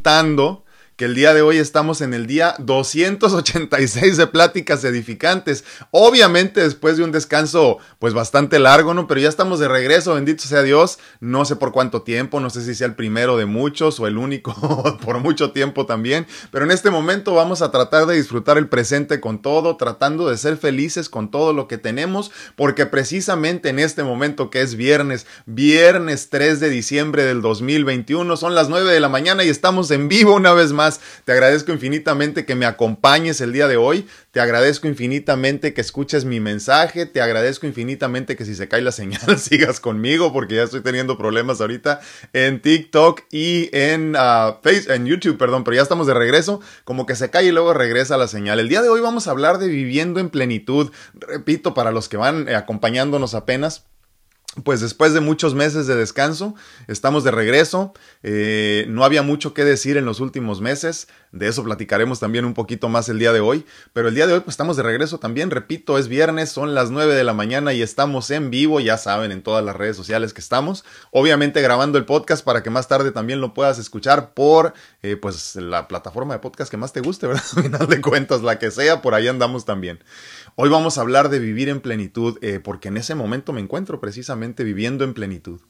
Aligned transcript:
contando 0.00 0.64
que 1.00 1.06
el 1.06 1.14
día 1.14 1.32
de 1.32 1.40
hoy 1.40 1.56
estamos 1.56 2.02
en 2.02 2.12
el 2.12 2.26
día 2.26 2.54
286 2.58 4.18
de 4.18 4.26
pláticas 4.26 4.84
edificantes. 4.84 5.64
Obviamente 5.92 6.60
después 6.60 6.98
de 6.98 7.04
un 7.04 7.10
descanso 7.10 7.78
pues 7.98 8.12
bastante 8.12 8.58
largo, 8.58 8.92
¿no? 8.92 9.06
Pero 9.06 9.22
ya 9.22 9.30
estamos 9.30 9.60
de 9.60 9.68
regreso, 9.68 10.12
bendito 10.12 10.44
sea 10.44 10.60
Dios. 10.60 10.98
No 11.18 11.46
sé 11.46 11.56
por 11.56 11.72
cuánto 11.72 12.02
tiempo, 12.02 12.38
no 12.38 12.50
sé 12.50 12.62
si 12.62 12.74
sea 12.74 12.86
el 12.86 12.96
primero 12.96 13.38
de 13.38 13.46
muchos 13.46 13.98
o 13.98 14.06
el 14.06 14.18
único 14.18 14.98
por 15.02 15.20
mucho 15.20 15.52
tiempo 15.52 15.86
también. 15.86 16.26
Pero 16.50 16.66
en 16.66 16.70
este 16.70 16.90
momento 16.90 17.32
vamos 17.32 17.62
a 17.62 17.70
tratar 17.70 18.04
de 18.04 18.16
disfrutar 18.16 18.58
el 18.58 18.68
presente 18.68 19.20
con 19.20 19.40
todo, 19.40 19.78
tratando 19.78 20.28
de 20.28 20.36
ser 20.36 20.58
felices 20.58 21.08
con 21.08 21.30
todo 21.30 21.54
lo 21.54 21.66
que 21.66 21.78
tenemos, 21.78 22.30
porque 22.56 22.84
precisamente 22.84 23.70
en 23.70 23.78
este 23.78 24.02
momento 24.02 24.50
que 24.50 24.60
es 24.60 24.74
viernes, 24.74 25.26
viernes 25.46 26.28
3 26.28 26.60
de 26.60 26.68
diciembre 26.68 27.24
del 27.24 27.40
2021, 27.40 28.36
son 28.36 28.54
las 28.54 28.68
9 28.68 28.92
de 28.92 29.00
la 29.00 29.08
mañana 29.08 29.44
y 29.44 29.48
estamos 29.48 29.90
en 29.92 30.08
vivo 30.08 30.34
una 30.34 30.52
vez 30.52 30.72
más 30.72 30.89
te 31.24 31.32
agradezco 31.32 31.70
infinitamente 31.72 32.44
que 32.44 32.54
me 32.54 32.66
acompañes 32.66 33.40
el 33.40 33.52
día 33.52 33.68
de 33.68 33.76
hoy. 33.76 34.06
Te 34.32 34.40
agradezco 34.40 34.88
infinitamente 34.88 35.74
que 35.74 35.80
escuches 35.80 36.24
mi 36.24 36.40
mensaje. 36.40 37.06
Te 37.06 37.20
agradezco 37.20 37.66
infinitamente 37.66 38.36
que 38.36 38.44
si 38.44 38.54
se 38.54 38.68
cae 38.68 38.80
la 38.80 38.92
señal 38.92 39.38
sigas 39.38 39.78
conmigo 39.78 40.32
porque 40.32 40.56
ya 40.56 40.62
estoy 40.62 40.80
teniendo 40.80 41.18
problemas 41.18 41.60
ahorita 41.60 42.00
en 42.32 42.60
TikTok 42.60 43.22
y 43.30 43.68
en, 43.72 44.16
uh, 44.16 44.56
Facebook, 44.62 44.94
en 44.94 45.06
YouTube, 45.06 45.38
perdón, 45.38 45.64
pero 45.64 45.76
ya 45.76 45.82
estamos 45.82 46.06
de 46.06 46.14
regreso. 46.14 46.60
Como 46.84 47.06
que 47.06 47.14
se 47.14 47.30
cae 47.30 47.46
y 47.46 47.52
luego 47.52 47.74
regresa 47.74 48.16
la 48.16 48.28
señal. 48.28 48.58
El 48.58 48.68
día 48.68 48.82
de 48.82 48.88
hoy 48.88 49.00
vamos 49.00 49.28
a 49.28 49.32
hablar 49.32 49.58
de 49.58 49.68
viviendo 49.68 50.18
en 50.18 50.30
plenitud. 50.30 50.90
Repito, 51.14 51.74
para 51.74 51.92
los 51.92 52.08
que 52.08 52.16
van 52.16 52.48
eh, 52.48 52.54
acompañándonos 52.54 53.34
apenas 53.34 53.89
pues 54.64 54.80
después 54.80 55.14
de 55.14 55.20
muchos 55.20 55.54
meses 55.54 55.86
de 55.86 55.94
descanso, 55.94 56.56
estamos 56.88 57.22
de 57.22 57.30
regreso. 57.30 57.94
Eh, 58.24 58.84
no 58.88 59.04
había 59.04 59.22
mucho 59.22 59.54
que 59.54 59.64
decir 59.64 59.96
en 59.96 60.04
los 60.04 60.18
últimos 60.18 60.60
meses. 60.60 61.06
De 61.30 61.46
eso 61.46 61.62
platicaremos 61.62 62.18
también 62.18 62.44
un 62.44 62.54
poquito 62.54 62.88
más 62.88 63.08
el 63.08 63.20
día 63.20 63.32
de 63.32 63.38
hoy. 63.38 63.64
Pero 63.92 64.08
el 64.08 64.16
día 64.16 64.26
de 64.26 64.32
hoy, 64.32 64.40
pues 64.40 64.54
estamos 64.54 64.76
de 64.76 64.82
regreso 64.82 65.18
también. 65.18 65.52
Repito, 65.52 65.98
es 65.98 66.08
viernes, 66.08 66.50
son 66.50 66.74
las 66.74 66.90
9 66.90 67.14
de 67.14 67.22
la 67.22 67.32
mañana 67.32 67.72
y 67.72 67.80
estamos 67.80 68.28
en 68.32 68.50
vivo. 68.50 68.80
Ya 68.80 68.98
saben, 68.98 69.30
en 69.30 69.42
todas 69.42 69.64
las 69.64 69.76
redes 69.76 69.96
sociales 69.96 70.34
que 70.34 70.40
estamos. 70.40 70.84
Obviamente 71.12 71.62
grabando 71.62 71.96
el 71.96 72.04
podcast 72.04 72.44
para 72.44 72.64
que 72.64 72.70
más 72.70 72.88
tarde 72.88 73.12
también 73.12 73.40
lo 73.40 73.54
puedas 73.54 73.78
escuchar 73.78 74.34
por 74.34 74.74
eh, 75.02 75.14
pues 75.14 75.54
la 75.54 75.86
plataforma 75.86 76.34
de 76.34 76.40
podcast 76.40 76.72
que 76.72 76.76
más 76.76 76.92
te 76.92 77.00
guste, 77.00 77.28
¿verdad? 77.28 77.44
Al 77.56 77.62
final 77.62 77.86
de 77.86 78.00
cuentas, 78.00 78.42
la 78.42 78.58
que 78.58 78.72
sea, 78.72 79.00
por 79.00 79.14
ahí 79.14 79.28
andamos 79.28 79.64
también. 79.64 80.00
Hoy 80.56 80.68
vamos 80.68 80.98
a 80.98 81.02
hablar 81.02 81.28
de 81.28 81.38
vivir 81.38 81.68
en 81.68 81.80
plenitud, 81.80 82.38
eh, 82.42 82.60
porque 82.60 82.88
en 82.88 82.96
ese 82.96 83.14
momento 83.14 83.52
me 83.52 83.60
encuentro 83.60 84.00
precisamente 84.00 84.64
viviendo 84.64 85.04
en 85.04 85.14
plenitud. 85.14 85.60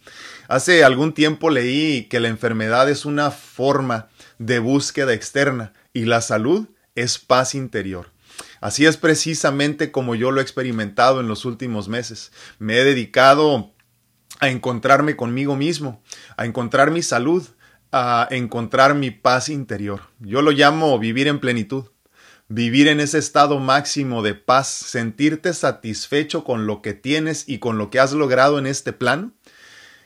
Hace 0.49 0.85
algún 0.85 1.13
tiempo 1.13 1.51
leí 1.51 2.05
que 2.05 2.21
la 2.21 2.29
enfermedad 2.29 2.89
es 2.89 3.05
una 3.05 3.31
forma 3.31 4.09
de 4.39 4.59
búsqueda 4.59 5.13
externa 5.13 5.75
y 5.93 6.07
la 6.07 6.21
salud 6.21 6.69
es 6.95 7.19
paz 7.19 7.55
interior. 7.55 8.11
Así 8.61 8.87
es 8.87 8.97
precisamente 8.97 9.93
como 9.93 10.15
yo 10.15 10.31
lo 10.31 10.41
he 10.41 10.43
experimentado 10.43 11.21
en 11.21 11.29
los 11.29 11.45
últimos 11.45 11.89
meses. 11.89 12.33
Me 12.59 12.79
he 12.79 12.85
dedicado 12.85 13.73
a 14.41 14.49
encontrarme 14.49 15.15
conmigo 15.15 15.57
mismo, 15.57 16.03
a 16.37 16.47
encontrar 16.47 16.91
mi 16.91 17.03
salud, 17.03 17.47
a 17.93 18.27
encontrar 18.31 18.95
mi 18.95 19.11
paz 19.11 19.51
interior. 19.51 20.03
Yo 20.21 20.41
lo 20.43 20.53
llamo 20.53 20.99
vivir 20.99 21.29
en 21.29 21.39
plenitud 21.39 21.87
vivir 22.51 22.89
en 22.89 22.99
ese 22.99 23.19
estado 23.19 23.61
máximo 23.61 24.23
de 24.23 24.35
paz, 24.35 24.69
sentirte 24.69 25.55
satisfecho 25.55 26.45
con 26.45 26.67
lo 26.67 26.83
que 26.83 26.93
tienes 26.93 27.49
y 27.49 27.59
con 27.59 27.79
lo 27.79 27.91
que 27.91 28.01
has 28.01 28.13
logrado 28.13 28.59
en 28.59 28.67
este 28.67 28.93
plano. 28.93 29.33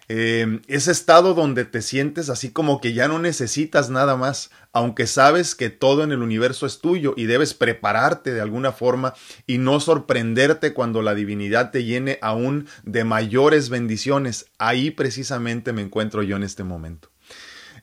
Eh, 0.08 0.60
ese 0.68 0.92
estado 0.92 1.32
donde 1.32 1.64
te 1.64 1.80
sientes 1.80 2.28
así 2.28 2.50
como 2.50 2.82
que 2.82 2.92
ya 2.92 3.08
no 3.08 3.18
necesitas 3.18 3.88
nada 3.88 4.16
más, 4.16 4.50
aunque 4.74 5.06
sabes 5.06 5.54
que 5.54 5.70
todo 5.70 6.04
en 6.04 6.12
el 6.12 6.20
universo 6.20 6.66
es 6.66 6.80
tuyo 6.80 7.14
y 7.16 7.24
debes 7.24 7.54
prepararte 7.54 8.34
de 8.34 8.42
alguna 8.42 8.72
forma 8.72 9.14
y 9.46 9.56
no 9.56 9.80
sorprenderte 9.80 10.74
cuando 10.74 11.00
la 11.00 11.14
divinidad 11.14 11.70
te 11.70 11.84
llene 11.84 12.18
aún 12.20 12.68
de 12.82 13.04
mayores 13.04 13.70
bendiciones. 13.70 14.44
Ahí 14.58 14.90
precisamente 14.90 15.72
me 15.72 15.80
encuentro 15.80 16.22
yo 16.22 16.36
en 16.36 16.42
este 16.42 16.64
momento. 16.64 17.13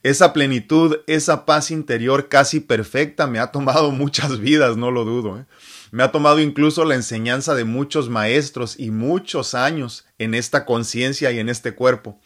Esa 0.04 0.34
plenitud, 0.34 0.98
esa 1.06 1.46
paz 1.46 1.70
interior 1.70 2.28
casi 2.28 2.60
perfecta 2.60 3.28
me 3.28 3.40
ha 3.40 3.48
tomado 3.48 3.92
muchas 3.92 4.40
vidas, 4.40 4.78
no 4.78 4.92
lo 4.92 5.06
dudo. 5.06 5.40
¿eh? 5.40 5.46
Me 5.92 6.04
ha 6.04 6.12
tomado 6.12 6.40
incluso 6.40 6.86
la 6.86 6.96
enseñanza 6.96 7.54
de 7.54 7.66
muchos 7.66 8.10
maestros 8.10 8.80
y 8.80 8.92
muchos 8.92 9.54
años 9.54 10.06
en 10.18 10.34
esta 10.34 10.66
conciencia 10.66 11.32
y 11.32 11.40
en 11.40 11.50
este 11.50 11.74
cuerpo 11.74 12.20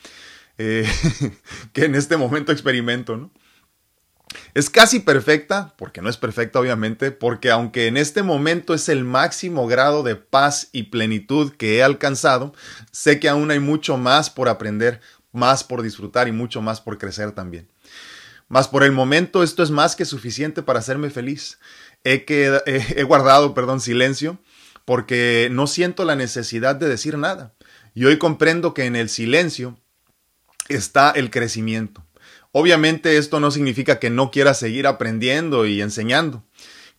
eh, 0.58 0.88
que 1.74 1.86
en 1.86 1.96
este 1.96 2.18
momento 2.18 2.52
experimento. 2.52 3.18
¿no? 3.18 3.32
Es 4.54 4.70
casi 4.70 5.00
perfecta, 5.00 5.74
porque 5.78 6.02
no 6.02 6.10
es 6.10 6.18
perfecta 6.18 6.60
obviamente, 6.60 7.12
porque 7.12 7.52
aunque 7.52 7.88
en 7.88 7.98
este 7.98 8.24
momento 8.24 8.74
es 8.74 8.90
el 8.90 9.04
máximo 9.04 9.68
grado 9.68 10.04
de 10.04 10.16
paz 10.16 10.70
y 10.72 10.84
plenitud 10.84 11.54
que 11.54 11.78
he 11.78 11.84
alcanzado, 11.84 12.54
sé 12.92 13.20
que 13.20 13.30
aún 13.30 13.52
hay 13.52 13.60
mucho 13.60 13.98
más 13.98 14.30
por 14.30 14.50
aprender, 14.50 15.02
más 15.36 15.64
por 15.64 15.82
disfrutar 15.82 16.28
y 16.28 16.32
mucho 16.32 16.62
más 16.62 16.82
por 16.82 16.98
crecer 16.98 17.32
también. 17.32 17.68
Mas 18.48 18.68
por 18.68 18.84
el 18.84 18.92
momento 18.92 19.44
esto 19.44 19.64
es 19.64 19.72
más 19.72 19.96
que 19.96 20.06
suficiente 20.06 20.62
para 20.62 20.80
hacerme 20.80 21.10
feliz. 21.10 21.60
He, 22.04 22.26
he 22.28 23.04
guardado, 23.04 23.54
perdón, 23.54 23.82
silencio 23.82 24.40
porque 24.86 25.50
no 25.52 25.66
siento 25.68 26.06
la 26.06 26.16
necesidad 26.16 26.76
de 26.76 26.88
decir 26.88 27.18
nada. 27.18 27.54
Y 27.94 28.06
hoy 28.06 28.18
comprendo 28.18 28.74
que 28.74 28.86
en 28.86 28.96
el 28.96 29.10
silencio 29.10 29.80
está 30.70 31.12
el 31.12 31.32
crecimiento. 31.32 32.06
Obviamente 32.52 33.18
esto 33.18 33.40
no 33.40 33.52
significa 33.52 34.00
que 34.00 34.10
no 34.10 34.32
quiera 34.32 34.54
seguir 34.54 34.88
aprendiendo 34.88 35.66
y 35.66 35.82
enseñando. 35.82 36.46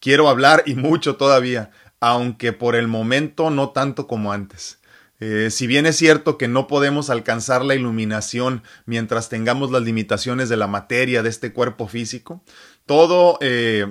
Quiero 0.01 0.29
hablar 0.29 0.65
y 0.67 0.75
mucho 0.75 1.17
todavía, 1.17 1.71
aunque 2.01 2.53
por 2.53 2.77
el 2.77 2.89
momento 2.89 3.51
no 3.51 3.71
tanto 3.71 4.07
como 4.07 4.33
antes. 4.33 4.81
Eh, 5.21 5.49
si 5.51 5.67
bien 5.67 5.87
es 5.87 5.97
cierto 5.97 6.37
que 6.37 6.49
no 6.49 6.67
podemos 6.67 7.09
alcanzar 7.11 7.65
la 7.65 7.75
iluminación 7.75 8.63
mientras 8.85 9.29
tengamos 9.29 9.71
las 9.71 9.83
limitaciones 9.83 10.49
de 10.49 10.57
la 10.57 10.67
materia 10.67 11.23
de 11.23 11.31
este 11.31 11.53
cuerpo 11.53 11.89
físico, 11.89 12.43
todo 12.85 13.39
eh, 13.41 13.87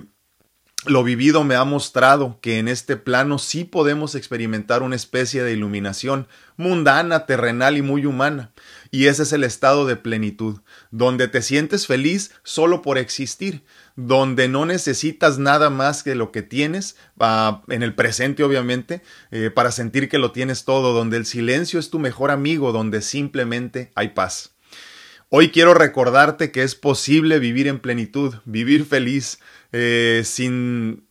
lo 0.85 1.03
vivido 1.03 1.44
me 1.44 1.56
ha 1.56 1.64
mostrado 1.64 2.40
que 2.41 2.59
en 2.59 2.68
este 2.68 2.96
plano 2.96 3.40
sí 3.40 3.64
podemos 3.64 4.14
experimentar 4.14 4.84
una 4.84 4.96
especie 4.96 5.41
de 5.44 5.53
iluminación 5.53 6.28
mundana, 6.58 7.25
terrenal 7.25 7.78
y 7.78 7.81
muy 7.81 8.06
humana. 8.06 8.53
Y 8.91 9.08
ese 9.08 9.24
es 9.24 9.34
el 9.34 9.44
estado 9.44 9.85
de 9.88 9.96
plenitud, 9.96 10.62
donde 10.91 11.28
te 11.28 11.41
sientes 11.41 11.88
feliz 11.88 12.31
solo 12.44 12.81
por 12.84 13.00
existir, 13.00 13.64
donde 13.96 14.48
no 14.48 14.66
necesitas 14.66 15.38
nada 15.38 15.70
más 15.70 16.04
que 16.04 16.16
lo 16.16 16.32
que 16.32 16.42
tienes, 16.42 16.98
ah, 17.20 17.64
en 17.70 17.82
el 17.82 17.96
presente 17.96 18.44
obviamente, 18.44 19.02
eh, 19.32 19.50
para 19.50 19.72
sentir 19.72 20.10
que 20.10 20.18
lo 20.18 20.32
tienes 20.32 20.66
todo, 20.66 20.94
donde 20.94 21.18
el 21.18 21.26
silencio 21.26 21.80
es 21.80 21.90
tu 21.90 22.00
mejor 22.00 22.32
amigo, 22.32 22.72
donde 22.72 23.02
simplemente 23.02 23.92
hay 23.96 24.10
paz. 24.10 24.56
Hoy 25.30 25.50
quiero 25.50 25.74
recordarte 25.74 26.52
que 26.52 26.64
es 26.64 26.76
posible 26.76 27.40
vivir 27.40 27.68
en 27.68 27.80
plenitud, 27.80 28.36
vivir 28.46 28.86
feliz, 28.86 29.40
eh, 29.72 30.22
sin... 30.24 31.08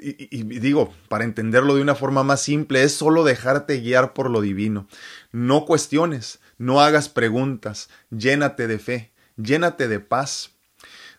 Y, 0.00 0.42
digo, 0.42 0.94
para 1.08 1.24
entenderlo 1.24 1.74
de 1.74 1.82
una 1.82 1.94
forma 1.94 2.22
más 2.22 2.40
simple, 2.40 2.82
es 2.82 2.92
solo 2.92 3.24
dejarte 3.24 3.80
guiar 3.80 4.14
por 4.14 4.30
lo 4.30 4.40
divino. 4.40 4.88
No 5.32 5.64
cuestiones, 5.64 6.40
no 6.58 6.80
hagas 6.80 7.08
preguntas, 7.08 7.88
llénate 8.10 8.66
de 8.66 8.78
fe, 8.78 9.12
llénate 9.36 9.86
de 9.86 10.00
paz, 10.00 10.55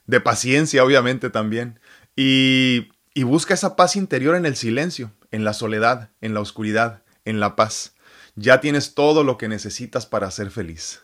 de 0.08 0.20
paciencia 0.20 0.84
obviamente 0.84 1.30
también, 1.30 1.80
y, 2.16 2.90
y 3.14 3.24
busca 3.24 3.54
esa 3.54 3.76
paz 3.76 3.96
interior 3.96 4.36
en 4.36 4.46
el 4.46 4.56
silencio, 4.56 5.12
en 5.32 5.44
la 5.44 5.54
soledad, 5.54 6.10
en 6.22 6.34
la 6.34 6.40
oscuridad, 6.40 7.04
en 7.26 7.40
la 7.40 7.56
paz. 7.56 7.94
Ya 8.36 8.62
tienes 8.62 8.94
todo 8.94 9.24
lo 9.24 9.38
que 9.38 9.48
necesitas 9.48 10.06
para 10.06 10.32
ser 10.32 10.52
feliz. 10.52 11.02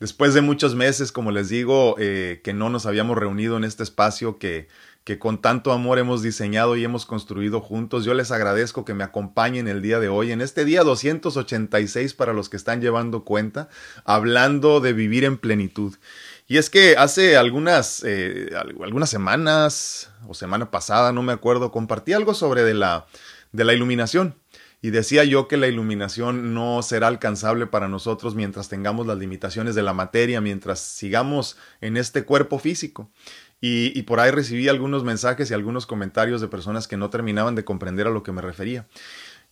Después 0.00 0.34
de 0.34 0.40
muchos 0.40 0.74
meses, 0.74 1.12
como 1.12 1.30
les 1.30 1.48
digo, 1.48 1.94
eh, 1.98 2.40
que 2.42 2.52
no 2.52 2.68
nos 2.68 2.84
habíamos 2.84 3.16
reunido 3.16 3.56
en 3.56 3.64
este 3.64 3.84
espacio 3.84 4.38
que, 4.38 4.68
que 5.04 5.18
con 5.18 5.40
tanto 5.40 5.70
amor 5.70 5.98
hemos 5.98 6.22
diseñado 6.22 6.76
y 6.76 6.84
hemos 6.84 7.06
construido 7.06 7.60
juntos, 7.60 8.04
yo 8.04 8.14
les 8.14 8.30
agradezco 8.30 8.84
que 8.84 8.94
me 8.94 9.04
acompañen 9.04 9.68
el 9.68 9.82
día 9.82 10.00
de 10.00 10.08
hoy, 10.08 10.32
en 10.32 10.40
este 10.40 10.64
día 10.64 10.82
286 10.82 12.14
para 12.14 12.32
los 12.32 12.48
que 12.48 12.56
están 12.56 12.80
llevando 12.80 13.22
cuenta, 13.22 13.68
hablando 14.04 14.80
de 14.80 14.94
vivir 14.94 15.24
en 15.24 15.36
plenitud. 15.36 15.94
Y 16.46 16.58
es 16.58 16.68
que 16.68 16.96
hace 16.96 17.36
algunas, 17.36 18.02
eh, 18.04 18.50
algunas 18.54 19.08
semanas 19.08 20.10
o 20.28 20.34
semana 20.34 20.70
pasada, 20.70 21.12
no 21.12 21.22
me 21.22 21.32
acuerdo, 21.32 21.72
compartí 21.72 22.12
algo 22.12 22.34
sobre 22.34 22.62
de 22.64 22.74
la, 22.74 23.06
de 23.52 23.64
la 23.64 23.72
iluminación. 23.72 24.34
Y 24.82 24.90
decía 24.90 25.24
yo 25.24 25.48
que 25.48 25.56
la 25.56 25.66
iluminación 25.66 26.52
no 26.52 26.82
será 26.82 27.08
alcanzable 27.08 27.66
para 27.66 27.88
nosotros 27.88 28.34
mientras 28.34 28.68
tengamos 28.68 29.06
las 29.06 29.16
limitaciones 29.16 29.74
de 29.74 29.82
la 29.82 29.94
materia, 29.94 30.42
mientras 30.42 30.80
sigamos 30.80 31.56
en 31.80 31.96
este 31.96 32.24
cuerpo 32.24 32.58
físico. 32.58 33.10
Y, 33.62 33.98
y, 33.98 34.02
por 34.02 34.20
ahí 34.20 34.30
recibí 34.30 34.68
algunos 34.68 35.04
mensajes 35.04 35.50
y 35.50 35.54
algunos 35.54 35.86
comentarios 35.86 36.42
de 36.42 36.48
personas 36.48 36.86
que 36.86 36.98
no 36.98 37.08
terminaban 37.08 37.54
de 37.54 37.64
comprender 37.64 38.06
a 38.06 38.10
lo 38.10 38.22
que 38.22 38.32
me 38.32 38.42
refería. 38.42 38.86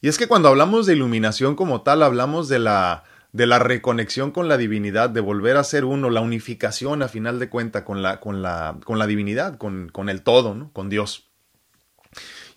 Y 0.02 0.08
es 0.08 0.18
que 0.18 0.26
cuando 0.26 0.48
hablamos 0.48 0.84
de 0.84 0.92
iluminación 0.92 1.54
como 1.54 1.80
tal, 1.80 2.02
hablamos 2.02 2.50
de 2.50 2.58
la, 2.58 3.04
de 3.32 3.46
la 3.46 3.58
reconexión 3.58 4.30
con 4.30 4.48
la 4.48 4.58
divinidad, 4.58 5.10
de 5.10 5.20
volver 5.20 5.56
a 5.56 5.64
ser 5.64 5.84
uno, 5.84 6.10
la 6.10 6.20
unificación 6.20 7.02
a 7.02 7.08
final 7.08 7.38
de 7.38 7.48
cuenta 7.48 7.84
con 7.84 8.02
la, 8.02 8.20
con 8.20 8.42
la, 8.42 8.78
con 8.84 8.98
la 8.98 9.06
divinidad, 9.06 9.56
con, 9.56 9.88
con 9.88 10.08
el 10.08 10.22
todo, 10.22 10.54
¿no? 10.54 10.70
con 10.72 10.90
Dios. 10.90 11.30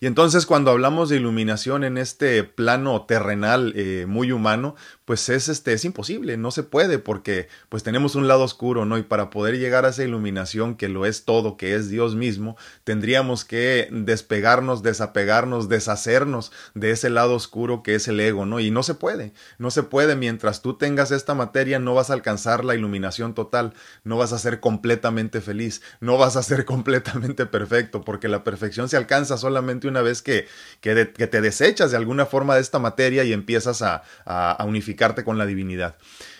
Y 0.00 0.06
entonces 0.06 0.44
cuando 0.44 0.70
hablamos 0.70 1.08
de 1.08 1.16
iluminación 1.16 1.82
en 1.82 1.96
este 1.96 2.44
plano 2.44 3.06
terrenal 3.06 3.72
eh, 3.76 4.04
muy 4.06 4.30
humano, 4.30 4.76
pues 5.06 5.28
es, 5.28 5.48
este, 5.48 5.72
es 5.72 5.84
imposible, 5.84 6.36
no 6.36 6.50
se 6.50 6.64
puede 6.64 6.98
porque 6.98 7.48
pues 7.68 7.84
tenemos 7.84 8.16
un 8.16 8.26
lado 8.26 8.42
oscuro, 8.42 8.84
¿no? 8.84 8.98
Y 8.98 9.04
para 9.04 9.30
poder 9.30 9.56
llegar 9.56 9.86
a 9.86 9.90
esa 9.90 10.02
iluminación 10.02 10.74
que 10.74 10.88
lo 10.88 11.06
es 11.06 11.24
todo, 11.24 11.56
que 11.56 11.76
es 11.76 11.88
Dios 11.88 12.16
mismo, 12.16 12.56
tendríamos 12.82 13.44
que 13.44 13.88
despegarnos, 13.92 14.82
desapegarnos, 14.82 15.68
deshacernos 15.68 16.50
de 16.74 16.90
ese 16.90 17.08
lado 17.08 17.36
oscuro 17.36 17.84
que 17.84 17.94
es 17.94 18.08
el 18.08 18.18
ego, 18.18 18.46
¿no? 18.46 18.58
Y 18.58 18.72
no 18.72 18.82
se 18.82 18.94
puede, 18.94 19.32
no 19.58 19.70
se 19.70 19.84
puede, 19.84 20.16
mientras 20.16 20.60
tú 20.60 20.74
tengas 20.74 21.12
esta 21.12 21.34
materia 21.34 21.78
no 21.78 21.94
vas 21.94 22.10
a 22.10 22.14
alcanzar 22.14 22.64
la 22.64 22.74
iluminación 22.74 23.32
total, 23.32 23.74
no 24.02 24.16
vas 24.16 24.32
a 24.32 24.40
ser 24.40 24.58
completamente 24.58 25.40
feliz, 25.40 25.82
no 26.00 26.18
vas 26.18 26.34
a 26.34 26.42
ser 26.42 26.64
completamente 26.66 27.46
perfecto, 27.46 28.02
porque 28.04 28.26
la 28.26 28.42
perfección 28.42 28.88
se 28.88 28.96
alcanza 28.96 29.38
solamente 29.38 29.86
una 29.86 30.02
vez 30.02 30.20
que, 30.20 30.48
que, 30.80 31.06
te 31.06 31.40
desechas 31.40 31.92
de 31.92 31.96
alguna 31.96 32.26
forma 32.26 32.56
de 32.56 32.60
esta 32.60 32.80
materia 32.80 33.22
y 33.22 33.32
empiezas 33.32 33.82
a, 33.82 34.02
a 34.24 34.64
unificar 34.64 34.95
con 35.24 35.38
la 35.38 35.46
divinidad. 35.46 35.96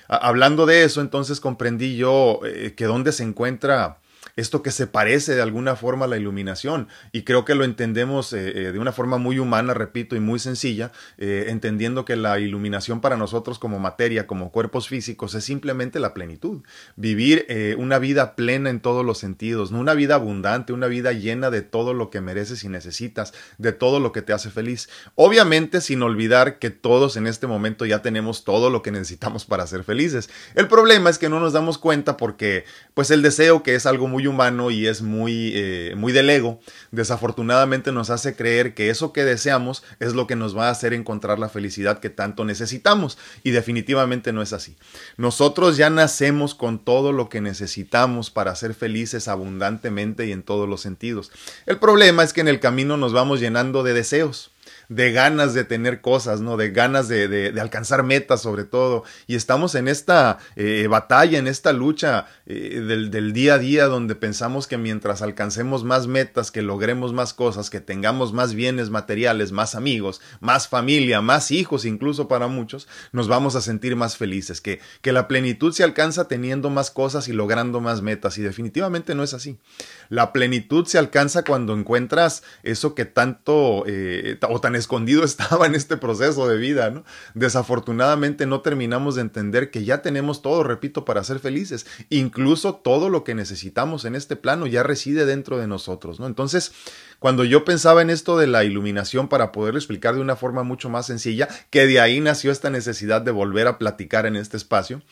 Hablando 0.09 0.67
de 0.67 0.85
eso, 0.85 1.01
entonces 1.01 1.41
comprendí 1.41 1.97
yo 1.97 2.41
eh, 2.45 2.75
que 2.77 2.85
dónde 2.85 3.13
se 3.13 3.25
encuentra 3.25 3.99
esto 4.37 4.63
que 4.63 4.71
se 4.71 4.87
parece 4.87 5.35
de 5.35 5.43
alguna 5.43 5.77
forma 5.77 6.05
a 6.05 6.09
la 6.09 6.19
iluminación. 6.19 6.89
Y 7.11 7.23
creo 7.23 7.45
que 7.45 7.55
lo 7.55 7.65
entendemos 7.65 8.33
eh, 8.33 8.69
eh, 8.69 8.73
de 8.73 8.79
una 8.79 8.93
forma 8.93 9.17
muy 9.17 9.39
humana, 9.39 9.75
repito, 9.75 10.15
y 10.15 10.21
muy 10.21 10.39
sencilla, 10.39 10.93
eh, 11.17 11.47
entendiendo 11.49 12.05
que 12.05 12.17
la 12.17 12.39
iluminación 12.39 13.01
para 13.01 13.17
nosotros 13.17 13.59
como 13.59 13.79
materia, 13.79 14.27
como 14.27 14.53
cuerpos 14.53 14.89
físicos, 14.89 15.35
es 15.35 15.45
simplemente 15.45 15.99
la 16.01 16.13
plenitud. 16.13 16.63
Vivir 16.97 17.47
una 17.79 17.99
vida 17.99 18.37
plena 18.37 18.71
en 18.71 18.81
todos 18.81 19.05
los 19.05 19.19
sentidos, 19.19 19.71
una 19.71 19.95
vida 19.95 20.17
abundante, 20.17 20.73
una 20.73 20.87
vida 20.87 21.13
llena 21.13 21.51
de 21.51 21.63
todo 21.63 21.95
lo 21.95 22.11
que 22.11 22.21
mereces 22.21 22.65
y 22.65 22.69
necesitas, 22.69 23.33
de 23.59 23.73
todo 23.73 24.01
lo 24.01 24.13
que 24.13 24.23
te 24.23 24.33
hace 24.33 24.51
feliz. 24.51 24.89
Obviamente 25.15 25.81
sin 25.81 26.03
olvidar 26.03 26.59
que 26.59 26.71
todos 26.71 27.17
en 27.17 27.27
este 27.27 27.47
momento 27.47 27.87
ya 27.87 28.03
tenemos 28.03 28.45
todo 28.45 28.71
lo 28.71 28.83
que 28.83 28.91
necesitamos 28.91 29.45
para 29.45 29.67
ser 29.67 29.85
felices. 29.85 30.29
El 30.55 30.69
problema 30.69 31.11
es 31.11 31.19
que 31.19 31.29
no 31.29 31.41
nos 31.41 31.53
damos 31.53 31.79
cuenta 31.79 32.17
porque 32.17 32.65
pues 32.95 33.11
el 33.11 33.23
deseo 33.23 33.63
que 33.63 33.75
es 33.75 33.87
algo 33.87 34.09
muy 34.09 34.26
humano 34.27 34.71
y 34.71 34.87
es 34.87 35.03
muy, 35.03 35.53
eh, 35.55 35.95
muy 35.97 36.13
del 36.13 36.31
ego, 36.31 36.61
desafortunadamente 36.91 37.93
nos 37.93 38.11
hace 38.11 38.37
creer 38.37 38.75
que 38.75 38.91
eso 38.91 39.13
que 39.13 39.25
deseamos 39.25 39.83
es 40.01 40.15
lo 40.15 40.27
que 40.27 40.37
nos 40.37 40.57
va 40.57 40.69
a 40.69 40.71
hacer 40.71 40.93
encontrar 40.93 41.39
la 41.39 41.49
felicidad 41.49 42.01
que 42.01 42.11
tanto 42.11 42.45
necesitamos. 42.45 43.19
Y 43.43 43.51
definitivamente 43.51 44.33
no 44.33 44.43
es 44.43 44.53
así. 44.53 44.77
Nosotros 45.17 45.77
ya 45.77 45.91
nacemos 45.91 46.55
con 46.55 46.79
todo 46.79 47.13
lo 47.13 47.29
que 47.29 47.41
necesitamos 47.41 48.31
para 48.31 48.55
ser 48.55 48.75
felices 48.75 49.29
abundantemente 49.29 50.27
y 50.27 50.33
en 50.33 50.43
todos 50.43 50.69
los 50.69 50.81
sentidos. 50.81 51.31
El 51.67 51.79
problema 51.79 52.23
es 52.23 52.33
que 52.33 52.41
en 52.41 52.49
el 52.49 52.61
camino 52.61 52.97
nos 52.97 53.13
vamos 53.13 53.41
llenando 53.41 53.83
de 53.83 53.93
deseos 53.93 54.51
de 54.89 55.13
ganas 55.13 55.55
de 55.55 55.65
tener 55.65 56.01
cosas, 56.01 56.41
¿no? 56.41 56.57
De 56.57 56.71
ganas 56.71 57.09
de, 57.09 57.29
de, 57.29 57.61
alcanzar 57.61 58.03
metas 58.03 58.43
sobre 58.43 58.65
todo. 58.65 59.05
Y 59.27 59.35
estamos 59.35 59.75
en 59.75 59.89
esta 59.89 60.39
eh, 60.57 60.87
batalla, 60.89 61.39
en 61.39 61.47
esta 61.47 61.73
lucha 61.73 62.27
eh, 62.47 62.81
del, 62.81 63.11
del, 63.11 63.33
día 63.33 63.55
a 63.55 63.59
día 63.59 63.87
donde 63.87 64.15
pensamos 64.15 64.67
que 64.67 64.79
mientras 64.79 65.23
alcancemos 65.23 65.85
más 65.85 66.07
metas, 66.07 66.51
que 66.51 66.63
logremos 66.63 67.13
más 67.13 67.35
cosas, 67.35 67.71
que 67.71 67.81
tengamos 67.81 68.33
más 68.33 68.55
bienes 68.55 68.91
materiales, 68.91 69.53
más 69.53 69.75
amigos, 69.75 70.21
más 70.41 70.69
familia, 70.69 71.21
más 71.21 71.51
hijos 71.51 71.85
incluso 71.85 72.29
para 72.29 72.47
muchos, 72.47 72.89
nos 73.13 73.29
vamos 73.29 73.57
a 73.57 73.61
sentir 73.61 73.97
más 73.97 74.17
felices, 74.17 74.61
que, 74.61 74.81
que 75.01 75.13
la 75.13 75.29
plenitud 75.29 75.73
se 75.73 75.85
alcanza 75.85 76.29
teniendo 76.29 76.71
más 76.71 76.91
cosas 76.91 77.29
y 77.29 77.33
logrando 77.33 77.81
más 77.81 78.03
metas. 78.03 78.39
Y 78.39 78.43
definitivamente 78.43 79.15
no 79.15 79.23
es 79.23 79.35
así. 79.35 79.59
La 80.09 80.33
plenitud 80.33 80.87
se 80.87 80.99
alcanza 80.99 81.45
cuando 81.45 81.75
encuentras 81.75 82.43
eso 82.63 82.95
que 82.95 83.05
tanto 83.05 83.85
eh, 83.87 84.39
o 84.49 84.61
tan 84.61 84.75
escondido 84.77 85.25
estaba 85.25 85.67
en 85.67 85.75
este 85.75 85.97
proceso 85.97 86.49
de 86.49 86.57
vida, 86.59 86.91
¿no? 86.91 87.05
Desafortunadamente 87.35 88.47
no 88.47 88.61
terminamos 88.61 89.15
de 89.15 89.23
entender 89.23 89.71
que 89.71 89.85
ya 89.85 90.03
tenemos 90.03 90.43
todo, 90.43 90.63
repito, 90.63 91.05
para 91.05 91.25
ser 91.25 91.39
felices. 91.39 91.87
Incluso 92.11 92.75
todo 92.75 93.09
lo 93.09 93.25
que 93.25 93.35
necesitamos 93.35 94.05
en 94.05 94.15
este 94.15 94.37
plano 94.37 94.67
ya 94.67 94.83
reside 94.83 95.27
dentro 95.27 95.59
de 95.59 95.67
nosotros, 95.67 96.21
¿no? 96.21 96.27
Entonces, 96.27 96.73
cuando 97.19 97.45
yo 97.45 97.65
pensaba 97.65 98.03
en 98.03 98.11
esto 98.11 98.37
de 98.37 98.47
la 98.47 98.65
iluminación 98.65 99.29
para 99.29 99.53
poderlo 99.53 99.79
explicar 99.79 100.15
de 100.15 100.21
una 100.21 100.37
forma 100.37 100.63
mucho 100.63 100.89
más 100.91 101.07
sencilla, 101.07 101.49
que 101.71 101.87
de 101.87 102.01
ahí 102.01 102.21
nació 102.21 102.53
esta 102.53 102.71
necesidad 102.71 103.23
de 103.23 103.31
volver 103.31 103.67
a 103.67 103.79
platicar 103.79 104.27
en 104.27 104.37
este 104.37 104.57
espacio, 104.57 105.03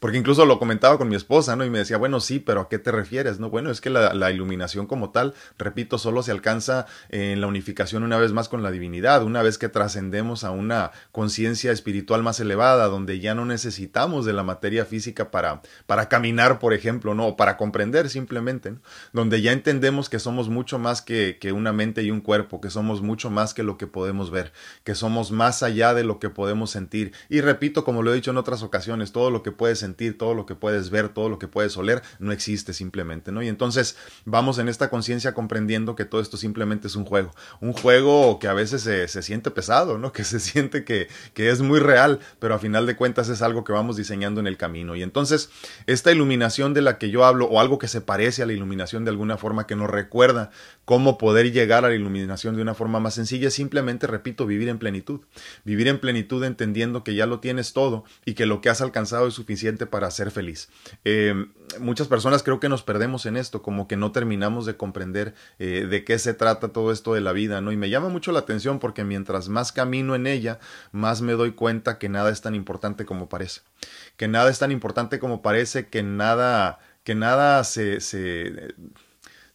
porque 0.00 0.18
incluso 0.18 0.44
lo 0.44 0.58
comentaba 0.58 0.98
con 0.98 1.08
mi 1.08 1.16
esposa, 1.16 1.56
¿no? 1.56 1.64
Y 1.64 1.70
me 1.70 1.78
decía, 1.78 1.96
bueno, 1.96 2.20
sí, 2.20 2.38
pero 2.38 2.62
¿a 2.62 2.68
qué 2.68 2.78
te 2.78 2.92
refieres? 2.92 3.40
No, 3.40 3.50
bueno, 3.50 3.70
es 3.70 3.80
que 3.80 3.90
la, 3.90 4.30
iluminación 4.30 4.86
como 4.86 5.10
tal, 5.10 5.34
repito, 5.58 5.98
solo 5.98 6.22
se 6.22 6.30
alcanza 6.30 6.86
en 7.08 7.40
la 7.40 7.46
unificación 7.46 8.02
una 8.02 8.18
vez 8.18 8.32
más 8.32 8.48
con 8.48 8.62
la 8.62 8.70
divinidad, 8.70 9.22
una 9.22 9.42
vez 9.42 9.58
que 9.58 9.68
trascendemos 9.68 10.44
a 10.44 10.50
una 10.50 10.90
conciencia 11.12 11.72
espiritual 11.72 12.22
más 12.22 12.40
elevada, 12.40 12.86
donde 12.86 13.20
ya 13.20 13.34
no 13.34 13.44
necesitamos 13.44 14.24
de 14.24 14.32
la 14.32 14.42
materia 14.42 14.84
física 14.84 15.30
para, 15.30 15.62
para 15.86 16.08
caminar, 16.08 16.58
por 16.58 16.74
ejemplo, 16.74 17.14
¿no? 17.14 17.28
O 17.28 17.36
para 17.36 17.56
comprender 17.56 18.10
simplemente, 18.10 18.72
¿no? 18.72 18.80
Donde 19.12 19.40
ya 19.40 19.52
entendemos 19.52 20.08
que 20.08 20.18
somos 20.18 20.48
mucho 20.48 20.78
más 20.78 21.02
que, 21.02 21.38
que 21.40 21.52
una 21.52 21.72
mente 21.72 22.02
y 22.02 22.10
un 22.10 22.20
cuerpo, 22.20 22.60
que 22.60 22.70
somos 22.70 23.02
mucho 23.02 23.30
más 23.30 23.54
que 23.54 23.62
lo 23.62 23.78
que 23.78 23.86
podemos 23.86 24.30
ver, 24.30 24.52
que 24.84 24.94
somos 24.94 25.30
más 25.30 25.62
allá 25.62 25.94
de 25.94 26.04
lo 26.04 26.18
que 26.18 26.30
podemos 26.30 26.70
sentir. 26.70 27.12
Y 27.28 27.40
repito, 27.40 27.84
como 27.84 28.02
lo 28.02 28.12
he 28.12 28.14
dicho 28.14 28.30
en 28.30 28.36
otras 28.36 28.62
ocasiones, 28.62 29.12
todo 29.12 29.30
lo 29.30 29.42
que 29.42 29.52
puedes 29.52 29.78
sentir, 29.78 29.87
todo 29.94 30.34
lo 30.34 30.46
que 30.46 30.54
puedes 30.54 30.90
ver, 30.90 31.08
todo 31.08 31.28
lo 31.28 31.38
que 31.38 31.48
puedes 31.48 31.76
oler, 31.76 32.02
no 32.18 32.32
existe 32.32 32.72
simplemente, 32.72 33.32
¿no? 33.32 33.42
Y 33.42 33.48
entonces 33.48 33.96
vamos 34.24 34.58
en 34.58 34.68
esta 34.68 34.90
conciencia 34.90 35.34
comprendiendo 35.34 35.94
que 35.96 36.04
todo 36.04 36.20
esto 36.20 36.36
simplemente 36.36 36.88
es 36.88 36.96
un 36.96 37.04
juego, 37.04 37.34
un 37.60 37.72
juego 37.72 38.38
que 38.38 38.48
a 38.48 38.54
veces 38.54 38.82
se, 38.82 39.08
se 39.08 39.22
siente 39.22 39.50
pesado, 39.50 39.98
¿no? 39.98 40.12
Que 40.18 40.24
se 40.24 40.40
siente 40.40 40.84
que, 40.84 41.06
que 41.32 41.48
es 41.50 41.60
muy 41.60 41.78
real, 41.78 42.18
pero 42.40 42.54
a 42.54 42.58
final 42.58 42.86
de 42.86 42.96
cuentas 42.96 43.28
es 43.28 43.40
algo 43.40 43.62
que 43.62 43.72
vamos 43.72 43.96
diseñando 43.96 44.40
en 44.40 44.48
el 44.48 44.56
camino. 44.56 44.96
Y 44.96 45.02
entonces 45.02 45.50
esta 45.86 46.10
iluminación 46.10 46.74
de 46.74 46.82
la 46.82 46.98
que 46.98 47.10
yo 47.10 47.24
hablo, 47.24 47.46
o 47.46 47.60
algo 47.60 47.78
que 47.78 47.86
se 47.86 48.00
parece 48.00 48.42
a 48.42 48.46
la 48.46 48.52
iluminación 48.52 49.04
de 49.04 49.10
alguna 49.10 49.36
forma, 49.36 49.66
que 49.66 49.76
nos 49.76 49.88
recuerda 49.88 50.50
cómo 50.84 51.18
poder 51.18 51.52
llegar 51.52 51.84
a 51.84 51.88
la 51.88 51.94
iluminación 51.94 52.56
de 52.56 52.62
una 52.62 52.74
forma 52.74 52.98
más 52.98 53.14
sencilla, 53.14 53.50
simplemente, 53.50 54.06
repito, 54.06 54.46
vivir 54.46 54.68
en 54.68 54.78
plenitud. 54.78 55.20
Vivir 55.64 55.88
en 55.88 56.00
plenitud 56.00 56.42
entendiendo 56.44 57.04
que 57.04 57.14
ya 57.14 57.26
lo 57.26 57.40
tienes 57.40 57.72
todo 57.72 58.04
y 58.24 58.34
que 58.34 58.46
lo 58.46 58.60
que 58.60 58.70
has 58.70 58.80
alcanzado 58.80 59.28
es 59.28 59.34
suficiente 59.34 59.77
para 59.86 60.10
ser 60.10 60.30
feliz. 60.30 60.68
Eh, 61.04 61.34
muchas 61.80 62.08
personas 62.08 62.42
creo 62.42 62.60
que 62.60 62.68
nos 62.68 62.82
perdemos 62.82 63.26
en 63.26 63.36
esto, 63.36 63.62
como 63.62 63.88
que 63.88 63.96
no 63.96 64.12
terminamos 64.12 64.66
de 64.66 64.76
comprender 64.76 65.34
eh, 65.58 65.86
de 65.88 66.04
qué 66.04 66.18
se 66.18 66.34
trata 66.34 66.68
todo 66.68 66.92
esto 66.92 67.14
de 67.14 67.20
la 67.20 67.32
vida, 67.32 67.60
¿no? 67.60 67.72
Y 67.72 67.76
me 67.76 67.90
llama 67.90 68.08
mucho 68.08 68.32
la 68.32 68.40
atención 68.40 68.78
porque 68.78 69.04
mientras 69.04 69.48
más 69.48 69.72
camino 69.72 70.14
en 70.14 70.26
ella, 70.26 70.58
más 70.92 71.22
me 71.22 71.32
doy 71.32 71.52
cuenta 71.52 71.98
que 71.98 72.08
nada 72.08 72.30
es 72.30 72.40
tan 72.40 72.54
importante 72.54 73.04
como 73.04 73.28
parece. 73.28 73.62
Que 74.16 74.28
nada 74.28 74.50
es 74.50 74.58
tan 74.58 74.72
importante 74.72 75.18
como 75.18 75.42
parece, 75.42 75.88
que 75.88 76.02
nada, 76.02 76.78
que 77.04 77.14
nada 77.14 77.64
se, 77.64 78.00
se 78.00 78.74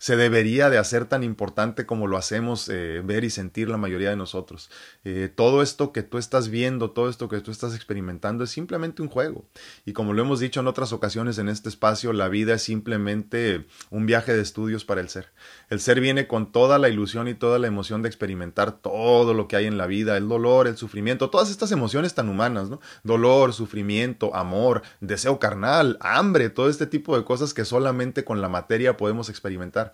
se 0.03 0.17
debería 0.17 0.69
de 0.69 0.77
hacer 0.77 1.05
tan 1.05 1.23
importante 1.23 1.85
como 1.85 2.07
lo 2.07 2.17
hacemos 2.17 2.67
eh, 2.67 3.01
ver 3.05 3.23
y 3.23 3.29
sentir 3.29 3.69
la 3.69 3.77
mayoría 3.77 4.09
de 4.09 4.17
nosotros. 4.17 4.69
Eh, 5.05 5.31
todo 5.33 5.61
esto 5.61 5.93
que 5.93 6.03
tú 6.03 6.17
estás 6.17 6.49
viendo, 6.49 6.91
todo 6.91 7.07
esto 7.07 7.29
que 7.29 7.39
tú 7.39 7.51
estás 7.51 7.73
experimentando 7.73 8.43
es 8.43 8.49
simplemente 8.49 9.01
un 9.01 9.07
juego. 9.07 9.45
Y 9.85 9.93
como 9.93 10.11
lo 10.11 10.21
hemos 10.21 10.41
dicho 10.41 10.59
en 10.59 10.67
otras 10.67 10.91
ocasiones 10.91 11.37
en 11.37 11.47
este 11.47 11.69
espacio, 11.69 12.11
la 12.11 12.27
vida 12.27 12.55
es 12.55 12.63
simplemente 12.63 13.65
un 13.91 14.05
viaje 14.05 14.33
de 14.33 14.41
estudios 14.41 14.83
para 14.83 14.99
el 14.99 15.07
ser. 15.07 15.29
El 15.69 15.79
ser 15.79 16.01
viene 16.01 16.27
con 16.27 16.51
toda 16.51 16.79
la 16.79 16.89
ilusión 16.89 17.29
y 17.29 17.33
toda 17.33 17.57
la 17.57 17.67
emoción 17.67 18.01
de 18.01 18.09
experimentar 18.09 18.73
todo 18.73 19.33
lo 19.33 19.47
que 19.47 19.55
hay 19.55 19.67
en 19.67 19.77
la 19.77 19.87
vida, 19.87 20.17
el 20.17 20.27
dolor, 20.27 20.67
el 20.67 20.75
sufrimiento, 20.75 21.29
todas 21.29 21.49
estas 21.49 21.71
emociones 21.71 22.13
tan 22.13 22.27
humanas, 22.27 22.69
¿no? 22.69 22.81
Dolor, 23.03 23.53
sufrimiento, 23.53 24.35
amor, 24.35 24.81
deseo 24.99 25.39
carnal, 25.39 25.97
hambre, 26.01 26.49
todo 26.49 26.67
este 26.67 26.87
tipo 26.87 27.15
de 27.15 27.23
cosas 27.23 27.53
que 27.53 27.63
solamente 27.63 28.25
con 28.25 28.41
la 28.41 28.49
materia 28.49 28.97
podemos 28.97 29.29
experimentar. 29.29 29.92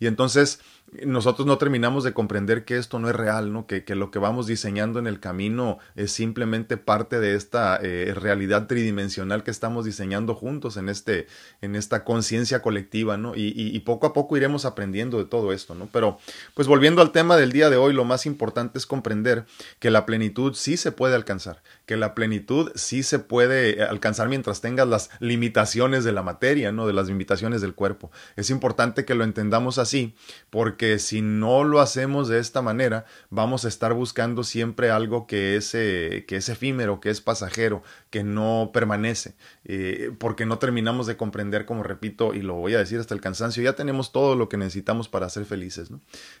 Y 0.00 0.06
entonces 0.06 0.60
nosotros 1.04 1.46
no 1.46 1.58
terminamos 1.58 2.02
de 2.02 2.12
comprender 2.12 2.64
que 2.64 2.78
esto 2.78 2.98
no 2.98 3.08
es 3.10 3.16
real, 3.16 3.52
¿no? 3.52 3.66
Que, 3.66 3.84
que 3.84 3.94
lo 3.94 4.10
que 4.10 4.18
vamos 4.18 4.46
diseñando 4.46 4.98
en 4.98 5.06
el 5.06 5.20
camino 5.20 5.78
es 5.96 6.12
simplemente 6.12 6.76
parte 6.76 7.20
de 7.20 7.34
esta 7.34 7.78
eh, 7.82 8.14
realidad 8.14 8.66
tridimensional 8.66 9.42
que 9.42 9.50
estamos 9.50 9.84
diseñando 9.84 10.34
juntos 10.34 10.76
en, 10.76 10.88
este, 10.88 11.26
en 11.60 11.76
esta 11.76 12.04
conciencia 12.04 12.62
colectiva, 12.62 13.16
¿no? 13.18 13.34
Y, 13.34 13.52
y, 13.54 13.78
poco 13.80 14.06
a 14.06 14.12
poco 14.12 14.36
iremos 14.36 14.64
aprendiendo 14.64 15.18
de 15.18 15.24
todo 15.24 15.52
esto, 15.52 15.74
¿no? 15.74 15.88
Pero, 15.92 16.18
pues 16.54 16.68
volviendo 16.68 17.02
al 17.02 17.12
tema 17.12 17.36
del 17.36 17.52
día 17.52 17.70
de 17.70 17.76
hoy, 17.76 17.92
lo 17.92 18.04
más 18.04 18.24
importante 18.24 18.78
es 18.78 18.86
comprender 18.86 19.44
que 19.78 19.90
la 19.90 20.06
plenitud 20.06 20.54
sí 20.54 20.76
se 20.76 20.92
puede 20.92 21.14
alcanzar, 21.14 21.62
que 21.86 21.96
la 21.96 22.14
plenitud 22.14 22.70
sí 22.74 23.02
se 23.02 23.18
puede 23.18 23.82
alcanzar 23.82 24.28
mientras 24.28 24.60
tengas 24.60 24.88
las 24.88 25.10
limitaciones 25.20 26.04
de 26.04 26.12
la 26.12 26.22
materia, 26.22 26.72
¿no? 26.72 26.86
De 26.86 26.92
las 26.92 27.08
limitaciones 27.08 27.60
del 27.60 27.74
cuerpo. 27.74 28.10
Es 28.36 28.50
importante 28.50 29.04
que 29.04 29.14
lo 29.14 29.24
entendamos 29.24 29.78
así, 29.78 30.14
porque 30.50 30.77
porque 30.78 31.00
si 31.00 31.22
no 31.22 31.64
lo 31.64 31.80
hacemos 31.80 32.28
de 32.28 32.38
esta 32.38 32.62
manera, 32.62 33.04
vamos 33.30 33.64
a 33.64 33.68
estar 33.68 33.94
buscando 33.94 34.44
siempre 34.44 34.90
algo 34.90 35.26
que 35.26 35.56
es, 35.56 35.74
eh, 35.74 36.24
que 36.28 36.36
es 36.36 36.48
efímero, 36.48 37.00
que 37.00 37.10
es 37.10 37.20
pasajero, 37.20 37.82
que 38.10 38.22
no 38.22 38.70
permanece, 38.72 39.34
eh, 39.64 40.12
porque 40.20 40.46
no 40.46 40.60
terminamos 40.60 41.08
de 41.08 41.16
comprender, 41.16 41.66
como 41.66 41.82
repito, 41.82 42.32
y 42.32 42.42
lo 42.42 42.54
voy 42.54 42.76
a 42.76 42.78
decir 42.78 43.00
hasta 43.00 43.12
el 43.12 43.20
cansancio, 43.20 43.60
ya 43.60 43.72
tenemos 43.72 44.12
todo 44.12 44.36
lo 44.36 44.48
que 44.48 44.56
necesitamos 44.56 45.08
para 45.08 45.28
ser 45.30 45.46
felices. 45.46 45.90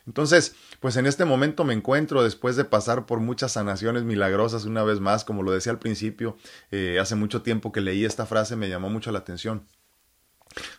Entonces, 0.06 0.54
pues 0.78 0.96
en 0.96 1.06
este 1.06 1.24
momento 1.24 1.64
me 1.64 1.74
encuentro 1.74 2.22
después 2.22 2.54
de 2.54 2.64
pasar 2.64 3.06
por 3.06 3.18
muchas 3.18 3.50
sanaciones 3.50 4.04
milagrosas 4.04 4.66
una 4.66 4.84
vez 4.84 5.00
más, 5.00 5.24
como 5.24 5.42
lo 5.42 5.50
decía 5.50 5.72
al 5.72 5.80
principio, 5.80 6.36
eh, 6.70 6.98
hace 7.00 7.16
mucho 7.16 7.42
tiempo 7.42 7.72
que 7.72 7.80
leí 7.80 8.04
esta 8.04 8.24
frase, 8.24 8.54
me 8.54 8.68
llamó 8.68 8.88
mucho 8.88 9.10
la 9.10 9.18
atención. 9.18 9.64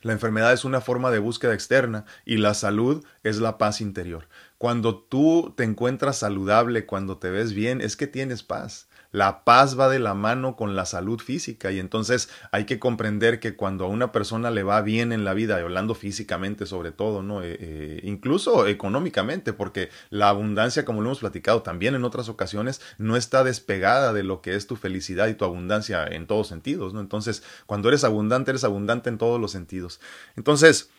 La 0.01 0.13
enfermedad 0.13 0.53
es 0.53 0.65
una 0.65 0.81
forma 0.81 1.11
de 1.11 1.19
búsqueda 1.19 1.53
externa 1.53 2.05
y 2.25 2.37
la 2.37 2.53
salud 2.53 3.05
es 3.23 3.39
la 3.39 3.57
paz 3.57 3.81
interior. 3.81 4.27
Cuando 4.57 4.97
tú 4.97 5.53
te 5.55 5.63
encuentras 5.63 6.17
saludable, 6.17 6.85
cuando 6.85 7.17
te 7.17 7.29
ves 7.29 7.53
bien, 7.53 7.79
es 7.81 7.95
que 7.95 8.07
tienes 8.07 8.43
paz. 8.43 8.88
La 9.11 9.43
paz 9.43 9.79
va 9.79 9.89
de 9.89 9.97
la 9.97 10.13
mano 10.13 10.55
con 10.55 10.75
la 10.75 10.85
salud 10.85 11.19
física 11.19 11.71
y 11.71 11.79
entonces 11.79 12.29
hay 12.51 12.65
que 12.65 12.77
comprender 12.77 13.39
que 13.39 13.55
cuando 13.55 13.85
a 13.85 13.87
una 13.87 14.11
persona 14.11 14.51
le 14.51 14.61
va 14.61 14.81
bien 14.81 15.11
en 15.11 15.25
la 15.25 15.33
vida, 15.33 15.57
hablando 15.57 15.95
físicamente 15.95 16.67
sobre 16.67 16.91
todo, 16.91 17.23
¿no? 17.23 17.41
Eh, 17.41 17.57
eh, 17.59 18.01
incluso 18.03 18.67
económicamente, 18.67 19.51
porque 19.51 19.89
la 20.11 20.29
abundancia, 20.29 20.85
como 20.85 21.01
lo 21.01 21.07
hemos 21.07 21.19
platicado 21.19 21.63
también 21.63 21.95
en 21.95 22.03
otras 22.03 22.29
ocasiones, 22.29 22.81
no 22.99 23.15
está 23.15 23.43
despegada 23.43 24.13
de 24.13 24.23
lo 24.23 24.41
que 24.41 24.55
es 24.55 24.67
tu 24.67 24.75
felicidad 24.75 25.27
y 25.27 25.33
tu 25.33 25.45
abundancia 25.45 26.05
en 26.05 26.27
todos 26.27 26.47
sentidos, 26.47 26.93
¿no? 26.93 26.99
Entonces, 26.99 27.41
cuando 27.65 27.89
eres 27.89 28.03
abundante, 28.03 28.51
eres 28.51 28.63
abundante 28.63 29.09
en 29.09 29.17
todos 29.17 29.41
los 29.41 29.51
sentidos. 29.51 29.99
Entonces, 30.35 30.91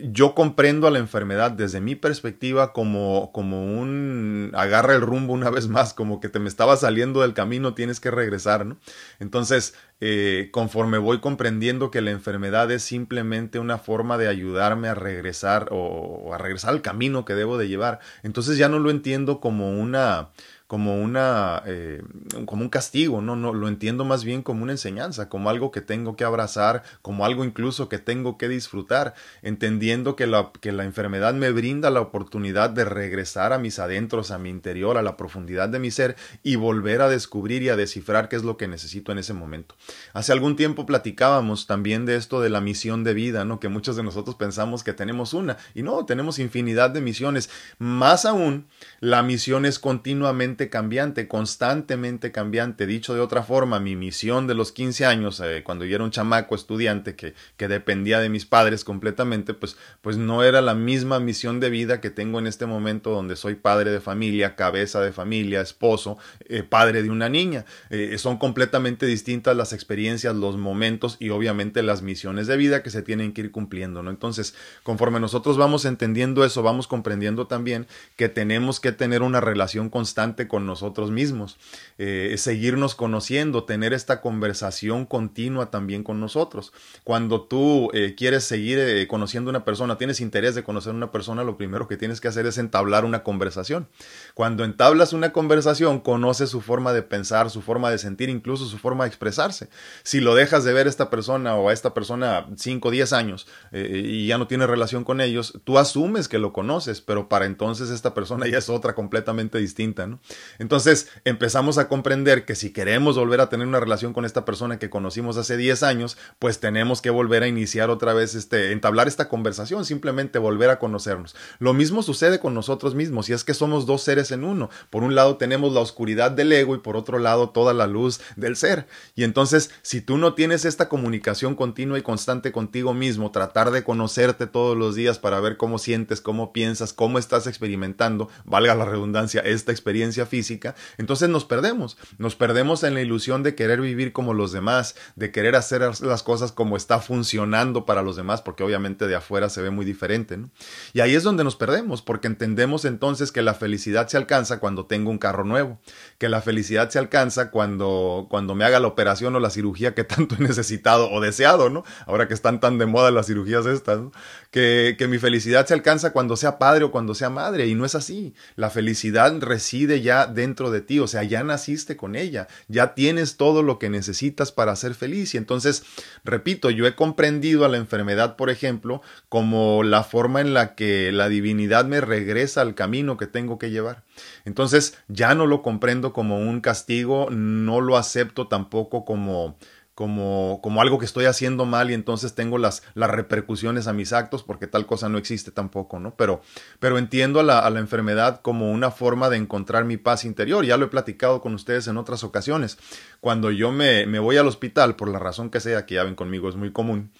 yo 0.00 0.34
comprendo 0.34 0.86
a 0.86 0.90
la 0.90 0.98
enfermedad 0.98 1.50
desde 1.50 1.80
mi 1.80 1.94
perspectiva 1.94 2.74
como, 2.74 3.32
como 3.32 3.64
un 3.64 4.52
agarra 4.54 4.94
el 4.94 5.00
rumbo 5.00 5.32
una 5.32 5.48
vez 5.48 5.68
más, 5.68 5.94
como 5.94 6.20
que 6.20 6.28
te 6.28 6.38
me 6.38 6.48
estaba 6.48 6.76
saliendo 6.76 7.22
del 7.22 7.32
camino, 7.32 7.72
tienes 7.72 7.98
que 7.98 8.10
regresar, 8.10 8.66
¿no? 8.66 8.76
Entonces, 9.18 9.74
eh, 10.00 10.50
conforme 10.52 10.98
voy 10.98 11.20
comprendiendo 11.20 11.90
que 11.90 12.02
la 12.02 12.10
enfermedad 12.10 12.70
es 12.70 12.82
simplemente 12.82 13.58
una 13.58 13.78
forma 13.78 14.18
de 14.18 14.28
ayudarme 14.28 14.88
a 14.88 14.94
regresar 14.94 15.68
o 15.70 16.34
a 16.34 16.38
regresar 16.38 16.70
al 16.70 16.82
camino 16.82 17.24
que 17.24 17.34
debo 17.34 17.56
de 17.56 17.68
llevar, 17.68 18.00
entonces 18.22 18.58
ya 18.58 18.68
no 18.68 18.78
lo 18.78 18.90
entiendo 18.90 19.40
como 19.40 19.70
una 19.70 20.28
como 20.68 21.02
una 21.02 21.62
eh, 21.66 22.02
como 22.44 22.62
un 22.62 22.68
castigo, 22.68 23.22
no, 23.22 23.36
no, 23.36 23.54
lo 23.54 23.68
entiendo 23.68 24.04
más 24.04 24.22
bien 24.22 24.42
como 24.42 24.62
una 24.62 24.72
enseñanza, 24.72 25.30
como 25.30 25.48
algo 25.48 25.70
que 25.70 25.80
tengo 25.80 26.14
que 26.14 26.24
abrazar, 26.24 26.82
como 27.00 27.24
algo 27.24 27.42
incluso 27.42 27.88
que 27.88 27.98
tengo 27.98 28.36
que 28.36 28.50
disfrutar, 28.50 29.14
entendiendo 29.40 30.14
que 30.14 30.26
la, 30.26 30.50
que 30.60 30.72
la 30.72 30.84
enfermedad 30.84 31.32
me 31.32 31.50
brinda 31.52 31.88
la 31.88 32.02
oportunidad 32.02 32.68
de 32.68 32.84
regresar 32.84 33.54
a 33.54 33.58
mis 33.58 33.78
adentros, 33.78 34.30
a 34.30 34.36
mi 34.36 34.50
interior, 34.50 34.98
a 34.98 35.02
la 35.02 35.16
profundidad 35.16 35.70
de 35.70 35.78
mi 35.78 35.90
ser 35.90 36.16
y 36.42 36.56
volver 36.56 37.00
a 37.00 37.08
descubrir 37.08 37.62
y 37.62 37.70
a 37.70 37.76
descifrar 37.76 38.28
qué 38.28 38.36
es 38.36 38.44
lo 38.44 38.58
que 38.58 38.68
necesito 38.68 39.10
en 39.10 39.18
ese 39.18 39.32
momento. 39.32 39.74
Hace 40.12 40.32
algún 40.32 40.54
tiempo 40.54 40.84
platicábamos 40.84 41.66
también 41.66 42.04
de 42.04 42.16
esto 42.16 42.42
de 42.42 42.50
la 42.50 42.60
misión 42.60 43.04
de 43.04 43.14
vida, 43.14 43.46
¿no? 43.46 43.58
Que 43.58 43.70
muchos 43.70 43.96
de 43.96 44.02
nosotros 44.02 44.36
pensamos 44.36 44.84
que 44.84 44.92
tenemos 44.92 45.32
una 45.32 45.56
y 45.74 45.82
no, 45.82 46.04
tenemos 46.04 46.38
infinidad 46.38 46.90
de 46.90 47.00
misiones. 47.00 47.48
Más 47.78 48.26
aún, 48.26 48.66
la 49.00 49.22
misión 49.22 49.64
es 49.64 49.78
continuamente 49.78 50.57
cambiante, 50.66 51.28
constantemente 51.28 52.32
cambiante. 52.32 52.86
Dicho 52.86 53.14
de 53.14 53.20
otra 53.20 53.44
forma, 53.44 53.78
mi 53.78 53.94
misión 53.94 54.48
de 54.48 54.54
los 54.54 54.72
15 54.72 55.06
años, 55.06 55.38
eh, 55.38 55.62
cuando 55.64 55.84
yo 55.84 55.94
era 55.94 56.02
un 56.02 56.10
chamaco 56.10 56.56
estudiante 56.56 57.14
que, 57.14 57.34
que, 57.56 57.68
dependía 57.68 58.18
de 58.18 58.28
mis 58.28 58.46
padres 58.46 58.82
completamente, 58.82 59.54
pues, 59.54 59.76
pues 60.00 60.16
no 60.16 60.42
era 60.42 60.60
la 60.60 60.74
misma 60.74 61.20
misión 61.20 61.60
de 61.60 61.70
vida 61.70 62.00
que 62.00 62.10
tengo 62.10 62.40
en 62.40 62.48
este 62.48 62.66
momento 62.66 63.10
donde 63.10 63.36
soy 63.36 63.54
padre 63.54 63.92
de 63.92 64.00
familia, 64.00 64.56
cabeza 64.56 65.00
de 65.00 65.12
familia, 65.12 65.60
esposo, 65.60 66.18
eh, 66.48 66.64
padre 66.64 67.04
de 67.04 67.10
una 67.10 67.28
niña. 67.28 67.64
Eh, 67.90 68.18
son 68.18 68.38
completamente 68.38 69.06
distintas 69.06 69.56
las 69.56 69.72
experiencias, 69.72 70.34
los 70.34 70.56
momentos 70.56 71.16
y 71.20 71.30
obviamente 71.30 71.84
las 71.84 72.02
misiones 72.02 72.48
de 72.48 72.56
vida 72.56 72.82
que 72.82 72.90
se 72.90 73.02
tienen 73.02 73.32
que 73.32 73.42
ir 73.42 73.52
cumpliendo, 73.52 74.02
¿no? 74.02 74.10
Entonces, 74.10 74.54
conforme 74.82 75.20
nosotros 75.20 75.56
vamos 75.56 75.84
entendiendo 75.84 76.44
eso, 76.44 76.62
vamos 76.62 76.88
comprendiendo 76.88 77.46
también 77.46 77.86
que 78.16 78.28
tenemos 78.28 78.80
que 78.80 78.92
tener 78.92 79.22
una 79.22 79.40
relación 79.40 79.90
constante 79.90 80.47
con 80.48 80.66
nosotros 80.66 81.10
mismos, 81.10 81.58
eh, 81.98 82.34
seguirnos 82.38 82.94
conociendo, 82.94 83.64
tener 83.64 83.92
esta 83.92 84.20
conversación 84.20 85.06
continua 85.06 85.70
también 85.70 86.02
con 86.02 86.20
nosotros. 86.20 86.72
Cuando 87.04 87.42
tú 87.42 87.90
eh, 87.92 88.14
quieres 88.16 88.44
seguir 88.44 88.78
eh, 88.78 89.06
conociendo 89.06 89.50
a 89.50 89.52
una 89.52 89.64
persona, 89.64 89.98
tienes 89.98 90.20
interés 90.20 90.54
de 90.54 90.64
conocer 90.64 90.92
a 90.92 90.96
una 90.96 91.12
persona, 91.12 91.44
lo 91.44 91.56
primero 91.56 91.86
que 91.86 91.96
tienes 91.96 92.20
que 92.20 92.28
hacer 92.28 92.46
es 92.46 92.58
entablar 92.58 93.04
una 93.04 93.22
conversación. 93.22 93.88
Cuando 94.34 94.64
entablas 94.64 95.12
una 95.12 95.32
conversación, 95.32 96.00
conoces 96.00 96.50
su 96.50 96.60
forma 96.60 96.92
de 96.92 97.02
pensar, 97.02 97.50
su 97.50 97.62
forma 97.62 97.90
de 97.90 97.98
sentir, 97.98 98.28
incluso 98.28 98.66
su 98.66 98.78
forma 98.78 99.04
de 99.04 99.08
expresarse. 99.08 99.68
Si 100.02 100.20
lo 100.20 100.34
dejas 100.34 100.64
de 100.64 100.72
ver 100.72 100.86
a 100.86 100.90
esta 100.90 101.10
persona 101.10 101.54
o 101.56 101.68
a 101.68 101.72
esta 101.72 101.94
persona 101.94 102.46
5 102.56 102.88
o 102.88 102.90
10 102.90 103.12
años 103.12 103.46
y 103.72 104.26
ya 104.26 104.38
no 104.38 104.46
tienes 104.46 104.68
relación 104.68 105.04
con 105.04 105.20
ellos, 105.20 105.60
tú 105.64 105.78
asumes 105.78 106.28
que 106.28 106.38
lo 106.38 106.52
conoces, 106.52 107.00
pero 107.00 107.28
para 107.28 107.46
entonces 107.46 107.90
esta 107.90 108.14
persona 108.14 108.46
ya 108.46 108.58
es 108.58 108.68
otra 108.68 108.94
completamente 108.94 109.58
distinta, 109.58 110.06
¿no? 110.06 110.20
Entonces 110.58 111.08
empezamos 111.24 111.78
a 111.78 111.88
comprender 111.88 112.44
que 112.44 112.54
si 112.54 112.72
queremos 112.72 113.16
volver 113.16 113.40
a 113.40 113.48
tener 113.48 113.66
una 113.66 113.80
relación 113.80 114.12
con 114.12 114.24
esta 114.24 114.44
persona 114.44 114.78
que 114.78 114.90
conocimos 114.90 115.36
hace 115.36 115.56
10 115.56 115.82
años, 115.82 116.16
pues 116.38 116.60
tenemos 116.60 117.02
que 117.02 117.10
volver 117.10 117.42
a 117.42 117.48
iniciar 117.48 117.90
otra 117.90 118.14
vez, 118.14 118.34
este, 118.34 118.72
entablar 118.72 119.08
esta 119.08 119.28
conversación, 119.28 119.84
simplemente 119.84 120.38
volver 120.38 120.70
a 120.70 120.78
conocernos. 120.78 121.34
Lo 121.58 121.74
mismo 121.74 122.02
sucede 122.02 122.38
con 122.38 122.54
nosotros 122.54 122.94
mismos, 122.94 123.28
y 123.28 123.32
es 123.32 123.44
que 123.44 123.54
somos 123.54 123.86
dos 123.86 124.02
seres 124.02 124.30
en 124.30 124.44
uno. 124.44 124.70
Por 124.90 125.02
un 125.02 125.14
lado 125.14 125.36
tenemos 125.36 125.72
la 125.72 125.80
oscuridad 125.80 126.30
del 126.30 126.52
ego 126.52 126.74
y 126.74 126.78
por 126.78 126.96
otro 126.96 127.18
lado 127.18 127.50
toda 127.50 127.74
la 127.74 127.86
luz 127.86 128.20
del 128.36 128.56
ser. 128.56 128.86
Y 129.14 129.24
entonces, 129.24 129.70
si 129.82 130.00
tú 130.00 130.18
no 130.18 130.34
tienes 130.34 130.64
esta 130.64 130.88
comunicación 130.88 131.54
continua 131.54 131.98
y 131.98 132.02
constante 132.02 132.52
contigo 132.52 132.94
mismo, 132.94 133.30
tratar 133.30 133.70
de 133.70 133.84
conocerte 133.84 134.46
todos 134.46 134.76
los 134.76 134.94
días 134.94 135.18
para 135.18 135.40
ver 135.40 135.56
cómo 135.56 135.78
sientes, 135.78 136.20
cómo 136.20 136.52
piensas, 136.52 136.92
cómo 136.92 137.18
estás 137.18 137.46
experimentando, 137.46 138.28
valga 138.44 138.74
la 138.74 138.84
redundancia, 138.84 139.40
esta 139.40 139.72
experiencia 139.72 140.26
física, 140.28 140.74
entonces 140.96 141.28
nos 141.28 141.44
perdemos, 141.44 141.98
nos 142.18 142.36
perdemos 142.36 142.84
en 142.84 142.94
la 142.94 143.00
ilusión 143.00 143.42
de 143.42 143.54
querer 143.54 143.80
vivir 143.80 144.12
como 144.12 144.34
los 144.34 144.52
demás, 144.52 144.94
de 145.16 145.32
querer 145.32 145.56
hacer 145.56 145.82
las 146.00 146.22
cosas 146.22 146.52
como 146.52 146.76
está 146.76 147.00
funcionando 147.00 147.84
para 147.86 148.02
los 148.02 148.16
demás, 148.16 148.42
porque 148.42 148.62
obviamente 148.62 149.06
de 149.06 149.16
afuera 149.16 149.48
se 149.48 149.62
ve 149.62 149.70
muy 149.70 149.84
diferente, 149.84 150.36
¿no? 150.36 150.50
Y 150.92 151.00
ahí 151.00 151.14
es 151.14 151.22
donde 151.22 151.44
nos 151.44 151.56
perdemos, 151.56 152.02
porque 152.02 152.28
entendemos 152.28 152.84
entonces 152.84 153.32
que 153.32 153.42
la 153.42 153.54
felicidad 153.54 154.08
se 154.08 154.16
alcanza 154.16 154.60
cuando 154.60 154.86
tengo 154.86 155.10
un 155.10 155.18
carro 155.18 155.44
nuevo, 155.44 155.80
que 156.18 156.28
la 156.28 156.42
felicidad 156.42 156.90
se 156.90 156.98
alcanza 156.98 157.50
cuando, 157.50 158.26
cuando 158.30 158.54
me 158.54 158.64
haga 158.64 158.80
la 158.80 158.88
operación 158.88 159.34
o 159.34 159.40
la 159.40 159.50
cirugía 159.50 159.94
que 159.94 160.04
tanto 160.04 160.36
he 160.36 160.42
necesitado 160.42 161.10
o 161.10 161.20
deseado, 161.20 161.70
¿no? 161.70 161.84
Ahora 162.06 162.28
que 162.28 162.34
están 162.34 162.60
tan 162.60 162.78
de 162.78 162.86
moda 162.86 163.10
las 163.10 163.26
cirugías 163.26 163.66
estas, 163.66 163.98
¿no? 163.98 164.12
que, 164.50 164.96
que 164.98 165.08
mi 165.08 165.18
felicidad 165.18 165.66
se 165.66 165.74
alcanza 165.74 166.12
cuando 166.12 166.36
sea 166.36 166.58
padre 166.58 166.84
o 166.84 166.90
cuando 166.90 167.14
sea 167.14 167.30
madre, 167.30 167.66
y 167.66 167.74
no 167.74 167.84
es 167.84 167.94
así. 167.94 168.34
La 168.56 168.70
felicidad 168.70 169.34
reside 169.40 170.00
ya 170.00 170.17
dentro 170.26 170.70
de 170.70 170.80
ti, 170.80 170.98
o 170.98 171.06
sea, 171.06 171.22
ya 171.22 171.42
naciste 171.42 171.96
con 171.96 172.16
ella, 172.16 172.48
ya 172.68 172.94
tienes 172.94 173.36
todo 173.36 173.62
lo 173.62 173.78
que 173.78 173.90
necesitas 173.90 174.52
para 174.52 174.76
ser 174.76 174.94
feliz. 174.94 175.34
Y 175.34 175.38
entonces, 175.38 175.84
repito, 176.24 176.70
yo 176.70 176.86
he 176.86 176.94
comprendido 176.94 177.64
a 177.64 177.68
la 177.68 177.76
enfermedad, 177.76 178.36
por 178.36 178.50
ejemplo, 178.50 179.02
como 179.28 179.82
la 179.82 180.04
forma 180.04 180.40
en 180.40 180.54
la 180.54 180.74
que 180.74 181.12
la 181.12 181.28
divinidad 181.28 181.84
me 181.84 182.00
regresa 182.00 182.60
al 182.60 182.74
camino 182.74 183.16
que 183.16 183.26
tengo 183.26 183.58
que 183.58 183.70
llevar. 183.70 184.02
Entonces, 184.44 184.98
ya 185.08 185.34
no 185.34 185.46
lo 185.46 185.62
comprendo 185.62 186.12
como 186.12 186.38
un 186.38 186.60
castigo, 186.60 187.28
no 187.30 187.80
lo 187.80 187.96
acepto 187.96 188.48
tampoco 188.48 189.04
como 189.04 189.56
como, 189.98 190.60
como 190.62 190.80
algo 190.80 191.00
que 191.00 191.06
estoy 191.06 191.24
haciendo 191.24 191.66
mal 191.66 191.90
y 191.90 191.94
entonces 191.94 192.36
tengo 192.36 192.56
las, 192.56 192.84
las 192.94 193.10
repercusiones 193.10 193.88
a 193.88 193.92
mis 193.92 194.12
actos 194.12 194.44
porque 194.44 194.68
tal 194.68 194.86
cosa 194.86 195.08
no 195.08 195.18
existe 195.18 195.50
tampoco, 195.50 195.98
¿no? 195.98 196.14
Pero, 196.14 196.40
pero 196.78 196.98
entiendo 196.98 197.40
a 197.40 197.42
la, 197.42 197.80
enfermedad 197.80 198.40
como 198.40 198.70
una 198.70 198.92
forma 198.92 199.28
de 199.28 199.38
encontrar 199.38 199.86
mi 199.86 199.96
paz 199.96 200.24
interior. 200.24 200.64
Ya 200.64 200.76
lo 200.76 200.84
he 200.84 200.88
platicado 200.88 201.40
con 201.40 201.52
ustedes 201.52 201.88
en 201.88 201.96
otras 201.96 202.22
ocasiones. 202.22 202.78
Cuando 203.20 203.50
yo 203.50 203.72
me, 203.72 204.06
me 204.06 204.20
voy 204.20 204.36
al 204.36 204.46
hospital, 204.46 204.94
por 204.94 205.08
la 205.08 205.18
razón 205.18 205.50
que 205.50 205.58
sea, 205.58 205.84
que 205.84 205.96
ya 205.96 206.04
ven 206.04 206.14
conmigo, 206.14 206.48
es 206.48 206.54
muy 206.54 206.70
común, 206.70 207.10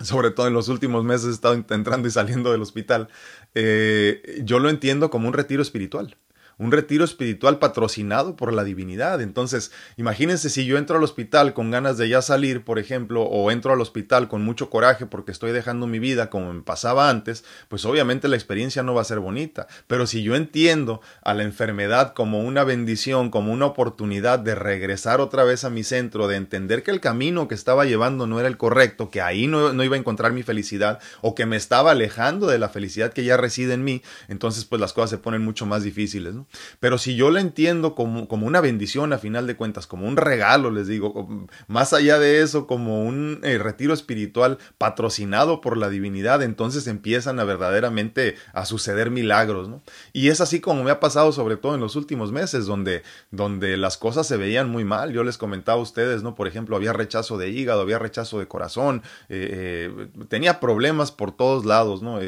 sobre 0.00 0.32
todo 0.32 0.48
en 0.48 0.52
los 0.52 0.68
últimos 0.68 1.02
meses 1.02 1.28
he 1.28 1.32
estado 1.32 1.54
entrando 1.54 2.08
y 2.08 2.10
saliendo 2.10 2.52
del 2.52 2.60
hospital, 2.60 3.08
eh, 3.54 4.42
yo 4.44 4.58
lo 4.58 4.68
entiendo 4.68 5.08
como 5.08 5.28
un 5.28 5.32
retiro 5.32 5.62
espiritual. 5.62 6.18
Un 6.58 6.72
retiro 6.72 7.04
espiritual 7.04 7.58
patrocinado 7.58 8.34
por 8.34 8.52
la 8.52 8.64
divinidad. 8.64 9.20
Entonces, 9.20 9.72
imagínense 9.96 10.48
si 10.48 10.64
yo 10.64 10.78
entro 10.78 10.96
al 10.96 11.04
hospital 11.04 11.52
con 11.52 11.70
ganas 11.70 11.98
de 11.98 12.08
ya 12.08 12.22
salir, 12.22 12.64
por 12.64 12.78
ejemplo, 12.78 13.22
o 13.22 13.50
entro 13.50 13.72
al 13.72 13.80
hospital 13.80 14.28
con 14.28 14.42
mucho 14.42 14.70
coraje 14.70 15.06
porque 15.06 15.32
estoy 15.32 15.52
dejando 15.52 15.86
mi 15.86 15.98
vida 15.98 16.30
como 16.30 16.52
me 16.52 16.62
pasaba 16.62 17.10
antes, 17.10 17.44
pues 17.68 17.84
obviamente 17.84 18.28
la 18.28 18.36
experiencia 18.36 18.82
no 18.82 18.94
va 18.94 19.02
a 19.02 19.04
ser 19.04 19.20
bonita. 19.20 19.66
Pero 19.86 20.06
si 20.06 20.22
yo 20.22 20.34
entiendo 20.34 21.02
a 21.22 21.34
la 21.34 21.42
enfermedad 21.42 22.14
como 22.14 22.40
una 22.40 22.64
bendición, 22.64 23.30
como 23.30 23.52
una 23.52 23.66
oportunidad 23.66 24.38
de 24.38 24.54
regresar 24.54 25.20
otra 25.20 25.44
vez 25.44 25.64
a 25.64 25.70
mi 25.70 25.84
centro, 25.84 26.26
de 26.26 26.36
entender 26.36 26.82
que 26.82 26.90
el 26.90 27.00
camino 27.00 27.48
que 27.48 27.54
estaba 27.54 27.84
llevando 27.84 28.26
no 28.26 28.40
era 28.40 28.48
el 28.48 28.56
correcto, 28.56 29.10
que 29.10 29.20
ahí 29.20 29.46
no, 29.46 29.74
no 29.74 29.84
iba 29.84 29.96
a 29.96 29.98
encontrar 29.98 30.32
mi 30.32 30.42
felicidad, 30.42 31.00
o 31.20 31.34
que 31.34 31.44
me 31.44 31.56
estaba 31.56 31.90
alejando 31.90 32.46
de 32.46 32.58
la 32.58 32.70
felicidad 32.70 33.12
que 33.12 33.24
ya 33.24 33.36
reside 33.36 33.74
en 33.74 33.84
mí, 33.84 34.02
entonces 34.28 34.64
pues 34.64 34.80
las 34.80 34.92
cosas 34.92 35.10
se 35.10 35.18
ponen 35.18 35.42
mucho 35.42 35.66
más 35.66 35.82
difíciles. 35.82 36.34
¿no? 36.34 36.45
Pero 36.80 36.98
si 36.98 37.16
yo 37.16 37.30
la 37.30 37.40
entiendo 37.40 37.94
como, 37.94 38.28
como 38.28 38.46
una 38.46 38.60
bendición 38.60 39.12
a 39.12 39.18
final 39.18 39.46
de 39.46 39.56
cuentas, 39.56 39.86
como 39.86 40.06
un 40.06 40.16
regalo, 40.16 40.70
les 40.70 40.86
digo, 40.86 41.46
más 41.66 41.92
allá 41.92 42.18
de 42.18 42.42
eso, 42.42 42.66
como 42.66 43.04
un 43.04 43.40
eh, 43.42 43.58
retiro 43.58 43.94
espiritual 43.94 44.58
patrocinado 44.78 45.60
por 45.60 45.76
la 45.76 45.88
divinidad, 45.88 46.42
entonces 46.42 46.86
empiezan 46.86 47.40
a 47.40 47.44
verdaderamente 47.44 48.36
a 48.52 48.64
suceder 48.64 49.10
milagros. 49.10 49.68
¿no? 49.68 49.82
Y 50.12 50.28
es 50.28 50.40
así 50.40 50.60
como 50.60 50.84
me 50.84 50.90
ha 50.90 51.00
pasado 51.00 51.32
sobre 51.32 51.56
todo 51.56 51.74
en 51.74 51.80
los 51.80 51.96
últimos 51.96 52.32
meses, 52.32 52.66
donde, 52.66 53.02
donde 53.30 53.76
las 53.76 53.96
cosas 53.96 54.26
se 54.26 54.36
veían 54.36 54.70
muy 54.70 54.84
mal. 54.84 55.12
Yo 55.12 55.24
les 55.24 55.38
comentaba 55.38 55.78
a 55.78 55.82
ustedes, 55.82 56.22
¿no? 56.22 56.34
Por 56.34 56.48
ejemplo, 56.48 56.76
había 56.76 56.92
rechazo 56.92 57.38
de 57.38 57.50
hígado, 57.50 57.80
había 57.80 57.98
rechazo 57.98 58.38
de 58.38 58.48
corazón, 58.48 59.02
eh, 59.28 59.88
eh, 59.88 60.08
tenía 60.28 60.60
problemas 60.60 61.12
por 61.12 61.32
todos 61.32 61.64
lados, 61.64 62.02
¿no? 62.02 62.18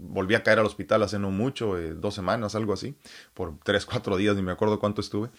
volví 0.00 0.34
a 0.34 0.42
caer 0.42 0.58
al 0.58 0.66
hospital 0.66 1.02
hace 1.02 1.18
no 1.18 1.30
mucho, 1.30 1.76
dos 1.94 2.14
semanas, 2.14 2.54
algo 2.54 2.72
así, 2.72 2.96
por 3.34 3.45
tres, 3.64 3.86
cuatro 3.86 4.16
días, 4.16 4.36
ni 4.36 4.42
me 4.42 4.52
acuerdo 4.52 4.78
cuánto 4.78 5.00
estuve. 5.00 5.30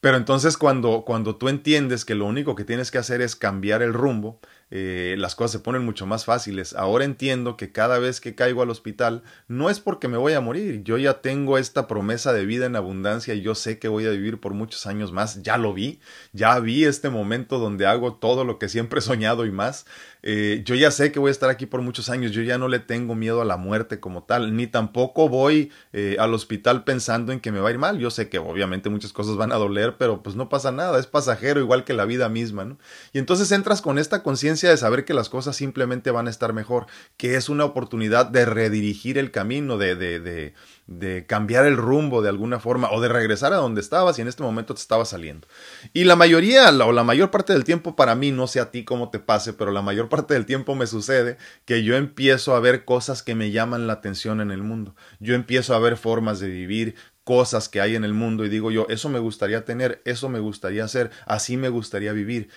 Pero 0.00 0.16
entonces 0.16 0.56
cuando, 0.56 1.02
cuando 1.06 1.36
tú 1.36 1.48
entiendes 1.48 2.04
que 2.04 2.14
lo 2.14 2.24
único 2.24 2.54
que 2.54 2.64
tienes 2.64 2.90
que 2.90 2.98
hacer 2.98 3.20
es 3.20 3.36
cambiar 3.36 3.82
el 3.82 3.92
rumbo, 3.92 4.40
eh, 4.70 5.16
las 5.18 5.34
cosas 5.34 5.52
se 5.52 5.58
ponen 5.58 5.84
mucho 5.84 6.06
más 6.06 6.24
fáciles. 6.24 6.74
Ahora 6.74 7.04
entiendo 7.04 7.56
que 7.56 7.72
cada 7.72 7.98
vez 7.98 8.20
que 8.20 8.34
caigo 8.34 8.62
al 8.62 8.70
hospital 8.70 9.22
no 9.48 9.70
es 9.70 9.80
porque 9.80 10.08
me 10.08 10.16
voy 10.16 10.32
a 10.34 10.40
morir, 10.40 10.82
yo 10.84 10.98
ya 10.98 11.20
tengo 11.20 11.58
esta 11.58 11.88
promesa 11.88 12.32
de 12.32 12.46
vida 12.46 12.66
en 12.66 12.76
abundancia 12.76 13.34
y 13.34 13.42
yo 13.42 13.54
sé 13.54 13.78
que 13.78 13.88
voy 13.88 14.06
a 14.06 14.10
vivir 14.10 14.40
por 14.40 14.54
muchos 14.54 14.86
años 14.86 15.12
más, 15.12 15.42
ya 15.42 15.56
lo 15.56 15.74
vi, 15.74 16.00
ya 16.32 16.58
vi 16.60 16.84
este 16.84 17.10
momento 17.10 17.58
donde 17.58 17.86
hago 17.86 18.14
todo 18.14 18.44
lo 18.44 18.58
que 18.58 18.68
siempre 18.68 19.00
he 19.00 19.02
soñado 19.02 19.46
y 19.46 19.50
más. 19.50 19.86
Eh, 20.22 20.62
yo 20.64 20.74
ya 20.74 20.90
sé 20.90 21.12
que 21.12 21.18
voy 21.18 21.28
a 21.28 21.32
estar 21.32 21.48
aquí 21.48 21.66
por 21.66 21.80
muchos 21.80 22.10
años, 22.10 22.32
yo 22.32 22.42
ya 22.42 22.58
no 22.58 22.68
le 22.68 22.78
tengo 22.78 23.14
miedo 23.14 23.40
a 23.40 23.44
la 23.44 23.56
muerte 23.56 24.00
como 24.00 24.24
tal, 24.24 24.54
ni 24.54 24.66
tampoco 24.66 25.28
voy 25.28 25.72
eh, 25.92 26.16
al 26.18 26.34
hospital 26.34 26.84
pensando 26.84 27.32
en 27.32 27.40
que 27.40 27.52
me 27.52 27.60
va 27.60 27.68
a 27.68 27.72
ir 27.72 27.78
mal. 27.78 27.98
Yo 27.98 28.10
sé 28.10 28.28
que 28.28 28.38
obviamente 28.38 28.90
muchas 28.90 29.12
cosas 29.12 29.36
van 29.36 29.52
a 29.52 29.56
doler, 29.56 29.96
pero 29.98 30.22
pues 30.22 30.36
no 30.36 30.48
pasa 30.48 30.72
nada, 30.72 30.98
es 30.98 31.06
pasajero 31.06 31.60
igual 31.60 31.84
que 31.84 31.94
la 31.94 32.04
vida 32.04 32.28
misma, 32.28 32.64
¿no? 32.64 32.78
Y 33.12 33.18
entonces 33.18 33.50
entras 33.52 33.80
con 33.80 33.98
esta 33.98 34.22
conciencia 34.22 34.59
de 34.68 34.76
saber 34.76 35.04
que 35.04 35.14
las 35.14 35.28
cosas 35.28 35.56
simplemente 35.56 36.10
van 36.10 36.26
a 36.26 36.30
estar 36.30 36.52
mejor, 36.52 36.86
que 37.16 37.36
es 37.36 37.48
una 37.48 37.64
oportunidad 37.64 38.26
de 38.26 38.44
redirigir 38.44 39.18
el 39.18 39.30
camino, 39.30 39.78
de, 39.78 39.96
de, 39.96 40.20
de, 40.20 40.54
de 40.86 41.24
cambiar 41.26 41.64
el 41.64 41.76
rumbo 41.76 42.20
de 42.20 42.28
alguna 42.28 42.58
forma 42.58 42.90
o 42.90 43.00
de 43.00 43.08
regresar 43.08 43.52
a 43.52 43.56
donde 43.56 43.80
estabas 43.80 44.18
y 44.18 44.22
en 44.22 44.28
este 44.28 44.42
momento 44.42 44.74
te 44.74 44.80
estaba 44.80 45.04
saliendo. 45.04 45.46
Y 45.92 46.04
la 46.04 46.16
mayoría 46.16 46.68
o 46.70 46.92
la 46.92 47.04
mayor 47.04 47.30
parte 47.30 47.52
del 47.52 47.64
tiempo 47.64 47.96
para 47.96 48.14
mí, 48.14 48.32
no 48.32 48.46
sé 48.46 48.60
a 48.60 48.70
ti 48.70 48.84
cómo 48.84 49.10
te 49.10 49.18
pase, 49.20 49.52
pero 49.52 49.70
la 49.70 49.82
mayor 49.82 50.08
parte 50.08 50.34
del 50.34 50.46
tiempo 50.46 50.74
me 50.74 50.86
sucede 50.86 51.38
que 51.64 51.84
yo 51.84 51.96
empiezo 51.96 52.54
a 52.54 52.60
ver 52.60 52.84
cosas 52.84 53.22
que 53.22 53.34
me 53.34 53.50
llaman 53.50 53.86
la 53.86 53.94
atención 53.94 54.40
en 54.40 54.50
el 54.50 54.62
mundo. 54.62 54.94
Yo 55.20 55.34
empiezo 55.34 55.74
a 55.74 55.78
ver 55.78 55.96
formas 55.96 56.40
de 56.40 56.48
vivir, 56.48 56.96
cosas 57.24 57.68
que 57.68 57.80
hay 57.80 57.94
en 57.94 58.02
el 58.02 58.12
mundo 58.12 58.44
y 58.44 58.48
digo 58.48 58.72
yo, 58.72 58.86
eso 58.88 59.08
me 59.08 59.20
gustaría 59.20 59.64
tener, 59.64 60.02
eso 60.04 60.28
me 60.28 60.40
gustaría 60.40 60.84
hacer, 60.84 61.10
así 61.26 61.56
me 61.56 61.68
gustaría 61.68 62.12
vivir. 62.12 62.48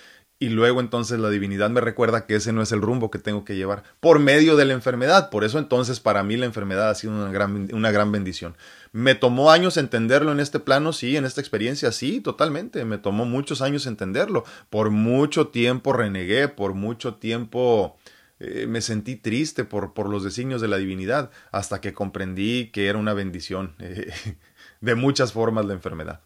Y 0.44 0.50
luego 0.50 0.80
entonces 0.80 1.18
la 1.18 1.30
divinidad 1.30 1.70
me 1.70 1.80
recuerda 1.80 2.26
que 2.26 2.34
ese 2.34 2.52
no 2.52 2.60
es 2.60 2.70
el 2.70 2.82
rumbo 2.82 3.10
que 3.10 3.18
tengo 3.18 3.46
que 3.46 3.56
llevar 3.56 3.82
por 4.00 4.18
medio 4.18 4.56
de 4.56 4.66
la 4.66 4.74
enfermedad. 4.74 5.30
Por 5.30 5.42
eso 5.42 5.58
entonces 5.58 6.00
para 6.00 6.22
mí 6.22 6.36
la 6.36 6.44
enfermedad 6.44 6.90
ha 6.90 6.94
sido 6.94 7.14
una 7.14 7.32
gran, 7.32 7.70
una 7.72 7.90
gran 7.90 8.12
bendición. 8.12 8.54
¿Me 8.92 9.14
tomó 9.14 9.50
años 9.50 9.78
entenderlo 9.78 10.32
en 10.32 10.40
este 10.40 10.60
plano? 10.60 10.92
Sí, 10.92 11.16
en 11.16 11.24
esta 11.24 11.40
experiencia, 11.40 11.92
sí, 11.92 12.20
totalmente. 12.20 12.84
Me 12.84 12.98
tomó 12.98 13.24
muchos 13.24 13.62
años 13.62 13.86
entenderlo. 13.86 14.44
Por 14.68 14.90
mucho 14.90 15.48
tiempo 15.48 15.94
renegué, 15.94 16.48
por 16.48 16.74
mucho 16.74 17.14
tiempo 17.14 17.96
eh, 18.38 18.66
me 18.68 18.82
sentí 18.82 19.16
triste 19.16 19.64
por, 19.64 19.94
por 19.94 20.10
los 20.10 20.24
designios 20.24 20.60
de 20.60 20.68
la 20.68 20.76
divinidad, 20.76 21.30
hasta 21.52 21.80
que 21.80 21.94
comprendí 21.94 22.70
que 22.70 22.88
era 22.88 22.98
una 22.98 23.14
bendición 23.14 23.76
eh, 23.78 24.12
de 24.82 24.94
muchas 24.94 25.32
formas 25.32 25.64
la 25.64 25.72
enfermedad. 25.72 26.20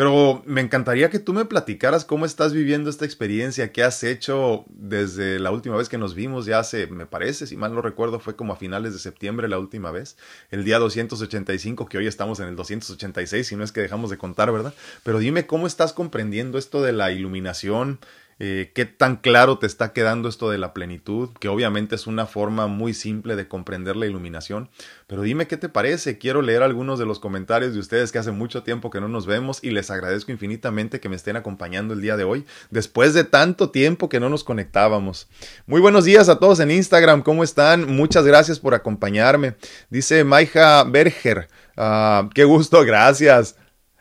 Pero 0.00 0.42
me 0.46 0.62
encantaría 0.62 1.10
que 1.10 1.18
tú 1.18 1.34
me 1.34 1.44
platicaras 1.44 2.06
cómo 2.06 2.24
estás 2.24 2.54
viviendo 2.54 2.88
esta 2.88 3.04
experiencia, 3.04 3.70
qué 3.70 3.82
has 3.82 4.02
hecho 4.02 4.64
desde 4.70 5.38
la 5.38 5.50
última 5.50 5.76
vez 5.76 5.90
que 5.90 5.98
nos 5.98 6.14
vimos, 6.14 6.46
ya 6.46 6.58
hace, 6.58 6.86
me 6.86 7.04
parece, 7.04 7.46
si 7.46 7.54
mal 7.58 7.74
no 7.74 7.82
recuerdo, 7.82 8.18
fue 8.18 8.34
como 8.34 8.54
a 8.54 8.56
finales 8.56 8.94
de 8.94 8.98
septiembre 8.98 9.46
la 9.46 9.58
última 9.58 9.90
vez, 9.90 10.16
el 10.50 10.64
día 10.64 10.78
285, 10.78 11.84
que 11.84 11.98
hoy 11.98 12.06
estamos 12.06 12.40
en 12.40 12.48
el 12.48 12.56
286, 12.56 13.46
si 13.46 13.56
no 13.56 13.62
es 13.62 13.72
que 13.72 13.82
dejamos 13.82 14.08
de 14.08 14.16
contar, 14.16 14.50
¿verdad? 14.50 14.72
Pero 15.02 15.18
dime 15.18 15.46
cómo 15.46 15.66
estás 15.66 15.92
comprendiendo 15.92 16.56
esto 16.56 16.80
de 16.80 16.92
la 16.92 17.12
iluminación, 17.12 17.98
eh, 18.42 18.72
qué 18.74 18.86
tan 18.86 19.16
claro 19.16 19.58
te 19.58 19.66
está 19.66 19.92
quedando 19.92 20.26
esto 20.26 20.48
de 20.48 20.56
la 20.56 20.72
plenitud, 20.72 21.28
que 21.38 21.48
obviamente 21.48 21.94
es 21.94 22.06
una 22.06 22.24
forma 22.24 22.68
muy 22.68 22.94
simple 22.94 23.36
de 23.36 23.46
comprender 23.46 23.96
la 23.96 24.06
iluminación. 24.06 24.70
Pero 25.06 25.20
dime 25.20 25.46
qué 25.46 25.58
te 25.58 25.68
parece. 25.68 26.16
Quiero 26.16 26.40
leer 26.40 26.62
algunos 26.62 26.98
de 26.98 27.04
los 27.04 27.18
comentarios 27.18 27.74
de 27.74 27.80
ustedes 27.80 28.12
que 28.12 28.18
hace 28.18 28.30
mucho 28.30 28.62
tiempo 28.62 28.88
que 28.88 28.98
no 28.98 29.08
nos 29.08 29.26
vemos 29.26 29.62
y 29.62 29.72
les 29.72 29.90
agradezco 29.90 30.32
infinitamente 30.32 31.00
que 31.00 31.10
me 31.10 31.16
estén 31.16 31.36
acompañando 31.36 31.92
el 31.92 32.00
día 32.00 32.16
de 32.16 32.24
hoy, 32.24 32.46
después 32.70 33.12
de 33.12 33.24
tanto 33.24 33.68
tiempo 33.68 34.08
que 34.08 34.20
no 34.20 34.30
nos 34.30 34.42
conectábamos. 34.42 35.28
Muy 35.66 35.82
buenos 35.82 36.06
días 36.06 36.30
a 36.30 36.38
todos 36.38 36.60
en 36.60 36.70
Instagram, 36.70 37.22
¿cómo 37.22 37.44
están? 37.44 37.94
Muchas 37.94 38.24
gracias 38.24 38.58
por 38.58 38.74
acompañarme. 38.74 39.56
Dice 39.90 40.24
Maija 40.24 40.82
Berger, 40.84 41.48
ah, 41.76 42.30
qué 42.34 42.44
gusto, 42.44 42.82
gracias. 42.86 43.56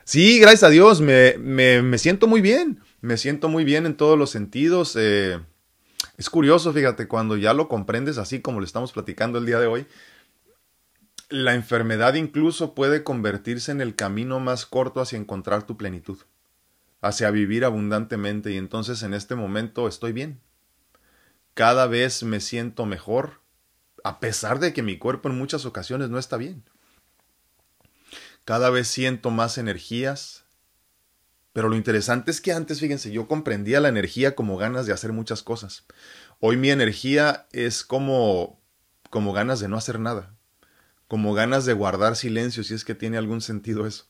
Sí, 0.05 0.39
gracias 0.39 0.63
a 0.63 0.69
Dios, 0.69 1.01
me, 1.01 1.35
me, 1.39 1.81
me 1.81 1.97
siento 1.97 2.25
muy 2.25 2.39
bien 2.39 2.79
me 3.01 3.17
siento 3.17 3.49
muy 3.49 3.63
bien 3.63 3.85
en 3.85 3.95
todos 3.95 4.17
los 4.17 4.29
sentidos. 4.29 4.95
Eh, 4.97 5.39
es 6.17 6.29
curioso, 6.29 6.73
fíjate, 6.73 7.07
cuando 7.07 7.37
ya 7.37 7.53
lo 7.53 7.67
comprendes 7.67 8.17
así 8.17 8.41
como 8.41 8.59
lo 8.59 8.65
estamos 8.65 8.91
platicando 8.91 9.39
el 9.39 9.45
día 9.45 9.59
de 9.59 9.67
hoy, 9.67 9.87
la 11.29 11.53
enfermedad 11.53 12.15
incluso 12.15 12.73
puede 12.73 13.03
convertirse 13.03 13.71
en 13.71 13.81
el 13.81 13.95
camino 13.95 14.39
más 14.39 14.65
corto 14.65 14.99
hacia 14.99 15.19
encontrar 15.19 15.65
tu 15.65 15.77
plenitud, 15.77 16.17
hacia 17.01 17.29
vivir 17.29 17.65
abundantemente 17.65 18.51
y 18.51 18.57
entonces 18.57 19.03
en 19.03 19.13
este 19.13 19.35
momento 19.35 19.87
estoy 19.87 20.11
bien. 20.11 20.41
Cada 21.53 21.87
vez 21.87 22.23
me 22.23 22.39
siento 22.39 22.85
mejor, 22.85 23.41
a 24.03 24.19
pesar 24.19 24.59
de 24.59 24.73
que 24.73 24.81
mi 24.81 24.97
cuerpo 24.97 25.29
en 25.29 25.37
muchas 25.37 25.65
ocasiones 25.65 26.09
no 26.09 26.17
está 26.17 26.37
bien. 26.37 26.63
Cada 28.45 28.71
vez 28.71 28.87
siento 28.87 29.29
más 29.29 29.57
energías, 29.57 30.38
pero 31.53 31.69
lo 31.69 31.75
interesante 31.75 32.31
es 32.31 32.41
que 32.41 32.53
antes, 32.53 32.79
fíjense, 32.79 33.11
yo 33.11 33.27
comprendía 33.27 33.79
la 33.79 33.89
energía 33.89 34.35
como 34.35 34.57
ganas 34.57 34.85
de 34.85 34.93
hacer 34.93 35.13
muchas 35.13 35.41
cosas. 35.41 35.85
Hoy 36.39 36.57
mi 36.57 36.69
energía 36.69 37.47
es 37.51 37.83
como, 37.83 38.61
como 39.09 39.33
ganas 39.33 39.59
de 39.59 39.67
no 39.67 39.77
hacer 39.77 39.99
nada, 39.99 40.35
como 41.07 41.33
ganas 41.33 41.65
de 41.65 41.73
guardar 41.73 42.15
silencio, 42.15 42.63
si 42.63 42.75
es 42.75 42.85
que 42.85 42.95
tiene 42.95 43.17
algún 43.17 43.41
sentido 43.41 43.87
eso, 43.87 44.05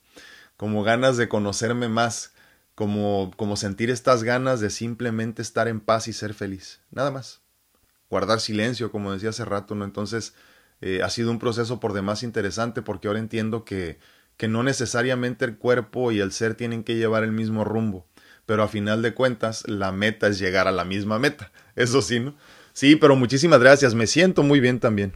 como 0.58 0.84
ganas 0.84 1.15
de 1.17 1.30
conocerme 1.30 1.88
más, 1.88 2.34
como, 2.75 3.32
como 3.36 3.56
sentir 3.56 3.89
estas 3.89 4.23
ganas 4.23 4.60
de 4.60 4.69
simplemente 4.69 5.41
estar 5.41 5.67
en 5.67 5.80
paz 5.80 6.08
y 6.08 6.13
ser 6.13 6.34
feliz, 6.34 6.82
nada 6.91 7.12
más. 7.12 7.41
Guardar 8.10 8.41
silencio, 8.41 8.91
como 8.91 9.13
decía 9.13 9.30
hace 9.30 9.45
rato, 9.45 9.75
¿no? 9.75 9.86
Entonces, 9.86 10.34
eh, 10.82 11.02
ha 11.04 11.10
sido 11.10 11.32
un 11.32 11.39
proceso 11.39 11.80
por 11.80 11.93
demás 11.93 12.23
interesante 12.23 12.82
porque 12.82 13.08
ahora 13.08 13.19
entiendo 13.19 13.65
que 13.65 13.99
que 14.39 14.47
no 14.47 14.63
necesariamente 14.63 15.43
el 15.43 15.58
cuerpo 15.58 16.13
y 16.13 16.21
el 16.21 16.32
ser 16.32 16.56
tienen 16.56 16.86
que 16.86 16.95
llevar 16.95 17.25
el 17.25 17.34
mismo 17.34 17.65
rumbo, 17.65 18.08
pero 18.45 18.63
a 18.63 18.69
final 18.69 19.02
de 19.02 19.13
cuentas 19.13 19.67
la 19.67 19.91
meta 19.91 20.28
es 20.28 20.39
llegar 20.39 20.65
a 20.65 20.71
la 20.71 20.86
misma 20.86 21.19
meta. 21.19 21.52
Eso 21.75 22.02
sí, 22.02 22.21
¿no? 22.21 22.36
Sí, 22.71 22.95
pero 22.95 23.17
muchísimas 23.17 23.60
gracias, 23.60 23.95
me 23.95 24.08
siento 24.08 24.41
muy 24.41 24.62
bien 24.62 24.80
también. 24.80 25.12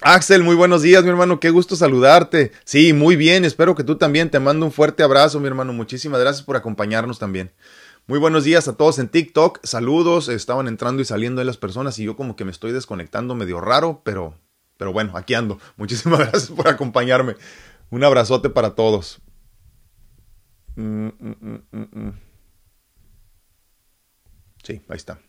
Axel, 0.00 0.42
muy 0.42 0.56
buenos 0.56 0.80
días, 0.80 1.04
mi 1.04 1.10
hermano, 1.10 1.38
qué 1.38 1.50
gusto 1.50 1.76
saludarte. 1.76 2.52
Sí, 2.64 2.94
muy 2.94 3.14
bien, 3.14 3.44
espero 3.44 3.74
que 3.74 3.84
tú 3.84 3.98
también. 3.98 4.30
Te 4.30 4.40
mando 4.40 4.64
un 4.64 4.72
fuerte 4.72 5.02
abrazo, 5.02 5.38
mi 5.38 5.46
hermano. 5.46 5.74
Muchísimas 5.74 6.18
gracias 6.18 6.44
por 6.44 6.56
acompañarnos 6.56 7.18
también. 7.18 7.52
Muy 8.06 8.18
buenos 8.18 8.42
días 8.44 8.66
a 8.68 8.76
todos 8.76 8.98
en 8.98 9.08
TikTok. 9.08 9.60
Saludos, 9.64 10.28
estaban 10.28 10.66
entrando 10.66 11.02
y 11.02 11.04
saliendo 11.04 11.40
de 11.40 11.44
las 11.44 11.58
personas 11.58 11.98
y 11.98 12.04
yo 12.04 12.16
como 12.16 12.36
que 12.36 12.46
me 12.46 12.52
estoy 12.52 12.72
desconectando 12.72 13.34
medio 13.34 13.60
raro, 13.60 14.00
pero 14.02 14.34
pero 14.82 14.92
bueno, 14.92 15.16
aquí 15.16 15.34
ando. 15.34 15.60
Muchísimas 15.76 16.18
gracias 16.18 16.50
por 16.50 16.66
acompañarme. 16.66 17.36
Un 17.92 18.02
abrazote 18.04 18.48
para 18.48 18.74
todos. 18.74 19.20
Sí, 24.64 24.80
ahí 24.88 24.96
está. 24.96 25.20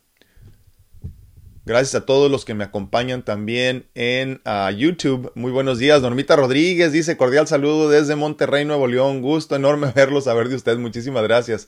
Gracias 1.66 1.96
a 1.96 2.06
todos 2.06 2.32
los 2.32 2.46
que 2.46 2.54
me 2.54 2.64
acompañan 2.64 3.26
también 3.26 3.90
en 3.96 4.42
uh, 4.46 4.72
YouTube. 4.72 5.34
Muy 5.36 5.52
buenos 5.52 5.78
días. 5.78 6.02
Normita 6.02 6.38
Rodríguez 6.38 6.94
dice 6.94 7.18
cordial 7.18 7.48
saludo 7.48 7.90
desde 7.90 8.16
Monterrey, 8.16 8.64
Nuevo 8.64 8.88
León. 8.88 9.22
Gusto 9.22 9.58
enorme 9.58 9.92
verlo, 9.96 10.22
saber 10.22 10.48
de 10.48 10.56
usted. 10.56 10.78
Muchísimas 10.78 11.24
gracias. 11.24 11.68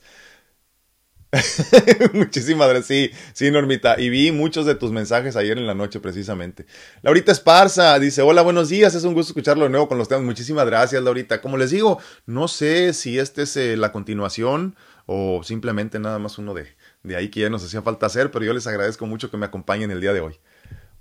Muchísimas 2.12 2.68
gracias. 2.68 2.86
Sí, 2.86 3.10
sí, 3.32 3.50
Normita. 3.50 3.98
Y 3.98 4.08
vi 4.08 4.32
muchos 4.32 4.66
de 4.66 4.74
tus 4.74 4.92
mensajes 4.92 5.36
ayer 5.36 5.58
en 5.58 5.66
la 5.66 5.74
noche, 5.74 6.00
precisamente. 6.00 6.66
Laurita 7.02 7.32
Esparza 7.32 7.98
dice: 7.98 8.22
Hola, 8.22 8.42
buenos 8.42 8.68
días. 8.68 8.94
Es 8.94 9.04
un 9.04 9.14
gusto 9.14 9.30
escucharlo 9.30 9.64
de 9.64 9.70
nuevo 9.70 9.88
con 9.88 9.98
los 9.98 10.08
temas. 10.08 10.24
Muchísimas 10.24 10.66
gracias, 10.66 11.02
Laurita. 11.02 11.40
Como 11.40 11.56
les 11.56 11.70
digo, 11.70 11.98
no 12.26 12.48
sé 12.48 12.92
si 12.92 13.18
este 13.18 13.42
es 13.42 13.56
eh, 13.56 13.76
la 13.76 13.92
continuación 13.92 14.76
o 15.06 15.42
simplemente 15.44 15.98
nada 15.98 16.18
más 16.18 16.38
uno 16.38 16.52
de, 16.54 16.66
de 17.02 17.16
ahí 17.16 17.28
que 17.28 17.40
ya 17.40 17.50
nos 17.50 17.64
hacía 17.64 17.82
falta 17.82 18.06
hacer, 18.06 18.30
pero 18.30 18.44
yo 18.44 18.52
les 18.52 18.66
agradezco 18.66 19.06
mucho 19.06 19.30
que 19.30 19.36
me 19.36 19.46
acompañen 19.46 19.90
el 19.90 20.00
día 20.00 20.12
de 20.12 20.20
hoy. 20.20 20.38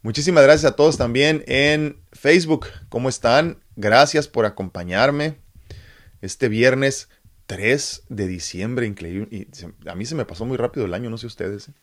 Muchísimas 0.01 0.43
gracias 0.43 0.71
a 0.71 0.75
todos 0.75 0.97
también 0.97 1.43
en 1.47 1.97
Facebook. 2.11 2.67
¿Cómo 2.89 3.09
están? 3.09 3.57
Gracias 3.75 4.27
por 4.27 4.45
acompañarme 4.45 5.39
este 6.21 6.47
viernes 6.47 7.09
3 7.47 8.03
de 8.09 8.27
diciembre. 8.27 8.85
Increíble. 8.85 9.27
Y 9.31 9.47
a 9.89 9.95
mí 9.95 10.05
se 10.05 10.15
me 10.15 10.25
pasó 10.25 10.45
muy 10.45 10.57
rápido 10.57 10.85
el 10.85 10.93
año, 10.93 11.09
no 11.09 11.17
sé 11.17 11.27
ustedes. 11.27 11.69
¿eh? 11.69 11.73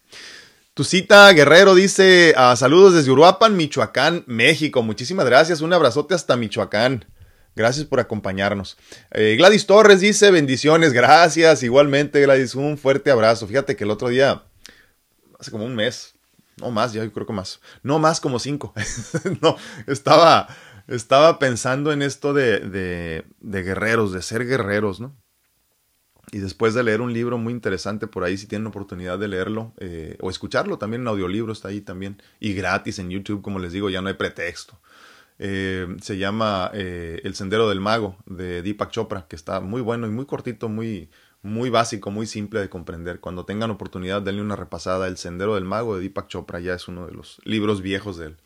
Tu 0.75 0.85
cita 0.85 1.31
Guerrero 1.33 1.75
dice: 1.75 2.35
ah, 2.37 2.57
Saludos 2.57 2.95
desde 2.95 3.11
Uruapan, 3.11 3.57
Michoacán, 3.57 4.25
México. 4.27 4.83
Muchísimas 4.83 5.27
gracias. 5.27 5.61
Un 5.61 5.73
abrazote 5.73 6.15
hasta 6.15 6.37
Michoacán. 6.37 7.05
Gracias 7.55 7.85
por 7.85 8.01
acompañarnos. 8.01 8.79
Eh, 9.11 9.35
Gladys 9.37 9.67
Torres 9.67 10.01
dice 10.01 10.31
bendiciones, 10.31 10.93
gracias. 10.95 11.63
Igualmente, 11.63 12.23
Gladys, 12.23 12.55
un 12.55 12.79
fuerte 12.79 13.11
abrazo. 13.11 13.47
Fíjate 13.47 13.77
que 13.77 13.85
el 13.85 13.91
otro 13.91 14.09
día, 14.09 14.45
hace 15.39 15.51
como 15.51 15.67
un 15.67 15.75
mes, 15.75 16.15
no 16.57 16.71
más, 16.71 16.95
ya 16.95 17.05
yo 17.05 17.13
creo 17.13 17.27
que 17.27 17.33
más, 17.35 17.61
no 17.83 17.99
más 17.99 18.21
como 18.21 18.39
cinco. 18.39 18.73
no, 19.43 19.57
estaba, 19.87 20.49
estaba 20.89 21.39
pensando 21.39 21.93
en 21.93 22.01
esto 22.01 22.33
de, 22.33 22.61
de, 22.61 23.25
de, 23.41 23.63
guerreros, 23.63 24.13
de 24.13 24.23
ser 24.23 24.47
guerreros, 24.47 25.01
¿no? 25.01 25.15
Y 26.31 26.39
después 26.39 26.73
de 26.75 26.85
leer 26.85 27.01
un 27.01 27.13
libro 27.13 27.37
muy 27.37 27.53
interesante 27.53 28.07
por 28.07 28.23
ahí, 28.23 28.37
si 28.37 28.47
tienen 28.47 28.67
oportunidad 28.67 29.19
de 29.19 29.29
leerlo 29.29 29.73
eh, 29.79 30.17
o 30.21 30.31
escucharlo, 30.31 30.79
también 30.79 31.03
en 31.03 31.09
audiolibro 31.09 31.53
está 31.53 31.69
ahí 31.69 31.81
también. 31.81 32.23
Y 32.39 32.55
gratis 32.55 32.99
en 32.99 33.11
YouTube, 33.11 33.43
como 33.43 33.59
les 33.59 33.73
digo, 33.73 33.91
ya 33.91 34.01
no 34.01 34.09
hay 34.09 34.15
pretexto. 34.15 34.79
Eh, 35.39 35.97
se 36.01 36.19
llama 36.19 36.71
eh, 36.73 37.21
El 37.25 37.35
Sendero 37.35 37.69
del 37.69 37.81
Mago 37.81 38.17
de 38.27 38.63
Deepak 38.63 38.91
Chopra, 38.91 39.27
que 39.29 39.35
está 39.35 39.61
muy 39.61 39.81
bueno 39.81 40.07
y 40.07 40.11
muy 40.11 40.25
cortito, 40.25 40.69
muy, 40.69 41.11
muy 41.43 41.69
básico, 41.69 42.11
muy 42.13 42.27
simple 42.27 42.61
de 42.61 42.69
comprender. 42.69 43.19
Cuando 43.19 43.45
tengan 43.45 43.71
oportunidad, 43.71 44.23
denle 44.23 44.43
una 44.43 44.57
repasada. 44.57 45.09
El 45.09 45.17
Sendero 45.17 45.57
del 45.57 45.65
Mago 45.65 45.97
de 45.97 46.03
Deepak 46.03 46.29
Chopra 46.29 46.61
ya 46.61 46.75
es 46.75 46.87
uno 46.87 47.07
de 47.07 47.13
los 47.13 47.41
libros 47.45 47.83
viejos 47.83 48.17
de 48.17 48.27
él. 48.27 48.37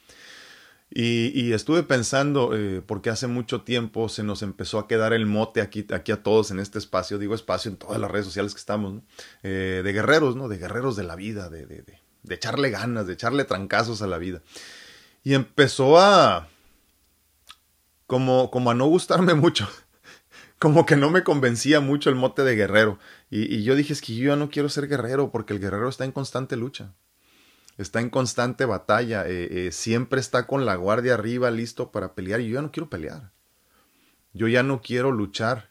Y, 0.89 1.53
estuve 1.53 1.83
pensando, 1.83 2.57
eh, 2.57 2.81
porque 2.87 3.11
hace 3.11 3.27
mucho 3.27 3.63
tiempo 3.63 4.09
se 4.09 4.23
nos 4.23 4.43
empezó 4.43 4.79
a 4.79 4.89
quedar 4.89 5.13
el 5.13 5.27
mote 5.27 5.61
aquí, 5.61 5.87
aquí 5.93 6.13
a 6.13 6.23
todos 6.23 6.51
en 6.51 6.61
este 6.61 6.79
espacio, 6.79 7.19
digo 7.19 7.35
espacio 7.35 7.71
en 7.71 7.77
todas 7.77 8.01
las 8.01 8.11
redes 8.11 8.27
sociales 8.27 8.55
que 8.55 8.61
estamos, 8.61 9.03
de 9.43 9.93
guerreros, 9.93 10.37
¿no? 10.37 10.49
De 10.49 10.59
guerreros 10.59 10.97
de 10.97 11.05
la 11.05 11.17
vida, 11.17 11.51
de, 11.51 11.67
de, 11.67 11.83
de, 11.83 12.01
de 12.23 12.35
echarle 12.35 12.71
ganas, 12.71 13.07
de 13.07 13.15
echarle 13.15 13.45
trancazos 13.45 14.01
a 14.01 14.07
la 14.07 14.19
vida. 14.19 14.43
Y 15.23 15.35
empezó 15.35 15.99
a, 15.99 16.49
como, 18.07 18.51
como 18.51 18.71
a 18.71 18.75
no 18.75 18.87
gustarme 18.87 19.35
mucho. 19.35 19.69
Como 20.59 20.87
que 20.87 20.97
no 20.97 21.11
me 21.11 21.23
convencía 21.23 21.81
mucho 21.81 22.09
el 22.09 22.17
mote 22.17 22.43
de 22.43 22.57
guerrero. 22.57 22.99
Y, 23.31 23.63
yo 23.63 23.75
dije, 23.75 23.93
es 23.93 24.01
que 24.01 24.15
yo 24.15 24.29
ya 24.29 24.37
no 24.37 24.49
quiero 24.49 24.69
ser 24.69 24.89
guerrero 24.89 25.31
porque 25.31 25.53
el 25.53 25.61
guerrero 25.61 25.89
está 25.89 26.05
en 26.05 26.13
constante 26.13 26.57
lucha. 26.57 26.95
Está 27.79 28.01
en 28.01 28.11
constante 28.11 28.65
batalla. 28.65 29.27
Eh, 29.27 29.67
eh, 29.67 29.73
siempre 29.73 30.21
está 30.21 30.47
con 30.47 30.65
la 30.65 30.77
guardia 30.77 31.15
arriba, 31.15 31.51
listo 31.51 31.93
para 31.93 32.15
pelear. 32.15 32.41
Y 32.41 32.49
yo 32.49 32.55
ya 32.55 32.63
no 32.63 32.73
quiero 32.73 32.91
pelear. 32.91 33.33
Yo 34.33 34.49
ya 34.49 34.63
no 34.63 34.81
quiero 34.81 35.13
luchar. 35.13 35.71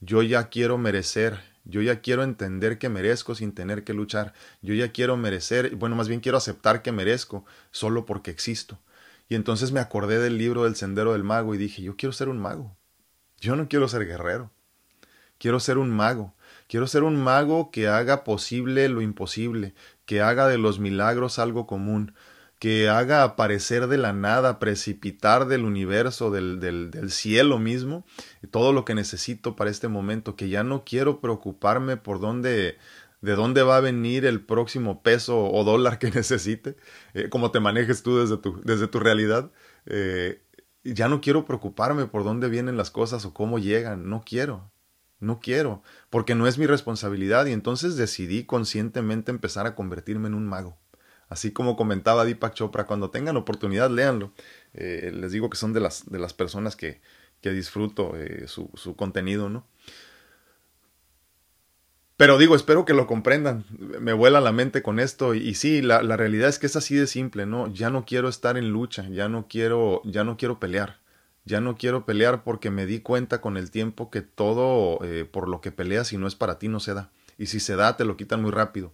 Yo 0.00 0.22
ya 0.22 0.48
quiero 0.48 0.78
merecer. 0.78 1.40
Yo 1.64 1.82
ya 1.82 2.00
quiero 2.00 2.22
entender 2.22 2.78
que 2.78 2.88
merezco 2.88 3.34
sin 3.34 3.52
tener 3.52 3.82
que 3.82 3.92
luchar. 3.92 4.34
Yo 4.62 4.74
ya 4.74 4.92
quiero 4.92 5.16
merecer, 5.16 5.74
bueno, 5.74 5.96
más 5.96 6.06
bien 6.06 6.20
quiero 6.20 6.38
aceptar 6.38 6.80
que 6.80 6.92
merezco 6.92 7.44
solo 7.72 8.06
porque 8.06 8.30
existo. 8.30 8.78
Y 9.28 9.34
entonces 9.34 9.72
me 9.72 9.80
acordé 9.80 10.20
del 10.20 10.38
libro 10.38 10.62
del 10.62 10.76
Sendero 10.76 11.12
del 11.12 11.24
Mago 11.24 11.54
y 11.54 11.58
dije, 11.58 11.82
yo 11.82 11.96
quiero 11.96 12.12
ser 12.12 12.28
un 12.28 12.38
mago. 12.38 12.76
Yo 13.40 13.56
no 13.56 13.68
quiero 13.68 13.88
ser 13.88 14.06
guerrero. 14.06 14.52
Quiero 15.38 15.58
ser 15.58 15.78
un 15.78 15.90
mago. 15.90 16.34
Quiero 16.68 16.86
ser 16.86 17.02
un 17.02 17.16
mago 17.16 17.70
que 17.70 17.88
haga 17.88 18.24
posible 18.24 18.88
lo 18.88 19.00
imposible, 19.02 19.74
que 20.06 20.22
haga 20.22 20.48
de 20.48 20.58
los 20.58 20.78
milagros 20.78 21.38
algo 21.38 21.66
común, 21.66 22.14
que 22.58 22.88
haga 22.88 23.22
aparecer 23.22 23.86
de 23.86 23.98
la 23.98 24.12
nada, 24.12 24.58
precipitar 24.58 25.46
del 25.46 25.64
universo, 25.64 26.30
del, 26.30 26.58
del, 26.58 27.10
cielo 27.10 27.58
mismo, 27.58 28.06
todo 28.50 28.72
lo 28.72 28.84
que 28.84 28.94
necesito 28.94 29.56
para 29.56 29.70
este 29.70 29.88
momento, 29.88 30.36
que 30.36 30.48
ya 30.48 30.64
no 30.64 30.84
quiero 30.84 31.20
preocuparme 31.20 31.98
por 31.98 32.18
dónde, 32.18 32.78
de 33.20 33.34
dónde 33.34 33.62
va 33.62 33.76
a 33.76 33.80
venir 33.80 34.24
el 34.24 34.40
próximo 34.40 35.02
peso 35.02 35.50
o 35.50 35.64
dólar 35.64 35.98
que 35.98 36.10
necesite, 36.12 36.76
eh, 37.12 37.28
como 37.28 37.50
te 37.50 37.60
manejes 37.60 38.02
tú 38.02 38.18
desde 38.18 38.38
tu, 38.38 38.60
desde 38.64 38.88
tu 38.88 39.00
realidad. 39.00 39.50
Eh, 39.84 40.42
ya 40.82 41.08
no 41.08 41.20
quiero 41.20 41.44
preocuparme 41.44 42.06
por 42.06 42.24
dónde 42.24 42.48
vienen 42.48 42.76
las 42.76 42.90
cosas 42.90 43.24
o 43.26 43.34
cómo 43.34 43.58
llegan, 43.58 44.08
no 44.08 44.22
quiero, 44.24 44.70
no 45.20 45.40
quiero, 45.40 45.82
porque 46.10 46.34
no 46.34 46.46
es 46.46 46.58
mi 46.58 46.66
responsabilidad 46.66 47.46
y 47.46 47.52
entonces 47.52 47.96
decidí 47.96 48.44
conscientemente 48.44 49.30
empezar 49.30 49.66
a 49.66 49.74
convertirme 49.74 50.28
en 50.28 50.34
un 50.34 50.46
mago. 50.46 50.76
Así 51.28 51.52
como 51.52 51.76
comentaba 51.76 52.24
Deepak 52.24 52.54
Chopra, 52.54 52.86
cuando 52.86 53.10
tengan 53.10 53.36
oportunidad, 53.36 53.90
léanlo. 53.90 54.32
Eh, 54.74 55.10
les 55.12 55.32
digo 55.32 55.50
que 55.50 55.56
son 55.56 55.72
de 55.72 55.80
las, 55.80 56.08
de 56.08 56.18
las 56.18 56.32
personas 56.34 56.76
que, 56.76 57.00
que 57.40 57.50
disfruto 57.50 58.14
su, 58.46 58.70
su 58.74 58.94
contenido, 58.94 59.48
¿no? 59.48 59.66
Pero 62.16 62.38
digo, 62.38 62.56
espero 62.56 62.84
que 62.84 62.94
lo 62.94 63.06
comprendan. 63.06 63.64
Me 63.78 64.14
vuela 64.14 64.40
la 64.40 64.52
mente 64.52 64.82
con 64.82 64.98
esto. 65.00 65.34
Y, 65.34 65.54
sí, 65.54 65.82
la, 65.82 66.02
la, 66.02 66.16
realidad 66.16 66.48
es 66.48 66.58
que 66.58 66.66
es 66.66 66.76
así 66.76 66.94
de 66.94 67.06
simple, 67.06 67.44
¿no? 67.44 67.66
Ya 67.72 67.90
no 67.90 68.06
quiero 68.06 68.28
estar 68.28 68.56
en 68.56 68.70
lucha, 68.70 69.06
ya 69.10 69.28
no 69.28 69.48
quiero, 69.48 70.00
ya 70.04 70.24
no 70.24 70.36
quiero 70.38 70.58
pelear. 70.58 70.98
Ya 71.46 71.60
no 71.60 71.76
quiero 71.76 72.04
pelear 72.04 72.42
porque 72.42 72.70
me 72.70 72.86
di 72.86 72.98
cuenta 72.98 73.40
con 73.40 73.56
el 73.56 73.70
tiempo 73.70 74.10
que 74.10 74.20
todo 74.20 74.98
eh, 75.04 75.24
por 75.24 75.48
lo 75.48 75.60
que 75.60 75.72
peleas, 75.72 76.08
si 76.08 76.18
no 76.18 76.26
es 76.26 76.34
para 76.34 76.58
ti, 76.58 76.68
no 76.68 76.80
se 76.80 76.92
da. 76.92 77.10
Y 77.38 77.46
si 77.46 77.60
se 77.60 77.76
da, 77.76 77.96
te 77.96 78.04
lo 78.04 78.16
quitan 78.16 78.42
muy 78.42 78.50
rápido. 78.50 78.92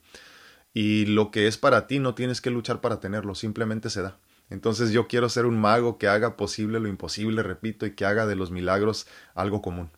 Y 0.75 1.07
lo 1.07 1.31
que 1.31 1.47
es 1.47 1.57
para 1.57 1.87
ti, 1.87 1.99
no 1.99 2.15
tienes 2.15 2.41
que 2.41 2.51
luchar 2.51 2.81
para 2.81 3.01
tenerlo, 3.01 3.35
simplemente 3.35 3.91
se 3.91 4.03
da. 4.03 4.19
Entonces 4.51 4.91
yo 4.91 5.09
quiero 5.09 5.31
ser 5.31 5.47
un 5.47 5.59
mago 5.59 5.97
que 5.97 6.09
haga 6.09 6.37
posible 6.37 6.79
lo 6.79 6.89
imposible, 6.89 7.43
repito, 7.43 7.87
y 7.87 7.93
que 7.95 8.05
haga 8.05 8.27
de 8.27 8.37
los 8.37 8.51
milagros 8.51 9.07
algo 9.35 9.63
común 9.63 9.91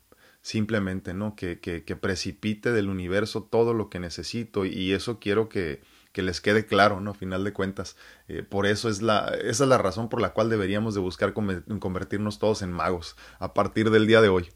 simplemente, 0.42 1.14
¿no? 1.14 1.34
Que, 1.34 1.58
que, 1.58 1.84
que, 1.84 1.96
precipite 1.96 2.70
del 2.70 2.90
universo 2.90 3.44
todo 3.44 3.72
lo 3.72 3.88
que 3.88 3.98
necesito 3.98 4.66
y 4.66 4.92
eso 4.92 5.18
quiero 5.18 5.48
que, 5.48 5.80
que 6.14 6.22
les 6.22 6.40
quede 6.40 6.64
claro, 6.64 7.00
¿no? 7.00 7.10
A 7.10 7.14
final 7.14 7.42
de 7.42 7.52
cuentas, 7.52 7.96
eh, 8.28 8.44
por 8.48 8.66
eso 8.66 8.88
es 8.88 9.02
la, 9.02 9.34
esa 9.42 9.64
es 9.64 9.68
la 9.68 9.78
razón 9.78 10.08
por 10.08 10.22
la 10.22 10.32
cual 10.32 10.48
deberíamos 10.48 10.94
de 10.94 11.00
buscar 11.00 11.34
convertirnos 11.34 12.38
todos 12.38 12.62
en 12.62 12.70
magos 12.70 13.16
a 13.40 13.52
partir 13.52 13.90
del 13.90 14.06
día 14.06 14.22
de 14.22 14.28
hoy. 14.28 14.48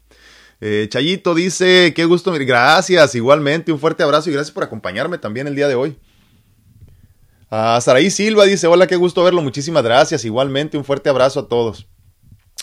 Eh, 0.61 0.87
Chayito 0.89 1.35
dice, 1.35 1.93
qué 1.93 2.05
gusto, 2.05 2.31
gracias, 2.31 3.13
igualmente, 3.13 3.73
un 3.73 3.79
fuerte 3.79 4.03
abrazo 4.03 4.29
y 4.29 4.33
gracias 4.33 4.53
por 4.53 4.63
acompañarme 4.63 5.17
también 5.17 5.47
el 5.47 5.55
día 5.55 5.67
de 5.67 5.75
hoy. 5.75 5.99
A 7.51 7.81
Saraí 7.81 8.09
Silva 8.09 8.45
dice, 8.45 8.65
hola, 8.67 8.87
qué 8.87 8.95
gusto 8.95 9.21
verlo, 9.21 9.41
muchísimas 9.41 9.83
gracias, 9.83 10.23
igualmente, 10.23 10.77
un 10.77 10.85
fuerte 10.85 11.09
abrazo 11.09 11.41
a 11.41 11.47
todos. 11.49 11.87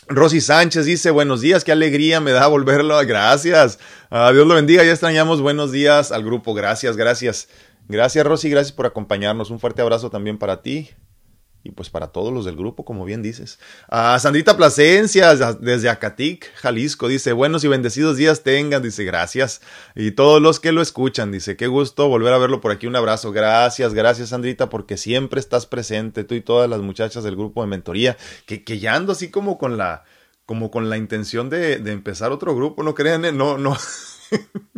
Rosy 0.09 0.41
Sánchez 0.41 0.87
dice, 0.87 1.11
buenos 1.11 1.41
días, 1.41 1.65
qué 1.65 1.73
alegría 1.73 2.21
me 2.21 2.31
da 2.31 2.47
volverlo. 2.47 2.97
Gracias. 3.05 3.81
Uh, 4.09 4.33
Dios 4.33 4.47
lo 4.47 4.55
bendiga, 4.55 4.85
ya 4.85 4.93
extrañamos. 4.93 5.41
Buenos 5.41 5.73
días 5.73 6.13
al 6.13 6.23
grupo. 6.23 6.55
Gracias, 6.55 6.97
gracias. 6.97 7.49
Gracias, 7.89 8.27
Rosy, 8.27 8.51
gracias 8.51 8.73
por 8.73 8.87
acompañarnos. 8.87 9.51
Un 9.51 9.61
fuerte 9.61 9.83
abrazo 9.83 10.11
también 10.11 10.39
para 10.39 10.63
ti 10.63 10.91
y 11.67 11.73
pues 11.73 11.91
para 11.91 12.09
todos 12.09 12.33
los 12.33 12.45
del 12.45 12.57
grupo, 12.57 12.85
como 12.85 13.05
bien 13.05 13.23
dices. 13.23 13.59
A 13.89 14.19
Sandrita 14.19 14.57
Plasencia, 14.57 15.35
desde 15.35 15.89
Acatic, 15.89 16.53
Jalisco, 16.55 17.09
dice, 17.09 17.33
buenos 17.33 17.65
y 17.65 17.69
bendecidos 17.69 18.17
días 18.17 18.43
tengan, 18.43 18.83
dice, 18.83 19.05
gracias. 19.05 19.61
Y 19.95 20.13
todos 20.13 20.41
los 20.41 20.61
que 20.61 20.73
lo 20.73 20.81
escuchan, 20.81 21.33
dice, 21.33 21.57
qué 21.57 21.67
gusto 21.67 22.09
volver 22.09 22.33
a 22.33 22.39
verlo 22.39 22.61
por 22.61 22.71
aquí, 22.71 22.87
un 22.87 22.97
abrazo. 22.97 23.33
Gracias, 23.33 23.95
gracias, 23.95 24.29
Sandrita, 24.29 24.69
porque 24.69 24.97
siempre 24.97 25.41
estás 25.41 25.67
presente, 25.67 26.25
tú 26.25 26.35
y 26.35 26.41
todas 26.41 26.71
las 26.71 26.81
muchachas 26.81 27.25
del 27.25 27.37
grupo 27.37 27.63
de 27.63 27.69
mentoría, 27.69 28.17
que, 28.47 28.63
que 28.63 28.79
ya 28.79 28.95
ando 28.95 29.13
así 29.13 29.31
como 29.31 29.59
con 29.59 29.77
la, 29.77 30.05
como 30.45 30.71
con 30.71 30.89
la 30.89 30.97
intención 30.97 31.51
de, 31.51 31.79
de 31.79 31.93
empezar 31.93 32.31
otro 32.31 32.55
grupo, 32.55 32.83
no 32.85 32.95
crean, 32.95 33.37
no, 33.37 33.59
no. 33.59 33.77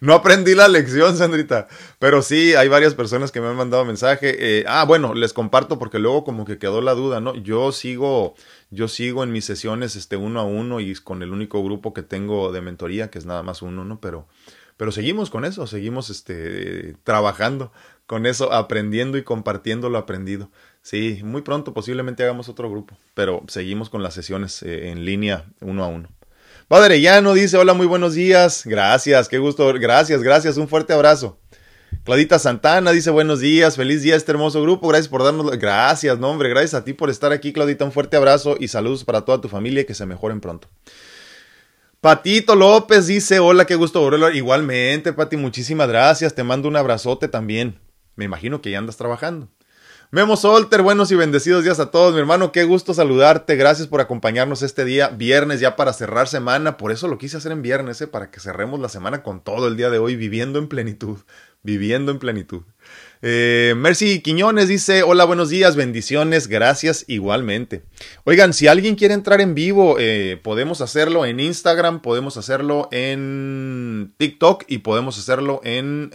no 0.00 0.14
aprendí 0.14 0.54
la 0.54 0.68
lección, 0.68 1.16
Sandrita. 1.16 1.68
Pero 1.98 2.22
sí, 2.22 2.54
hay 2.54 2.68
varias 2.68 2.94
personas 2.94 3.32
que 3.32 3.40
me 3.40 3.48
han 3.48 3.56
mandado 3.56 3.84
mensaje. 3.84 4.36
Eh, 4.38 4.64
ah, 4.66 4.84
bueno, 4.84 5.14
les 5.14 5.32
comparto 5.32 5.78
porque 5.78 5.98
luego 5.98 6.24
como 6.24 6.44
que 6.44 6.58
quedó 6.58 6.80
la 6.80 6.94
duda, 6.94 7.20
¿no? 7.20 7.34
Yo 7.34 7.72
sigo, 7.72 8.34
yo 8.70 8.88
sigo 8.88 9.24
en 9.24 9.32
mis 9.32 9.44
sesiones 9.44 9.96
este 9.96 10.16
uno 10.16 10.40
a 10.40 10.44
uno 10.44 10.80
y 10.80 10.94
con 10.94 11.22
el 11.22 11.32
único 11.32 11.62
grupo 11.62 11.92
que 11.94 12.02
tengo 12.02 12.52
de 12.52 12.60
mentoría, 12.60 13.10
que 13.10 13.18
es 13.18 13.26
nada 13.26 13.42
más 13.42 13.62
uno, 13.62 13.84
¿no? 13.84 14.00
Pero, 14.00 14.26
pero 14.76 14.92
seguimos 14.92 15.30
con 15.30 15.44
eso, 15.44 15.66
seguimos 15.66 16.10
este, 16.10 16.96
trabajando 17.04 17.72
con 18.06 18.26
eso, 18.26 18.52
aprendiendo 18.52 19.18
y 19.18 19.22
compartiendo 19.22 19.88
lo 19.88 19.98
aprendido. 19.98 20.50
Sí, 20.82 21.20
muy 21.22 21.42
pronto 21.42 21.74
posiblemente 21.74 22.24
hagamos 22.24 22.48
otro 22.48 22.70
grupo, 22.70 22.96
pero 23.14 23.44
seguimos 23.46 23.90
con 23.90 24.02
las 24.02 24.14
sesiones 24.14 24.62
eh, 24.62 24.90
en 24.90 25.04
línea 25.04 25.44
uno 25.60 25.84
a 25.84 25.88
uno. 25.88 26.08
Padre 26.70 27.00
Llano 27.00 27.34
dice, 27.34 27.56
hola, 27.56 27.74
muy 27.74 27.88
buenos 27.88 28.14
días. 28.14 28.62
Gracias, 28.64 29.28
qué 29.28 29.38
gusto. 29.38 29.66
Gracias, 29.74 30.22
gracias. 30.22 30.56
Un 30.56 30.68
fuerte 30.68 30.92
abrazo. 30.92 31.36
Claudita 32.04 32.38
Santana 32.38 32.92
dice 32.92 33.10
buenos 33.10 33.40
días, 33.40 33.74
feliz 33.74 34.02
día 34.04 34.14
a 34.14 34.16
este 34.16 34.30
hermoso 34.30 34.62
grupo, 34.62 34.86
gracias 34.86 35.08
por 35.08 35.24
darnos, 35.24 35.50
gracias, 35.58 36.20
no 36.20 36.30
hombre, 36.30 36.48
gracias 36.48 36.74
a 36.74 36.84
ti 36.84 36.92
por 36.92 37.10
estar 37.10 37.32
aquí, 37.32 37.52
Claudita, 37.52 37.84
un 37.84 37.90
fuerte 37.90 38.16
abrazo 38.16 38.56
y 38.58 38.68
saludos 38.68 39.02
para 39.02 39.22
toda 39.22 39.40
tu 39.40 39.48
familia 39.48 39.84
que 39.84 39.94
se 39.94 40.06
mejoren 40.06 40.40
pronto. 40.40 40.68
Patito 42.00 42.54
López 42.54 43.08
dice, 43.08 43.40
hola, 43.40 43.64
qué 43.64 43.74
gusto. 43.74 44.08
Igualmente, 44.30 45.12
Pati, 45.12 45.36
muchísimas 45.36 45.88
gracias, 45.88 46.36
te 46.36 46.44
mando 46.44 46.68
un 46.68 46.76
abrazote 46.76 47.26
también. 47.26 47.80
Me 48.14 48.26
imagino 48.26 48.62
que 48.62 48.70
ya 48.70 48.78
andas 48.78 48.96
trabajando. 48.96 49.48
Memo 50.12 50.36
Solter, 50.36 50.82
buenos 50.82 51.12
y 51.12 51.14
bendecidos 51.14 51.62
días 51.62 51.78
a 51.78 51.92
todos, 51.92 52.12
mi 52.12 52.18
hermano, 52.18 52.50
qué 52.50 52.64
gusto 52.64 52.94
saludarte, 52.94 53.54
gracias 53.54 53.86
por 53.86 54.00
acompañarnos 54.00 54.62
este 54.62 54.84
día, 54.84 55.06
viernes 55.06 55.60
ya 55.60 55.76
para 55.76 55.92
cerrar 55.92 56.26
semana, 56.26 56.76
por 56.78 56.90
eso 56.90 57.06
lo 57.06 57.16
quise 57.16 57.36
hacer 57.36 57.52
en 57.52 57.62
viernes, 57.62 58.00
¿eh? 58.00 58.08
para 58.08 58.28
que 58.32 58.40
cerremos 58.40 58.80
la 58.80 58.88
semana 58.88 59.22
con 59.22 59.40
todo 59.40 59.68
el 59.68 59.76
día 59.76 59.88
de 59.88 59.98
hoy, 59.98 60.16
viviendo 60.16 60.58
en 60.58 60.66
plenitud, 60.66 61.18
viviendo 61.62 62.10
en 62.10 62.18
plenitud. 62.18 62.62
Eh, 63.22 63.74
Mercy 63.76 64.20
Quiñones 64.20 64.66
dice, 64.66 65.04
hola, 65.04 65.24
buenos 65.26 65.48
días, 65.48 65.76
bendiciones, 65.76 66.48
gracias 66.48 67.04
igualmente. 67.06 67.84
Oigan, 68.24 68.52
si 68.52 68.66
alguien 68.66 68.96
quiere 68.96 69.14
entrar 69.14 69.40
en 69.40 69.54
vivo, 69.54 69.96
eh, 70.00 70.40
podemos 70.42 70.80
hacerlo 70.80 71.24
en 71.24 71.38
Instagram, 71.38 72.02
podemos 72.02 72.36
hacerlo 72.36 72.88
en 72.90 74.12
TikTok 74.16 74.64
y 74.66 74.78
podemos 74.78 75.18
hacerlo 75.18 75.60
en 75.62 76.10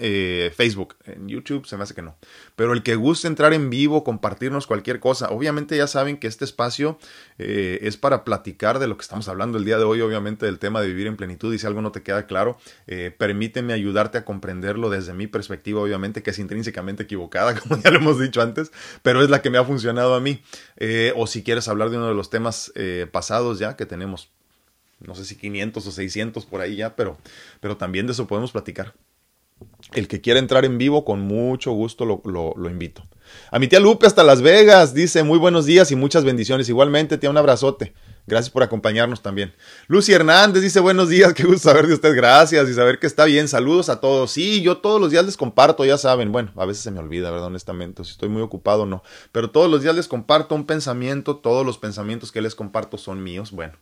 Facebook. 0.54 0.96
En 1.06 1.30
YouTube 1.30 1.66
se 1.66 1.78
me 1.78 1.84
hace 1.84 1.94
que 1.94 2.02
no. 2.02 2.18
Pero 2.56 2.74
el 2.74 2.84
que 2.84 2.96
guste 2.96 3.28
entrar 3.28 3.54
en 3.54 3.70
vivo, 3.70 4.04
compartirnos 4.04 4.68
cualquier 4.68 5.00
cosa, 5.00 5.30
obviamente 5.30 5.78
ya 5.78 5.88
saben 5.88 6.18
que 6.18 6.28
este 6.28 6.46
espacio 6.46 6.98
es 7.38 7.98
para 7.98 8.24
platicar 8.24 8.80
de 8.80 8.88
lo 8.88 8.96
que 8.96 9.02
estamos 9.02 9.28
hablando 9.28 9.58
el 9.58 9.66
día 9.66 9.78
de 9.78 9.84
hoy, 9.84 10.02
obviamente 10.02 10.46
del 10.46 10.60
tema 10.60 10.82
de 10.82 10.88
vivir 10.88 11.08
en 11.08 11.18
plenitud 11.18 11.54
y 11.54 11.60
si 11.60 11.68
algo 11.68 11.82
no 11.82 11.92
te 11.92 12.02
queda 12.02 12.28
claro, 12.28 12.58
permíteme 13.18 13.74
ayudarte 13.74 14.18
a 14.18 14.26
comprenderlo 14.26 14.90
desde 14.90 15.14
mi 15.14 15.28
perspectiva, 15.28 15.82
obviamente 15.82 16.24
que 16.24 16.32
es 16.32 16.40
intrínsecamente 16.40 17.04
equivocada, 17.04 17.56
como 17.60 17.82
ya 17.82 17.92
lo 17.92 17.98
hemos 17.98 18.20
dicho 18.20 18.42
antes, 18.42 18.72
pero 19.02 19.22
es 19.22 19.30
la 19.30 19.42
que 19.42 19.50
me 19.50 19.58
ha 19.58 19.64
funcionado 19.64 20.16
a 20.16 20.20
mí. 20.20 20.42
Eh, 20.78 21.14
o 21.16 21.28
si 21.28 21.44
quieres 21.44 21.68
hablar 21.68 21.90
de 21.90 21.98
uno 21.98 22.08
de 22.08 22.14
los 22.14 22.30
temas 22.30 22.72
eh, 22.76 23.08
pasados 23.12 23.60
ya, 23.60 23.76
que 23.76 23.86
tenemos, 23.86 24.30
no 25.00 25.16
sé 25.16 25.26
si 25.26 25.36
500 25.36 25.86
o 25.86 25.92
600 25.92 26.46
por 26.46 26.62
ahí 26.62 26.76
ya, 26.76 26.96
pero, 26.96 27.18
pero 27.60 27.78
también 27.78 28.08
de 28.08 28.14
eso 28.14 28.28
podemos 28.28 28.52
platicar. 28.52 28.94
El 29.96 30.10
que 30.10 30.20
quiera 30.20 30.40
entrar 30.40 30.66
en 30.66 30.78
vivo, 30.78 31.06
con 31.06 31.22
mucho 31.22 31.72
gusto 31.72 32.06
lo, 32.06 32.70
invito. 32.70 33.08
A 33.50 33.60
mi 33.60 33.70
tía 33.70 33.80
Lupe 33.80 34.06
hasta 34.06 34.26
Las 34.26 34.42
Vegas, 34.42 34.94
dice 34.94 35.24
muy 35.24 35.40
buenos 35.40 35.66
días 35.66 35.90
y 35.90 35.96
muchas 35.96 36.26
bendiciones. 36.26 36.68
Igualmente, 36.68 37.18
tía, 37.18 37.30
un 37.30 37.38
abrazote. 37.38 37.94
Gracias 38.28 38.50
por 38.50 38.62
acompañarnos 38.62 39.22
también. 39.22 39.54
Lucy 39.88 40.12
Hernández 40.12 40.62
dice 40.62 40.82
buenos 40.82 41.08
días, 41.08 41.34
qué 41.34 41.44
gusto 41.44 41.70
saber 41.70 41.88
de 41.88 41.94
usted, 41.94 42.14
gracias 42.14 42.68
y 42.68 42.74
saber 42.74 43.00
que 43.00 43.08
está 43.08 43.24
bien. 43.24 43.48
Saludos 43.48 43.88
a 43.88 44.02
todos. 44.02 44.32
Sí, 44.32 44.62
yo 44.62 44.80
todos 44.80 45.00
los 45.00 45.12
días 45.12 45.24
les 45.24 45.38
comparto, 45.38 45.86
ya 45.86 45.98
saben. 45.98 46.34
Bueno, 46.34 46.52
a 46.58 46.66
veces 46.66 46.84
se 46.84 46.92
me 46.92 47.00
olvida, 47.00 47.32
¿verdad? 47.32 47.48
Honestamente, 47.48 48.04
si 48.04 48.12
estoy 48.12 48.28
muy 48.28 48.42
ocupado 48.42 48.86
no. 48.86 49.02
Pero 49.32 49.50
todos 49.50 49.72
los 49.72 49.82
días 49.82 49.96
les 49.96 50.10
comparto 50.10 50.56
un 50.56 50.66
pensamiento, 50.66 51.38
todos 51.38 51.66
los 51.66 51.78
pensamientos 51.78 52.34
que 52.34 52.42
les 52.42 52.54
comparto 52.54 52.98
son 52.98 53.24
míos. 53.24 53.52
Bueno, 53.52 53.78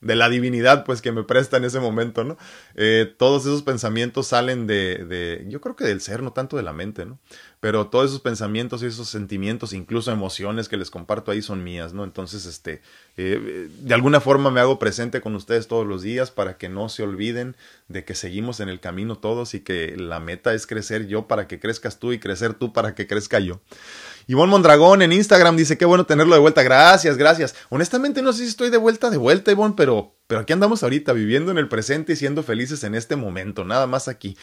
de 0.00 0.16
la 0.16 0.28
divinidad, 0.28 0.84
pues, 0.84 1.02
que 1.02 1.12
me 1.12 1.24
presta 1.24 1.56
en 1.58 1.64
ese 1.64 1.80
momento, 1.80 2.24
¿no? 2.24 2.36
Eh, 2.74 3.12
todos 3.18 3.42
esos 3.42 3.62
pensamientos 3.62 4.28
salen 4.28 4.66
de, 4.66 5.04
de, 5.04 5.44
yo 5.48 5.60
creo 5.60 5.76
que 5.76 5.84
del 5.84 6.00
ser, 6.00 6.22
no 6.22 6.32
tanto 6.32 6.56
de 6.56 6.62
la 6.62 6.72
mente, 6.72 7.04
¿no? 7.06 7.18
Pero 7.60 7.88
todos 7.88 8.06
esos 8.06 8.20
pensamientos 8.20 8.82
y 8.82 8.86
esos 8.86 9.08
sentimientos, 9.08 9.74
incluso 9.74 10.10
emociones 10.10 10.68
que 10.68 10.78
les 10.78 10.90
comparto 10.90 11.30
ahí 11.30 11.42
son 11.42 11.62
mías, 11.62 11.92
¿no? 11.92 12.04
Entonces, 12.04 12.46
este, 12.46 12.80
eh, 13.18 13.68
de 13.80 13.94
alguna 13.94 14.20
forma 14.20 14.50
me 14.50 14.60
hago 14.60 14.78
presente 14.78 15.20
con 15.20 15.34
ustedes 15.34 15.68
todos 15.68 15.86
los 15.86 16.00
días 16.00 16.30
para 16.30 16.56
que 16.56 16.70
no 16.70 16.88
se 16.88 17.02
olviden 17.02 17.56
de 17.88 18.04
que 18.06 18.14
seguimos 18.14 18.60
en 18.60 18.70
el 18.70 18.80
camino 18.80 19.18
todos 19.18 19.52
y 19.52 19.60
que 19.60 19.94
la 19.98 20.20
meta 20.20 20.54
es 20.54 20.66
crecer 20.66 21.06
yo 21.06 21.28
para 21.28 21.46
que 21.46 21.60
crezcas 21.60 21.98
tú 21.98 22.12
y 22.12 22.18
crecer 22.18 22.54
tú 22.54 22.72
para 22.72 22.94
que 22.94 23.06
crezca 23.06 23.38
yo. 23.40 23.60
Ivonne 24.26 24.50
Mondragón 24.50 25.02
en 25.02 25.12
Instagram 25.12 25.56
dice, 25.56 25.76
qué 25.76 25.84
bueno 25.84 26.06
tenerlo 26.06 26.34
de 26.34 26.40
vuelta. 26.40 26.62
Gracias, 26.62 27.16
gracias. 27.16 27.54
Honestamente 27.68 28.22
no 28.22 28.32
sé 28.32 28.44
si 28.44 28.48
estoy 28.48 28.70
de 28.70 28.76
vuelta, 28.76 29.10
de 29.10 29.16
vuelta, 29.16 29.50
Ivonne, 29.50 29.74
pero, 29.76 30.14
pero 30.26 30.42
aquí 30.42 30.52
andamos 30.52 30.82
ahorita, 30.82 31.12
viviendo 31.12 31.50
en 31.50 31.58
el 31.58 31.68
presente 31.68 32.12
y 32.12 32.16
siendo 32.16 32.42
felices 32.42 32.84
en 32.84 32.94
este 32.94 33.16
momento, 33.16 33.64
nada 33.64 33.86
más 33.86 34.08
aquí. 34.08 34.36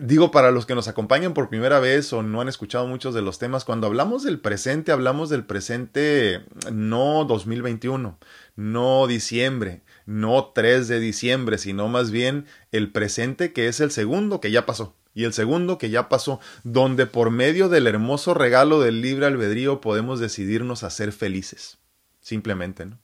Digo, 0.00 0.30
para 0.30 0.50
los 0.50 0.66
que 0.66 0.74
nos 0.74 0.88
acompañan 0.88 1.34
por 1.34 1.48
primera 1.48 1.80
vez 1.80 2.12
o 2.12 2.22
no 2.22 2.40
han 2.40 2.48
escuchado 2.48 2.86
muchos 2.86 3.14
de 3.14 3.22
los 3.22 3.38
temas, 3.38 3.64
cuando 3.64 3.86
hablamos 3.86 4.22
del 4.22 4.40
presente, 4.40 4.92
hablamos 4.92 5.30
del 5.30 5.44
presente 5.44 6.44
no 6.72 7.24
2021, 7.24 8.18
no 8.56 9.06
diciembre, 9.06 9.82
no 10.04 10.52
3 10.54 10.88
de 10.88 11.00
diciembre, 11.00 11.58
sino 11.58 11.88
más 11.88 12.10
bien 12.10 12.46
el 12.72 12.92
presente 12.92 13.52
que 13.52 13.68
es 13.68 13.80
el 13.80 13.90
segundo 13.90 14.40
que 14.40 14.50
ya 14.50 14.66
pasó 14.66 14.94
y 15.16 15.24
el 15.24 15.32
segundo 15.32 15.78
que 15.78 15.88
ya 15.88 16.10
pasó, 16.10 16.40
donde 16.62 17.06
por 17.06 17.30
medio 17.30 17.70
del 17.70 17.86
hermoso 17.86 18.34
regalo 18.34 18.82
del 18.82 19.00
libre 19.00 19.24
albedrío 19.24 19.80
podemos 19.80 20.20
decidirnos 20.20 20.82
a 20.82 20.90
ser 20.90 21.10
felices. 21.10 21.78
Simplemente, 22.20 22.84
¿no? 22.84 22.98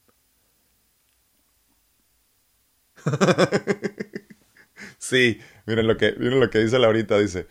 sí, 4.98 5.40
miren 5.66 5.86
lo 5.86 5.96
que, 5.96 6.14
miren 6.18 6.40
lo 6.40 6.50
que 6.50 6.58
dice 6.58 6.78
Laurita, 6.78 7.18
dice. 7.18 7.46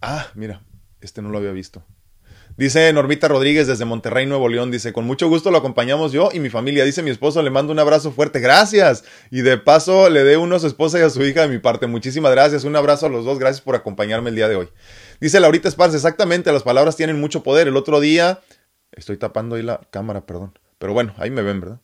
Ah, 0.00 0.28
mira, 0.34 0.62
este 1.00 1.22
no 1.22 1.28
lo 1.30 1.38
había 1.38 1.52
visto. 1.52 1.84
Dice 2.56 2.92
Normita 2.92 3.28
Rodríguez 3.28 3.66
desde 3.66 3.86
Monterrey, 3.86 4.26
Nuevo 4.26 4.46
León. 4.48 4.70
Dice, 4.70 4.92
con 4.92 5.06
mucho 5.06 5.28
gusto 5.28 5.50
lo 5.50 5.58
acompañamos 5.58 6.12
yo 6.12 6.28
y 6.34 6.40
mi 6.40 6.50
familia. 6.50 6.84
Dice 6.84 7.02
mi 7.02 7.10
esposo, 7.10 7.42
le 7.42 7.48
mando 7.48 7.72
un 7.72 7.78
abrazo 7.78 8.12
fuerte. 8.12 8.40
Gracias. 8.40 9.04
Y 9.30 9.40
de 9.40 9.56
paso 9.56 10.10
le 10.10 10.22
dé 10.22 10.36
uno 10.36 10.56
a 10.56 10.58
su 10.58 10.66
esposa 10.66 10.98
y 10.98 11.02
a 11.02 11.08
su 11.08 11.22
hija 11.24 11.42
de 11.42 11.48
mi 11.48 11.58
parte. 11.58 11.86
Muchísimas 11.86 12.30
gracias. 12.32 12.64
Un 12.64 12.76
abrazo 12.76 13.06
a 13.06 13.08
los 13.08 13.24
dos. 13.24 13.38
Gracias 13.38 13.62
por 13.62 13.74
acompañarme 13.74 14.28
el 14.28 14.36
día 14.36 14.48
de 14.48 14.56
hoy. 14.56 14.68
Dice 15.18 15.40
Laurita 15.40 15.68
Esparce, 15.68 15.96
exactamente, 15.96 16.52
las 16.52 16.62
palabras 16.62 16.96
tienen 16.96 17.18
mucho 17.20 17.42
poder. 17.42 17.68
El 17.68 17.76
otro 17.76 18.00
día, 18.00 18.40
estoy 18.92 19.16
tapando 19.16 19.56
ahí 19.56 19.62
la 19.62 19.80
cámara, 19.90 20.26
perdón. 20.26 20.58
Pero 20.78 20.92
bueno, 20.92 21.14
ahí 21.16 21.30
me 21.30 21.42
ven, 21.42 21.60
¿verdad? 21.60 21.80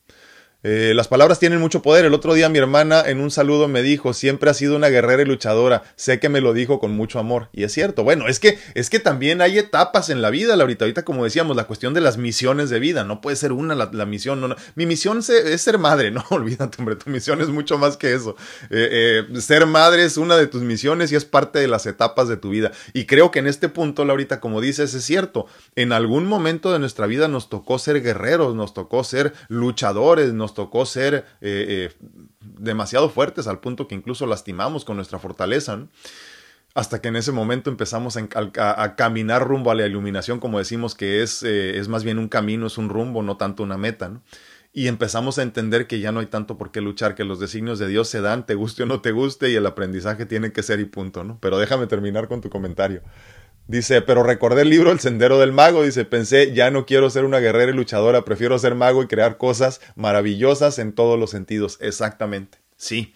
Eh, 0.64 0.92
las 0.96 1.06
palabras 1.06 1.38
tienen 1.38 1.60
mucho 1.60 1.82
poder. 1.82 2.04
El 2.04 2.14
otro 2.14 2.34
día 2.34 2.48
mi 2.48 2.58
hermana 2.58 3.02
en 3.06 3.20
un 3.20 3.30
saludo 3.30 3.68
me 3.68 3.80
dijo, 3.80 4.12
siempre 4.12 4.50
ha 4.50 4.54
sido 4.54 4.74
una 4.74 4.88
guerrera 4.88 5.22
y 5.22 5.24
luchadora. 5.24 5.84
Sé 5.94 6.18
que 6.18 6.28
me 6.28 6.40
lo 6.40 6.52
dijo 6.52 6.80
con 6.80 6.96
mucho 6.96 7.20
amor. 7.20 7.48
Y 7.52 7.62
es 7.62 7.72
cierto. 7.72 8.02
Bueno, 8.02 8.26
es 8.26 8.40
que, 8.40 8.58
es 8.74 8.90
que 8.90 8.98
también 8.98 9.40
hay 9.40 9.58
etapas 9.58 10.10
en 10.10 10.20
la 10.20 10.30
vida, 10.30 10.56
Laurita. 10.56 10.84
Ahorita, 10.84 11.04
como 11.04 11.22
decíamos, 11.22 11.56
la 11.56 11.64
cuestión 11.64 11.94
de 11.94 12.00
las 12.00 12.18
misiones 12.18 12.70
de 12.70 12.80
vida. 12.80 13.04
No 13.04 13.20
puede 13.20 13.36
ser 13.36 13.52
una 13.52 13.76
la, 13.76 14.06
misión. 14.06 14.40
No, 14.40 14.56
Mi 14.74 14.86
misión 14.86 15.18
es 15.18 15.62
ser 15.62 15.78
madre. 15.78 16.10
No, 16.18 16.24
olvídate, 16.30 16.78
hombre. 16.78 16.96
Tu 16.96 17.10
misión 17.10 17.40
es 17.40 17.48
mucho 17.48 17.78
más 17.78 17.96
que 17.96 18.12
eso. 18.12 18.34
Eh, 18.70 19.24
eh, 19.30 19.40
ser 19.40 19.66
madre 19.66 20.04
es 20.04 20.16
una 20.16 20.36
de 20.36 20.48
tus 20.48 20.62
misiones 20.62 21.12
y 21.12 21.16
es 21.16 21.24
parte 21.24 21.60
de 21.60 21.68
las 21.68 21.86
etapas 21.86 22.28
de 22.28 22.36
tu 22.36 22.50
vida. 22.50 22.72
Y 22.92 23.04
creo 23.04 23.30
que 23.30 23.38
en 23.38 23.46
este 23.46 23.68
punto, 23.68 24.04
Laurita, 24.04 24.40
como 24.40 24.60
dices, 24.60 24.94
es 24.94 25.04
cierto. 25.04 25.46
En 25.76 25.92
algún 25.92 26.26
momento 26.26 26.72
de 26.72 26.80
nuestra 26.80 27.06
vida 27.06 27.28
nos 27.28 27.48
tocó 27.48 27.78
ser 27.78 28.02
guerreros, 28.02 28.56
nos 28.56 28.74
tocó 28.74 29.04
ser 29.04 29.32
luchadores, 29.48 30.32
nos 30.32 30.47
tocó 30.54 30.86
ser 30.86 31.24
eh, 31.40 31.90
eh, 31.90 31.92
demasiado 32.40 33.08
fuertes 33.08 33.46
al 33.46 33.60
punto 33.60 33.88
que 33.88 33.94
incluso 33.94 34.26
lastimamos 34.26 34.84
con 34.84 34.96
nuestra 34.96 35.18
fortaleza. 35.18 35.86
Hasta 36.74 37.00
que 37.00 37.08
en 37.08 37.16
ese 37.16 37.32
momento 37.32 37.70
empezamos 37.70 38.16
a, 38.16 38.94
caminar 38.96 39.46
rumbo 39.46 39.70
a 39.70 39.74
la 39.74 39.86
iluminación, 39.86 40.38
como 40.38 40.58
decimos 40.58 40.94
que 40.94 41.22
es, 41.22 41.42
eh, 41.42 41.78
es 41.78 41.88
más 41.88 42.04
bien 42.04 42.18
un 42.18 42.28
camino, 42.28 42.66
es 42.66 42.78
un 42.78 42.88
rumbo, 42.88 43.22
no 43.22 43.36
tanto 43.36 43.62
una 43.62 43.78
meta. 43.78 44.20
y 44.72 44.86
empezamos 44.86 45.38
a 45.38 45.42
entender 45.42 45.86
que 45.88 45.98
ya 45.98 46.12
no 46.12 46.20
hay 46.20 46.26
tanto 46.26 46.56
por 46.58 46.70
qué 46.70 46.80
luchar, 46.80 47.14
que 47.14 47.24
los 47.24 47.40
designios 47.40 47.78
de 47.80 47.88
Dios 47.88 48.08
se 48.08 48.20
dan, 48.20 48.46
te 48.46 48.54
guste 48.54 48.84
o 48.84 48.86
no 48.86 49.00
te 49.00 49.12
guste, 49.12 49.50
y 49.50 49.56
el 49.56 49.66
aprendizaje 49.66 50.26
tiene 50.26 50.52
que 50.52 50.62
ser 50.62 50.78
y 50.78 50.84
punto, 50.84 51.24
¿no? 51.24 51.38
Pero 51.40 51.58
déjame 51.58 51.86
terminar 51.86 52.28
con 52.28 52.40
tu 52.40 52.50
comentario. 52.50 53.02
Dice, 53.68 54.00
pero 54.00 54.22
recordé 54.22 54.62
el 54.62 54.70
libro 54.70 54.90
El 54.90 54.98
Sendero 54.98 55.38
del 55.38 55.52
Mago. 55.52 55.82
Dice, 55.82 56.06
pensé, 56.06 56.54
ya 56.54 56.70
no 56.70 56.86
quiero 56.86 57.10
ser 57.10 57.26
una 57.26 57.38
guerrera 57.38 57.70
y 57.70 57.74
luchadora, 57.74 58.24
prefiero 58.24 58.58
ser 58.58 58.74
mago 58.74 59.02
y 59.02 59.08
crear 59.08 59.36
cosas 59.36 59.82
maravillosas 59.94 60.78
en 60.78 60.94
todos 60.94 61.18
los 61.18 61.30
sentidos. 61.30 61.76
Exactamente. 61.82 62.56
Sí. 62.78 63.12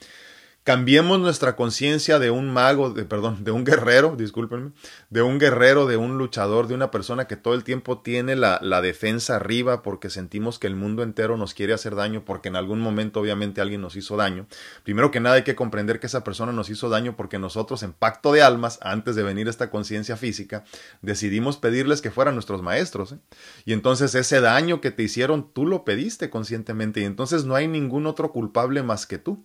Cambiemos 0.65 1.19
nuestra 1.19 1.57
conciencia 1.57 2.21
de 2.21 2.31
un 2.31 2.49
mago, 2.53 2.91
de, 2.91 3.05
perdón, 3.05 3.43
de 3.43 3.51
un 3.51 3.65
guerrero, 3.65 4.15
discúlpenme, 4.17 4.71
de 5.11 5.21
un 5.21 5.41
guerrero, 5.41 5.87
de 5.87 5.97
un 5.97 6.19
luchador, 6.19 6.69
de 6.69 6.75
una 6.75 6.93
persona 6.93 7.27
que 7.27 7.37
todo 7.37 7.55
el 7.55 7.65
tiempo 7.65 7.99
tiene 7.99 8.37
la, 8.37 8.61
la, 8.63 8.81
defensa 8.81 9.35
arriba 9.35 9.83
porque 9.83 10.09
sentimos 10.09 10.61
que 10.61 10.69
el 10.69 10.77
mundo 10.77 11.03
entero 11.03 11.37
nos 11.37 11.55
quiere 11.55 11.73
hacer 11.73 11.97
daño 11.97 12.25
porque 12.25 12.47
en 12.47 12.55
algún 12.55 12.79
momento 12.79 13.19
obviamente 13.19 13.61
alguien 13.61 13.81
nos 13.81 13.97
hizo 13.97 14.17
daño. 14.17 14.47
Primero 14.85 15.11
que 15.11 15.19
nada 15.19 15.35
hay 15.35 15.43
que 15.43 15.57
comprender 15.57 15.99
que 15.99 16.07
esa 16.07 16.23
persona 16.23 16.53
nos 16.53 16.71
hizo 16.71 16.89
daño 16.89 17.17
porque 17.17 17.41
nosotros 17.41 17.83
en 17.83 17.93
pacto 17.93 18.33
de 18.33 18.43
almas, 18.43 18.79
antes 18.83 19.17
de 19.17 19.25
venir 19.25 19.49
esta 19.49 19.69
conciencia 19.69 20.17
física, 20.17 20.63
decidimos 21.01 21.57
pedirles 21.57 22.01
que 22.01 22.13
fueran 22.13 22.35
nuestros 22.35 22.63
maestros. 22.63 23.11
¿eh? 23.11 23.19
Y 23.65 23.73
entonces 23.73 24.15
ese 24.15 24.41
daño 24.41 24.81
que 24.81 24.93
te 24.93 25.03
hicieron, 25.03 25.53
tú 25.53 25.67
lo 25.67 25.85
pediste 25.85 26.31
conscientemente 26.31 27.01
y 27.01 27.05
entonces 27.05 27.45
no 27.47 27.57
hay 27.57 27.67
ningún 27.67 28.07
otro 28.07 28.31
culpable 28.31 28.85
más 28.85 29.09
que 29.09 29.19
tú. 29.19 29.45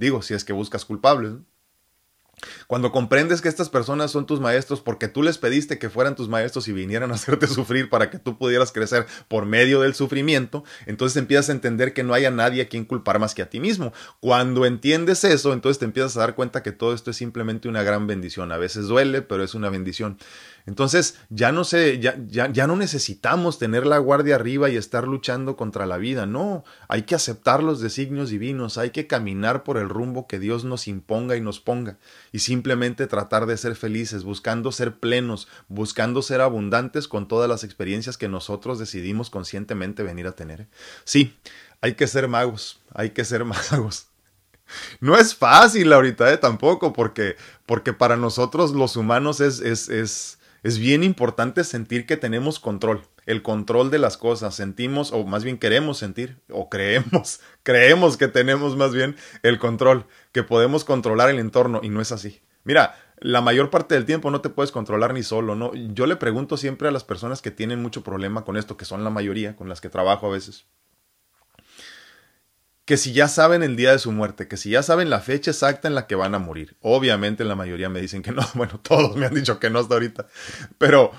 Digo, 0.00 0.22
si 0.22 0.32
es 0.32 0.44
que 0.44 0.54
buscas 0.54 0.86
culpables. 0.86 1.34
Cuando 2.66 2.90
comprendes 2.90 3.42
que 3.42 3.50
estas 3.50 3.68
personas 3.68 4.10
son 4.10 4.24
tus 4.24 4.40
maestros 4.40 4.80
porque 4.80 5.08
tú 5.08 5.22
les 5.22 5.36
pediste 5.36 5.78
que 5.78 5.90
fueran 5.90 6.16
tus 6.16 6.30
maestros 6.30 6.68
y 6.68 6.72
vinieran 6.72 7.10
a 7.10 7.14
hacerte 7.16 7.46
sufrir 7.46 7.90
para 7.90 8.08
que 8.08 8.18
tú 8.18 8.38
pudieras 8.38 8.72
crecer 8.72 9.06
por 9.28 9.44
medio 9.44 9.82
del 9.82 9.94
sufrimiento, 9.94 10.64
entonces 10.86 11.18
empiezas 11.18 11.50
a 11.50 11.52
entender 11.52 11.92
que 11.92 12.02
no 12.02 12.14
hay 12.14 12.24
a 12.24 12.30
nadie 12.30 12.62
a 12.62 12.68
quien 12.68 12.86
culpar 12.86 13.18
más 13.18 13.34
que 13.34 13.42
a 13.42 13.50
ti 13.50 13.60
mismo. 13.60 13.92
Cuando 14.20 14.64
entiendes 14.64 15.22
eso, 15.24 15.52
entonces 15.52 15.78
te 15.78 15.84
empiezas 15.84 16.16
a 16.16 16.20
dar 16.20 16.34
cuenta 16.34 16.62
que 16.62 16.72
todo 16.72 16.94
esto 16.94 17.10
es 17.10 17.18
simplemente 17.18 17.68
una 17.68 17.82
gran 17.82 18.06
bendición. 18.06 18.52
A 18.52 18.56
veces 18.56 18.86
duele, 18.86 19.20
pero 19.20 19.44
es 19.44 19.54
una 19.54 19.68
bendición. 19.68 20.16
Entonces, 20.66 21.16
ya 21.28 21.52
no 21.52 21.64
sé, 21.64 21.98
ya, 22.00 22.16
ya, 22.28 22.50
ya, 22.50 22.66
no 22.66 22.76
necesitamos 22.76 23.58
tener 23.58 23.86
la 23.86 23.98
guardia 23.98 24.36
arriba 24.36 24.68
y 24.68 24.76
estar 24.76 25.06
luchando 25.08 25.56
contra 25.56 25.86
la 25.86 25.96
vida. 25.96 26.26
No, 26.26 26.64
hay 26.88 27.02
que 27.02 27.14
aceptar 27.14 27.62
los 27.62 27.80
designios 27.80 28.30
divinos, 28.30 28.78
hay 28.78 28.90
que 28.90 29.06
caminar 29.06 29.64
por 29.64 29.78
el 29.78 29.88
rumbo 29.88 30.26
que 30.26 30.38
Dios 30.38 30.64
nos 30.64 30.88
imponga 30.88 31.36
y 31.36 31.40
nos 31.40 31.60
ponga, 31.60 31.98
y 32.32 32.40
simplemente 32.40 33.06
tratar 33.06 33.46
de 33.46 33.56
ser 33.56 33.76
felices, 33.76 34.24
buscando 34.24 34.72
ser 34.72 34.98
plenos, 34.98 35.48
buscando 35.68 36.22
ser 36.22 36.40
abundantes 36.40 37.08
con 37.08 37.28
todas 37.28 37.48
las 37.48 37.64
experiencias 37.64 38.16
que 38.16 38.28
nosotros 38.28 38.78
decidimos 38.78 39.30
conscientemente 39.30 40.02
venir 40.02 40.26
a 40.26 40.32
tener. 40.32 40.68
Sí, 41.04 41.36
hay 41.80 41.94
que 41.94 42.06
ser 42.06 42.28
magos, 42.28 42.80
hay 42.94 43.10
que 43.10 43.24
ser 43.24 43.44
magos. 43.70 44.06
No 45.00 45.16
es 45.16 45.34
fácil 45.34 45.92
ahorita, 45.92 46.32
¿eh? 46.32 46.36
tampoco, 46.36 46.92
porque, 46.92 47.36
porque 47.66 47.92
para 47.92 48.16
nosotros 48.16 48.72
los 48.72 48.96
humanos 48.96 49.40
es, 49.40 49.60
es, 49.60 49.88
es 49.88 50.38
es 50.62 50.78
bien 50.78 51.02
importante 51.02 51.64
sentir 51.64 52.06
que 52.06 52.16
tenemos 52.16 52.60
control, 52.60 53.02
el 53.26 53.42
control 53.42 53.90
de 53.90 53.98
las 53.98 54.16
cosas. 54.16 54.54
Sentimos, 54.54 55.12
o 55.12 55.24
más 55.24 55.44
bien 55.44 55.58
queremos 55.58 55.98
sentir, 55.98 56.38
o 56.50 56.68
creemos, 56.68 57.40
creemos 57.62 58.16
que 58.16 58.28
tenemos 58.28 58.76
más 58.76 58.92
bien 58.92 59.16
el 59.42 59.58
control, 59.58 60.06
que 60.32 60.42
podemos 60.42 60.84
controlar 60.84 61.30
el 61.30 61.38
entorno, 61.38 61.80
y 61.82 61.88
no 61.88 62.00
es 62.00 62.12
así. 62.12 62.42
Mira, 62.64 62.94
la 63.18 63.40
mayor 63.40 63.70
parte 63.70 63.94
del 63.94 64.04
tiempo 64.04 64.30
no 64.30 64.40
te 64.40 64.50
puedes 64.50 64.72
controlar 64.72 65.14
ni 65.14 65.22
solo, 65.22 65.54
¿no? 65.54 65.72
Yo 65.74 66.06
le 66.06 66.16
pregunto 66.16 66.56
siempre 66.56 66.88
a 66.88 66.92
las 66.92 67.04
personas 67.04 67.42
que 67.42 67.50
tienen 67.50 67.80
mucho 67.80 68.02
problema 68.02 68.44
con 68.44 68.56
esto, 68.56 68.76
que 68.76 68.84
son 68.84 69.04
la 69.04 69.10
mayoría, 69.10 69.56
con 69.56 69.68
las 69.68 69.80
que 69.80 69.88
trabajo 69.88 70.26
a 70.26 70.30
veces 70.30 70.66
que 72.90 72.96
si 72.96 73.12
ya 73.12 73.28
saben 73.28 73.62
el 73.62 73.76
día 73.76 73.92
de 73.92 74.00
su 74.00 74.10
muerte, 74.10 74.48
que 74.48 74.56
si 74.56 74.70
ya 74.70 74.82
saben 74.82 75.10
la 75.10 75.20
fecha 75.20 75.52
exacta 75.52 75.86
en 75.86 75.94
la 75.94 76.08
que 76.08 76.16
van 76.16 76.34
a 76.34 76.40
morir. 76.40 76.76
Obviamente 76.80 77.44
la 77.44 77.54
mayoría 77.54 77.88
me 77.88 78.00
dicen 78.00 78.20
que 78.20 78.32
no, 78.32 78.42
bueno, 78.54 78.80
todos 78.82 79.14
me 79.14 79.26
han 79.26 79.34
dicho 79.34 79.60
que 79.60 79.70
no 79.70 79.78
hasta 79.78 79.94
ahorita, 79.94 80.26
pero, 80.76 81.12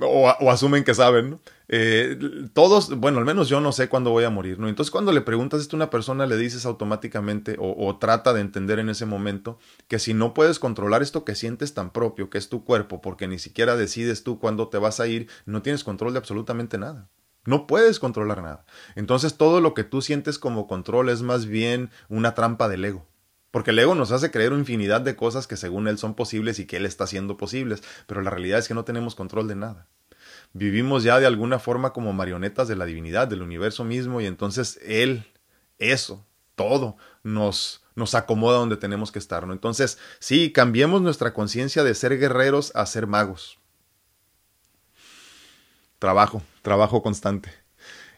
o, 0.00 0.50
asumen 0.50 0.84
que 0.84 0.94
saben, 0.94 1.32
¿no? 1.32 1.40
Eh, 1.68 2.18
todos, 2.54 2.98
bueno, 2.98 3.18
al 3.18 3.26
menos 3.26 3.50
yo 3.50 3.60
no 3.60 3.72
sé 3.72 3.90
cuándo 3.90 4.08
voy 4.08 4.24
a 4.24 4.30
morir, 4.30 4.58
¿no? 4.58 4.70
Entonces 4.70 4.90
cuando 4.90 5.12
le 5.12 5.20
preguntas 5.20 5.60
esto 5.60 5.76
a 5.76 5.80
una 5.80 5.90
persona, 5.90 6.24
le 6.24 6.38
dices 6.38 6.64
automáticamente 6.64 7.56
o, 7.58 7.86
o 7.86 7.98
trata 7.98 8.32
de 8.32 8.40
entender 8.40 8.78
en 8.78 8.88
ese 8.88 9.04
momento 9.04 9.58
que 9.88 9.98
si 9.98 10.14
no 10.14 10.32
puedes 10.32 10.58
controlar 10.58 11.02
esto 11.02 11.26
que 11.26 11.34
sientes 11.34 11.74
tan 11.74 11.90
propio, 11.90 12.30
que 12.30 12.38
es 12.38 12.48
tu 12.48 12.64
cuerpo, 12.64 13.02
porque 13.02 13.28
ni 13.28 13.38
siquiera 13.38 13.76
decides 13.76 14.24
tú 14.24 14.38
cuándo 14.38 14.68
te 14.68 14.78
vas 14.78 14.98
a 14.98 15.08
ir, 15.08 15.28
no 15.44 15.60
tienes 15.60 15.84
control 15.84 16.14
de 16.14 16.20
absolutamente 16.20 16.78
nada. 16.78 17.10
No 17.44 17.66
puedes 17.66 17.98
controlar 17.98 18.42
nada. 18.42 18.64
Entonces 18.94 19.36
todo 19.36 19.60
lo 19.60 19.74
que 19.74 19.84
tú 19.84 20.00
sientes 20.00 20.38
como 20.38 20.66
control 20.66 21.08
es 21.08 21.22
más 21.22 21.46
bien 21.46 21.90
una 22.08 22.34
trampa 22.34 22.68
del 22.68 22.84
ego. 22.84 23.06
Porque 23.50 23.70
el 23.70 23.78
ego 23.78 23.94
nos 23.94 24.12
hace 24.12 24.30
creer 24.30 24.52
infinidad 24.52 25.02
de 25.02 25.14
cosas 25.14 25.46
que 25.46 25.56
según 25.56 25.86
él 25.86 25.98
son 25.98 26.14
posibles 26.14 26.58
y 26.58 26.66
que 26.66 26.78
él 26.78 26.86
está 26.86 27.04
haciendo 27.04 27.36
posibles, 27.36 27.82
pero 28.06 28.22
la 28.22 28.30
realidad 28.30 28.58
es 28.58 28.66
que 28.66 28.74
no 28.74 28.84
tenemos 28.84 29.14
control 29.14 29.46
de 29.46 29.56
nada. 29.56 29.88
Vivimos 30.54 31.02
ya 31.02 31.20
de 31.20 31.26
alguna 31.26 31.58
forma 31.58 31.92
como 31.92 32.12
marionetas 32.12 32.68
de 32.68 32.76
la 32.76 32.86
divinidad, 32.86 33.28
del 33.28 33.42
universo 33.42 33.84
mismo, 33.84 34.20
y 34.20 34.26
entonces 34.26 34.78
él, 34.82 35.26
eso, 35.78 36.26
todo, 36.54 36.96
nos, 37.22 37.84
nos 37.94 38.14
acomoda 38.14 38.58
donde 38.58 38.76
tenemos 38.78 39.12
que 39.12 39.18
estar. 39.18 39.46
¿no? 39.46 39.52
Entonces, 39.52 39.98
sí, 40.18 40.52
cambiemos 40.52 41.02
nuestra 41.02 41.34
conciencia 41.34 41.84
de 41.84 41.94
ser 41.94 42.18
guerreros 42.18 42.72
a 42.74 42.86
ser 42.86 43.06
magos. 43.06 43.61
Trabajo, 46.02 46.42
trabajo 46.62 47.00
constante. 47.00 47.48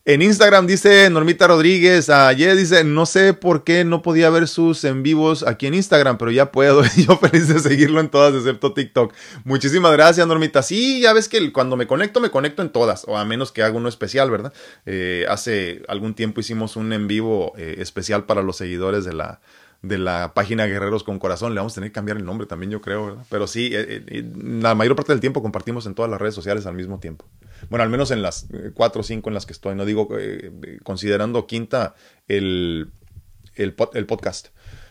En 0.07 0.23
Instagram 0.23 0.67
dice 0.67 1.11
Normita 1.11 1.47
Rodríguez, 1.49 2.09
ayer 2.09 2.57
dice, 2.57 2.83
no 2.83 3.05
sé 3.05 3.35
por 3.35 3.63
qué 3.63 3.85
no 3.85 4.01
podía 4.01 4.31
ver 4.31 4.49
sus 4.49 4.85
en 4.85 5.03
vivos 5.03 5.43
aquí 5.47 5.67
en 5.67 5.75
Instagram, 5.75 6.17
pero 6.17 6.31
ya 6.31 6.51
puedo. 6.51 6.83
yo 6.97 7.19
feliz 7.19 7.49
de 7.49 7.59
seguirlo 7.59 8.01
en 8.01 8.09
todas, 8.09 8.35
excepto 8.35 8.73
TikTok. 8.73 9.13
Muchísimas 9.45 9.93
gracias, 9.93 10.27
Normita. 10.27 10.63
Sí, 10.63 11.03
ya 11.03 11.13
ves 11.13 11.29
que 11.29 11.53
cuando 11.53 11.77
me 11.77 11.87
conecto, 11.87 12.21
me 12.23 12.31
conecto 12.31 12.63
en 12.63 12.71
todas, 12.71 13.05
o 13.07 13.19
a 13.19 13.27
menos 13.27 13.53
que 13.53 13.63
haga 13.63 13.77
uno 13.77 13.91
especial, 13.91 14.31
¿verdad? 14.31 14.55
Eh, 14.87 15.27
hace 15.29 15.83
algún 15.87 16.15
tiempo 16.15 16.41
hicimos 16.41 16.77
un 16.77 16.95
en 16.95 17.07
vivo 17.07 17.53
eh, 17.59 17.75
especial 17.81 18.25
para 18.25 18.41
los 18.41 18.57
seguidores 18.57 19.05
de 19.05 19.13
la, 19.13 19.43
de 19.85 19.99
la 19.99 20.33
página 20.35 20.67
Guerreros 20.67 21.05
con 21.05 21.19
Corazón. 21.19 21.55
Le 21.55 21.61
vamos 21.61 21.75
a 21.75 21.77
tener 21.77 21.91
que 21.91 21.95
cambiar 21.95 22.17
el 22.17 22.25
nombre 22.25 22.47
también, 22.47 22.71
yo 22.71 22.81
creo, 22.81 23.07
¿verdad? 23.07 23.25
Pero 23.31 23.47
sí, 23.47 23.71
eh, 23.73 24.25
la 24.37 24.75
mayor 24.75 24.97
parte 24.97 25.13
del 25.13 25.21
tiempo 25.21 25.43
compartimos 25.43 25.87
en 25.87 25.95
todas 25.95 26.11
las 26.11 26.21
redes 26.21 26.35
sociales 26.35 26.67
al 26.67 26.75
mismo 26.75 26.99
tiempo. 27.01 27.27
Bueno, 27.71 27.83
al 27.83 27.91
menos 27.91 28.11
en 28.11 28.23
las 28.23 28.45
eh, 28.53 28.71
cuatro 28.75 29.01
o 29.01 29.05
cinco 29.05 29.31
en 29.31 29.35
las 29.35 29.47
que 29.47 29.53
estoy. 29.53 29.75
No 29.75 29.85
digo, 29.85 30.09
eh, 30.19 30.51
considerando 30.83 31.47
quinta 31.47 31.95
el, 32.29 32.91
el, 33.55 33.75
podcast. 33.75 34.49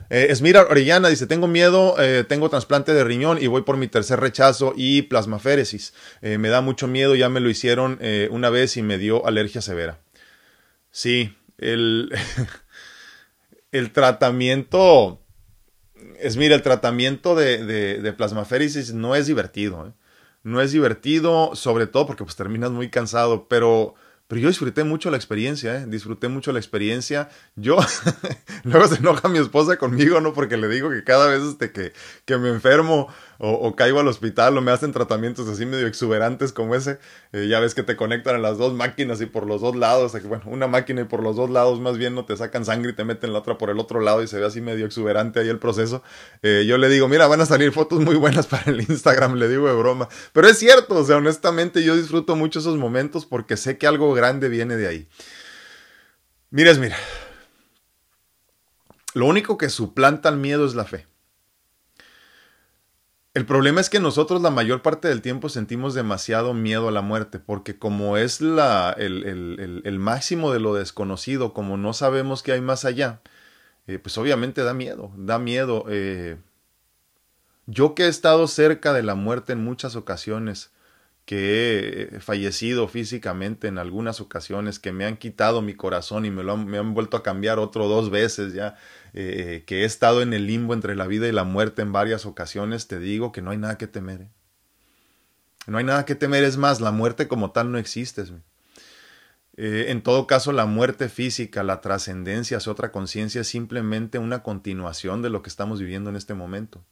Eh, 0.10 0.27
Esmira 0.29 0.62
Orellana 0.62 1.10
dice, 1.10 1.27
tengo 1.27 1.47
miedo, 1.47 1.95
tengo 2.27 2.49
trasplante 2.49 2.93
de 2.93 3.03
riñón 3.03 3.41
y 3.41 3.47
voy 3.47 3.63
por 3.63 3.77
mi 3.77 3.88
tercer 3.88 4.19
rechazo 4.19 4.73
y 4.75 5.03
plasmaféresis. 5.03 5.93
me 6.21 6.49
da 6.49 6.62
mucho 6.62 6.88
miedo, 6.88 7.15
ya 7.15 7.29
me 7.29 7.39
lo 7.39 7.49
hicieron 7.49 7.99
una 8.29 8.49
vez 8.49 8.77
y 8.77 8.82
me 8.82 8.97
dio 8.97 9.25
alergia 9.25 9.62
severa. 9.62 9.99
Sí, 10.91 11.36
el, 11.58 12.13
el 13.73 13.91
tratamiento... 13.91 15.19
Es 16.19 16.38
mira, 16.38 16.55
el 16.55 16.62
tratamiento 16.62 17.36
de, 17.36 17.65
de, 17.65 18.01
de 18.01 18.93
no 18.93 19.15
es 19.15 19.27
divertido 19.27 19.93
no 20.43 20.59
es 20.59 20.73
divertido, 20.73 21.55
sobre 21.55 21.88
todo 21.88 22.05
porque 22.05 22.23
pues 22.23 22.36
terminas 22.36 22.69
muy 22.69 22.89
cansado, 22.89 23.47
pero 23.47 23.95
pero 24.27 24.41
yo 24.41 24.47
disfruté 24.47 24.83
mucho 24.83 25.12
la 25.12 25.17
experiencia, 25.17 25.75
¿eh? 25.75 25.86
disfruté 25.88 26.27
mucho 26.27 26.51
la 26.53 26.59
experiencia. 26.59 27.29
Yo, 27.55 27.77
luego 28.63 28.88
se 28.88 28.95
enoja 28.95 29.27
mi 29.27 29.38
esposa 29.38 29.77
conmigo, 29.77 30.21
¿no? 30.21 30.33
Porque 30.33 30.57
le 30.57 30.69
digo 30.69 30.89
que 30.89 31.03
cada 31.03 31.27
vez 31.27 31.43
este, 31.43 31.71
que, 31.71 31.93
que 32.25 32.38
me 32.38 32.49
enfermo 32.49 33.13
o, 33.45 33.75
caigo 33.75 33.99
al 33.99 34.08
hospital 34.08 34.58
o 34.58 34.62
me 34.62 34.71
hacen 34.71 34.93
tratamientos 34.93 35.49
así 35.49 35.65
medio 35.65 35.86
exuberantes 35.86 36.53
como 36.53 36.75
ese, 36.75 36.99
eh, 37.34 37.47
ya 37.49 37.60
ves 37.60 37.75
que 37.75 37.84
te 37.84 37.97
conectan 37.97 38.36
a 38.36 38.39
las 38.39 38.58
dos 38.58 38.73
máquinas 38.73 39.19
y 39.19 39.25
por 39.25 39.45
los 39.45 39.60
dos 39.60 39.75
lados, 39.75 40.13
bueno, 40.23 40.45
una 40.47 40.67
máquina 40.67 41.01
y 41.01 41.03
por 41.03 41.21
los 41.21 41.36
dos 41.36 41.49
lados 41.49 41.82
más 41.82 41.97
bien 41.97 42.15
no 42.15 42.23
te 42.23 42.38
sacan 42.38 42.63
sangre 42.63 42.91
y 42.91 42.95
te 42.95 43.03
meten 43.03 43.34
la 43.34 43.39
otra 43.39 43.58
por 43.58 43.69
el 43.69 43.79
otro 43.79 43.99
lado 43.99 44.23
y 44.23 44.27
se 44.27 44.39
ve 44.39 44.45
así 44.45 44.62
medio 44.62 44.86
exuberante 44.86 45.41
ahí 45.41 45.49
el 45.49 45.60
proceso. 45.60 46.03
Eh, 46.41 46.63
yo 46.65 46.77
le 46.77 46.88
digo, 46.88 47.10
mira, 47.10 47.27
van 47.27 47.41
a 47.41 47.45
salir 47.45 47.73
fotos 47.73 47.99
muy 47.99 48.15
buenas 48.15 48.47
para 48.47 48.71
el 48.71 48.79
Instagram, 48.79 49.36
le 49.36 49.49
digo 49.49 49.67
de 49.67 49.75
broma. 49.75 50.08
Pero 50.32 50.47
es 50.47 50.58
cierto, 50.58 50.95
o 50.95 51.03
sea, 51.03 51.17
honestamente 51.17 51.84
yo 51.84 51.97
disfruto 51.97 52.38
mucho 52.38 52.60
esos 52.60 52.77
momentos 52.77 53.25
porque 53.25 53.58
sé 53.58 53.77
que 53.77 53.88
algo 53.88 54.13
grande 54.13 54.47
viene 54.47 54.77
de 54.77 54.88
ahí. 54.88 55.10
Mira, 56.49 56.73
mira. 56.75 56.95
Lo 59.13 59.25
único 59.25 59.58
que 59.58 59.69
suplanta 59.69 60.29
el 60.29 60.38
miedo 60.38 60.65
es 60.65 60.75
la 60.75 60.86
fe. 60.86 61.08
El 63.33 63.47
problema 63.47 63.81
es 63.81 63.89
que 63.89 63.99
nosotros 63.99 64.43
la 64.43 64.51
mayor 64.51 64.83
parte 64.83 65.07
del 65.07 65.23
tiempo 65.23 65.49
sentimos 65.49 65.95
demasiado 65.95 66.53
miedo 66.53 66.87
a 66.87 66.91
la 66.91 67.01
muerte, 67.01 67.39
porque 67.39 67.79
como 67.79 68.15
es 68.17 68.41
la, 68.41 68.91
el, 68.95 69.97
máximo 69.99 70.51
de 70.51 70.59
lo 70.59 70.75
desconocido, 70.75 71.51
como 71.51 71.75
no 71.77 71.93
sabemos 71.93 72.43
qué 72.43 72.51
hay 72.51 72.61
más 72.61 72.85
allá, 72.85 73.21
eh, 73.87 73.97
pues 73.97 74.19
obviamente 74.19 74.63
da 74.63 74.75
miedo, 74.75 75.11
da 75.17 75.39
miedo. 75.39 75.85
Eh. 75.89 76.37
yo 77.65 77.95
que 77.95 78.03
he 78.05 78.07
estado 78.07 78.47
cerca 78.47 78.93
de 78.93 79.03
la 79.03 79.15
muerte 79.15 79.53
en 79.53 79.63
muchas 79.63 79.95
ocasiones, 79.95 80.71
que 81.25 82.09
he 82.12 82.19
fallecido 82.19 82.88
físicamente 82.88 83.67
en 83.67 83.77
algunas 83.77 84.19
ocasiones, 84.19 84.79
que 84.79 84.91
me 84.91 85.05
han 85.05 85.17
quitado 85.17 85.62
mi 85.62 85.73
corazón 85.73 86.25
y 86.25 86.31
me, 86.31 86.43
lo 86.43 86.53
han, 86.53 86.65
me 86.65 86.77
han 86.77 86.93
vuelto 86.93 87.15
a 87.15 87.23
cambiar 87.23 87.59
otro 87.59 87.88
dos 87.88 88.09
veces 88.09 88.53
ya, 88.53 88.75
eh, 89.13 89.63
que 89.65 89.81
he 89.81 89.86
estado 89.86 90.21
en 90.21 90.33
el 90.33 90.47
limbo 90.47 90.73
entre 90.73 90.95
la 90.95 91.07
vida 91.07 91.27
y 91.27 91.31
la 91.31 91.45
muerte 91.45 91.81
en 91.81 91.93
varias 91.93 92.25
ocasiones, 92.25 92.88
te 92.88 92.99
digo 92.99 93.31
que 93.31 93.41
no 93.41 93.51
hay 93.51 93.57
nada 93.57 93.77
que 93.77 93.88
temer. 93.88 94.21
¿eh? 94.21 94.29
No 95.65 95.77
hay 95.77 95.86
nada 95.86 96.05
que 96.05 96.15
temer, 96.15 96.43
es 96.43 96.57
más, 96.57 96.81
la 96.81 96.91
muerte 96.91 97.27
como 97.27 97.51
tal 97.51 97.71
no 97.71 97.77
existe. 97.77 98.23
Eh, 99.55 99.86
en 99.89 100.01
todo 100.01 100.27
caso, 100.27 100.51
la 100.51 100.65
muerte 100.65 101.07
física, 101.07 101.63
la 101.63 101.79
trascendencia 101.79 102.57
hacia 102.57 102.71
otra 102.71 102.91
conciencia 102.91 103.41
es 103.41 103.47
simplemente 103.47 104.17
una 104.17 104.43
continuación 104.43 105.21
de 105.21 105.29
lo 105.29 105.41
que 105.41 105.49
estamos 105.49 105.79
viviendo 105.79 106.09
en 106.09 106.17
este 106.17 106.33
momento. 106.33 106.83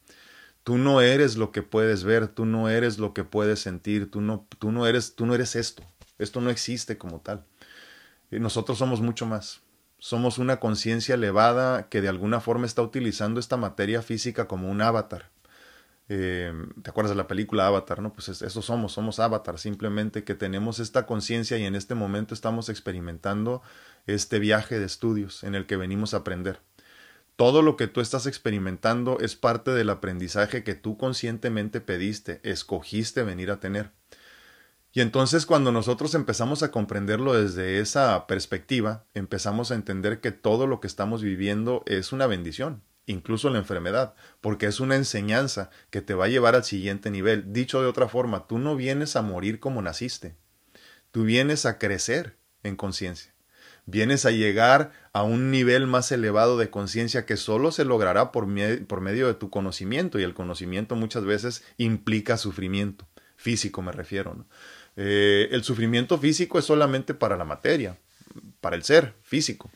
Tú 0.64 0.78
no 0.78 1.02
eres 1.02 1.38
lo 1.38 1.52
que 1.52 1.64
puedes 1.64 2.04
ver, 2.04 2.28
tú 2.28 2.46
no 2.46 2.70
eres 2.70 3.00
lo 3.00 3.14
que 3.14 3.24
puedes 3.24 3.60
sentir, 3.60 4.12
tú 4.12 4.22
no, 4.22 4.48
tú 4.60 4.72
no, 4.72 4.86
eres, 4.86 5.16
tú 5.16 5.26
no 5.26 5.34
eres 5.34 5.56
esto. 5.56 5.84
Esto 6.20 6.40
no 6.42 6.50
existe 6.52 6.98
como 6.98 7.20
tal. 7.20 7.46
Nosotros 8.30 8.78
somos 8.78 9.02
mucho 9.02 9.26
más. 9.26 9.62
Somos 9.98 10.38
una 10.38 10.60
conciencia 10.60 11.16
elevada 11.16 11.90
que 11.90 12.02
de 12.02 12.10
alguna 12.10 12.40
forma 12.40 12.66
está 12.66 12.82
utilizando 12.82 13.40
esta 13.40 13.58
materia 13.58 14.02
física 14.02 14.48
como 14.48 14.70
un 14.70 14.82
avatar. 14.82 15.30
Eh, 16.14 16.52
¿Te 16.84 16.90
acuerdas 16.90 17.12
de 17.12 17.16
la 17.16 17.28
película 17.28 17.68
Avatar? 17.68 18.02
No, 18.02 18.12
pues 18.12 18.28
eso 18.28 18.62
somos, 18.62 18.92
somos 18.92 19.22
avatar, 19.22 19.58
simplemente 19.58 20.26
que 20.26 20.36
tenemos 20.36 20.80
esta 20.80 21.06
conciencia 21.06 21.58
y 21.58 21.64
en 21.64 21.74
este 21.74 21.96
momento 21.96 22.34
estamos 22.34 22.68
experimentando 22.68 23.62
este 24.08 24.40
viaje 24.40 24.78
de 24.78 24.86
estudios 24.86 25.46
en 25.46 25.56
el 25.56 25.66
que 25.68 25.78
venimos 25.78 26.14
a 26.14 26.18
aprender 26.18 26.60
Todo 27.42 27.64
lo 27.64 27.76
que 27.76 27.88
tú 27.88 28.02
estás 28.02 28.28
experimentando 28.28 29.18
es 29.20 29.36
parte 29.36 29.72
del 29.72 29.90
aprendizaje 29.90 30.64
que 30.64 30.76
tú 30.76 30.96
conscientemente 30.96 31.82
pediste, 31.82 32.40
escogiste 32.44 33.24
venir 33.24 33.50
a 33.50 33.60
tener. 33.60 33.90
Y 34.94 35.02
entonces 35.02 35.48
cuando 35.48 35.72
nosotros 35.72 36.14
empezamos 36.14 36.62
a 36.62 36.70
comprenderlo 36.70 37.34
desde 37.34 37.80
esa 37.80 38.28
perspectiva, 38.28 39.06
empezamos 39.16 39.72
a 39.72 39.74
entender 39.74 40.22
que 40.22 40.32
todo 40.32 40.68
lo 40.68 40.80
que 40.80 40.86
estamos 40.86 41.24
viviendo 41.24 41.82
es 41.88 42.12
una 42.12 42.28
bendición, 42.28 42.84
incluso 43.08 43.50
la 43.50 43.58
enfermedad, 43.58 44.14
porque 44.40 44.68
es 44.68 44.80
una 44.80 44.96
enseñanza 44.96 45.72
que 45.90 46.02
te 46.02 46.14
va 46.14 46.26
a 46.26 46.30
llevar 46.30 46.54
al 46.54 46.64
siguiente 46.64 47.10
nivel. 47.10 47.52
Dicho 47.52 47.82
de 47.82 47.88
otra 47.88 48.08
forma, 48.08 48.46
tú 48.46 48.60
no 48.60 48.76
vienes 48.76 49.16
a 49.16 49.24
morir 49.24 49.60
como 49.60 49.82
naciste, 49.82 50.36
tú 51.10 51.24
vienes 51.24 51.66
a 51.66 51.80
crecer 51.80 52.38
en 52.62 52.76
conciencia. 52.76 53.34
Vienes 53.88 54.26
a 54.28 54.32
llegar 54.32 54.92
a 55.14 55.24
un 55.24 55.52
nivel 55.52 55.88
más 55.88 56.12
elevado 56.12 56.58
de 56.58 56.70
conciencia 56.70 57.26
que 57.26 57.38
solo 57.38 57.72
se 57.72 57.86
logrará 57.86 58.32
por, 58.32 58.48
por, 58.88 59.02
medio 59.02 59.28
de 59.28 59.34
tu 59.34 59.50
conocimiento 59.50 60.20
y 60.20 60.24
el 60.24 60.34
conocimiento 60.34 60.96
muchas 60.96 61.26
veces 61.26 61.64
implica 61.78 62.38
sufrimiento, 62.38 63.08
físico 63.36 63.82
me 63.82 63.92
refiero. 63.92 64.46
Eh, 64.96 65.50
el 65.52 65.64
sufrimiento 65.64 66.18
físico 66.18 66.60
es 66.60 66.66
solamente 66.66 67.14
para 67.14 67.36
la 67.36 67.46
materia, 67.46 67.98
para 68.62 68.76
el 68.76 68.84
ser 68.84 69.14
físico 69.22 69.70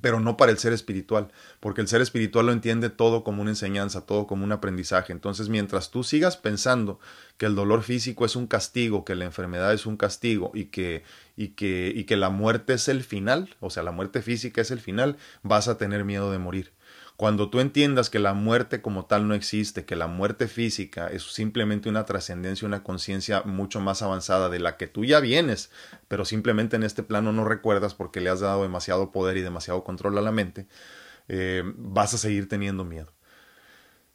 pero 0.00 0.20
no 0.20 0.36
para 0.36 0.52
el 0.52 0.58
ser 0.58 0.72
espiritual, 0.72 1.28
porque 1.60 1.80
el 1.80 1.88
ser 1.88 2.00
espiritual 2.00 2.46
lo 2.46 2.52
entiende 2.52 2.90
todo 2.90 3.24
como 3.24 3.42
una 3.42 3.50
enseñanza, 3.50 4.06
todo 4.06 4.26
como 4.26 4.44
un 4.44 4.52
aprendizaje. 4.52 5.12
Entonces, 5.12 5.48
mientras 5.48 5.90
tú 5.90 6.04
sigas 6.04 6.36
pensando 6.36 6.98
que 7.36 7.46
el 7.46 7.54
dolor 7.54 7.82
físico 7.82 8.24
es 8.24 8.36
un 8.36 8.46
castigo, 8.46 9.04
que 9.04 9.14
la 9.14 9.24
enfermedad 9.24 9.72
es 9.72 9.86
un 9.86 9.96
castigo 9.96 10.50
y 10.54 10.66
que, 10.66 11.04
y 11.36 11.48
que, 11.48 11.92
y 11.94 12.04
que 12.04 12.16
la 12.16 12.30
muerte 12.30 12.74
es 12.74 12.88
el 12.88 13.02
final, 13.02 13.56
o 13.60 13.70
sea, 13.70 13.82
la 13.82 13.92
muerte 13.92 14.22
física 14.22 14.60
es 14.60 14.70
el 14.70 14.80
final, 14.80 15.16
vas 15.42 15.68
a 15.68 15.78
tener 15.78 16.04
miedo 16.04 16.30
de 16.30 16.38
morir. 16.38 16.72
Cuando 17.18 17.50
tú 17.50 17.58
entiendas 17.58 18.10
que 18.10 18.20
la 18.20 18.32
muerte 18.32 18.80
como 18.80 19.06
tal 19.06 19.26
no 19.26 19.34
existe, 19.34 19.84
que 19.84 19.96
la 19.96 20.06
muerte 20.06 20.46
física 20.46 21.08
es 21.08 21.24
simplemente 21.24 21.88
una 21.88 22.04
trascendencia, 22.04 22.64
una 22.64 22.84
conciencia 22.84 23.42
mucho 23.42 23.80
más 23.80 24.02
avanzada 24.02 24.48
de 24.48 24.60
la 24.60 24.76
que 24.76 24.86
tú 24.86 25.04
ya 25.04 25.18
vienes, 25.18 25.72
pero 26.06 26.24
simplemente 26.24 26.76
en 26.76 26.84
este 26.84 27.02
plano 27.02 27.32
no 27.32 27.44
recuerdas 27.44 27.94
porque 27.94 28.20
le 28.20 28.30
has 28.30 28.38
dado 28.38 28.62
demasiado 28.62 29.10
poder 29.10 29.36
y 29.36 29.40
demasiado 29.40 29.82
control 29.82 30.16
a 30.16 30.20
la 30.20 30.30
mente, 30.30 30.68
eh, 31.26 31.64
vas 31.76 32.14
a 32.14 32.18
seguir 32.18 32.48
teniendo 32.48 32.84
miedo. 32.84 33.12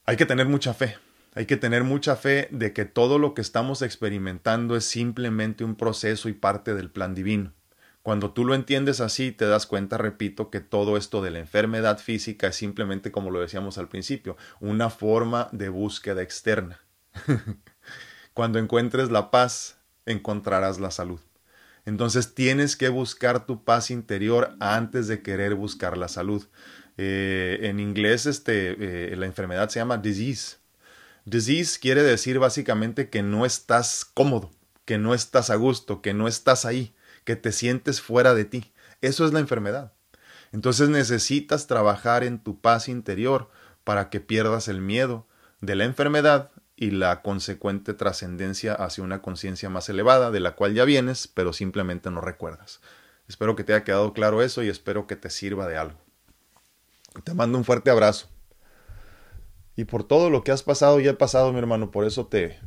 Hay 0.05 0.15
que 0.15 0.25
tener 0.25 0.47
mucha 0.47 0.73
fe, 0.73 0.95
hay 1.33 1.45
que 1.45 1.57
tener 1.57 1.83
mucha 1.83 2.15
fe 2.15 2.47
de 2.51 2.71
que 2.71 2.85
todo 2.85 3.19
lo 3.19 3.33
que 3.33 3.41
estamos 3.41 3.81
experimentando 3.81 4.77
es 4.77 4.85
simplemente 4.85 5.65
un 5.65 5.75
proceso 5.75 6.29
y 6.29 6.33
parte 6.33 6.73
del 6.73 6.89
plan 6.89 7.15
divino. 7.15 7.51
Cuando 8.03 8.31
tú 8.31 8.43
lo 8.43 8.53
entiendes 8.53 8.99
así, 8.99 9.31
te 9.31 9.45
das 9.45 9.65
cuenta, 9.65 9.97
repito, 9.97 10.49
que 10.49 10.59
todo 10.59 10.97
esto 10.97 11.21
de 11.21 11.31
la 11.31 11.39
enfermedad 11.39 11.99
física 11.99 12.47
es 12.47 12.57
simplemente, 12.57 13.13
como 13.13 13.31
lo 13.31 13.39
decíamos 13.39 13.77
al 13.77 13.87
principio, 13.87 14.35
una 14.59 14.89
forma 14.89 15.47
de 15.53 15.69
búsqueda 15.69 16.21
externa. 16.21 16.81
Cuando 18.33 18.59
encuentres 18.59 19.09
la 19.09 19.31
paz, 19.31 19.77
encontrarás 20.05 20.81
la 20.81 20.91
salud. 20.91 21.21
Entonces 21.85 22.35
tienes 22.35 22.75
que 22.75 22.89
buscar 22.89 23.45
tu 23.45 23.63
paz 23.63 23.89
interior 23.89 24.57
antes 24.59 25.07
de 25.07 25.21
querer 25.21 25.55
buscar 25.55 25.97
la 25.97 26.09
salud. 26.09 26.45
Eh, 26.97 27.59
en 27.61 27.79
inglés 27.79 28.25
este, 28.25 29.11
eh, 29.13 29.15
la 29.15 29.27
enfermedad 29.27 29.69
se 29.69 29.79
llama 29.79 29.97
disease. 29.97 30.57
Disease 31.23 31.79
quiere 31.79 32.03
decir 32.03 32.37
básicamente 32.37 33.09
que 33.09 33.23
no 33.23 33.45
estás 33.45 34.03
cómodo, 34.03 34.51
que 34.83 34.97
no 34.97 35.13
estás 35.13 35.49
a 35.49 35.55
gusto, 35.55 36.01
que 36.01 36.13
no 36.13 36.27
estás 36.27 36.65
ahí 36.65 36.93
que 37.23 37.35
te 37.35 37.51
sientes 37.51 38.01
fuera 38.01 38.33
de 38.33 38.45
ti. 38.45 38.71
Eso 39.01 39.25
es 39.25 39.33
la 39.33 39.39
enfermedad. 39.39 39.93
Entonces 40.51 40.89
necesitas 40.89 41.67
trabajar 41.67 42.23
en 42.23 42.39
tu 42.39 42.61
paz 42.61 42.87
interior 42.87 43.49
para 43.83 44.09
que 44.09 44.19
pierdas 44.19 44.67
el 44.67 44.81
miedo 44.81 45.27
de 45.61 45.75
la 45.75 45.83
enfermedad 45.85 46.51
y 46.75 46.91
la 46.91 47.21
consecuente 47.21 47.93
trascendencia 47.93 48.73
hacia 48.73 49.03
una 49.03 49.21
conciencia 49.21 49.69
más 49.69 49.89
elevada 49.89 50.31
de 50.31 50.39
la 50.39 50.55
cual 50.55 50.73
ya 50.73 50.85
vienes, 50.85 51.27
pero 51.27 51.53
simplemente 51.53 52.11
no 52.11 52.21
recuerdas. 52.21 52.81
Espero 53.27 53.55
que 53.55 53.63
te 53.63 53.73
haya 53.73 53.83
quedado 53.83 54.13
claro 54.13 54.41
eso 54.41 54.63
y 54.63 54.69
espero 54.69 55.07
que 55.07 55.15
te 55.15 55.29
sirva 55.29 55.67
de 55.67 55.77
algo. 55.77 55.97
Te 57.23 57.33
mando 57.33 57.57
un 57.57 57.63
fuerte 57.63 57.89
abrazo. 57.89 58.27
Y 59.75 59.85
por 59.85 60.03
todo 60.03 60.29
lo 60.29 60.43
que 60.43 60.51
has 60.51 60.63
pasado 60.63 60.99
y 60.99 61.07
he 61.07 61.13
pasado, 61.13 61.51
mi 61.51 61.59
hermano, 61.59 61.89
por 61.89 62.05
eso 62.05 62.27
te, 62.27 62.59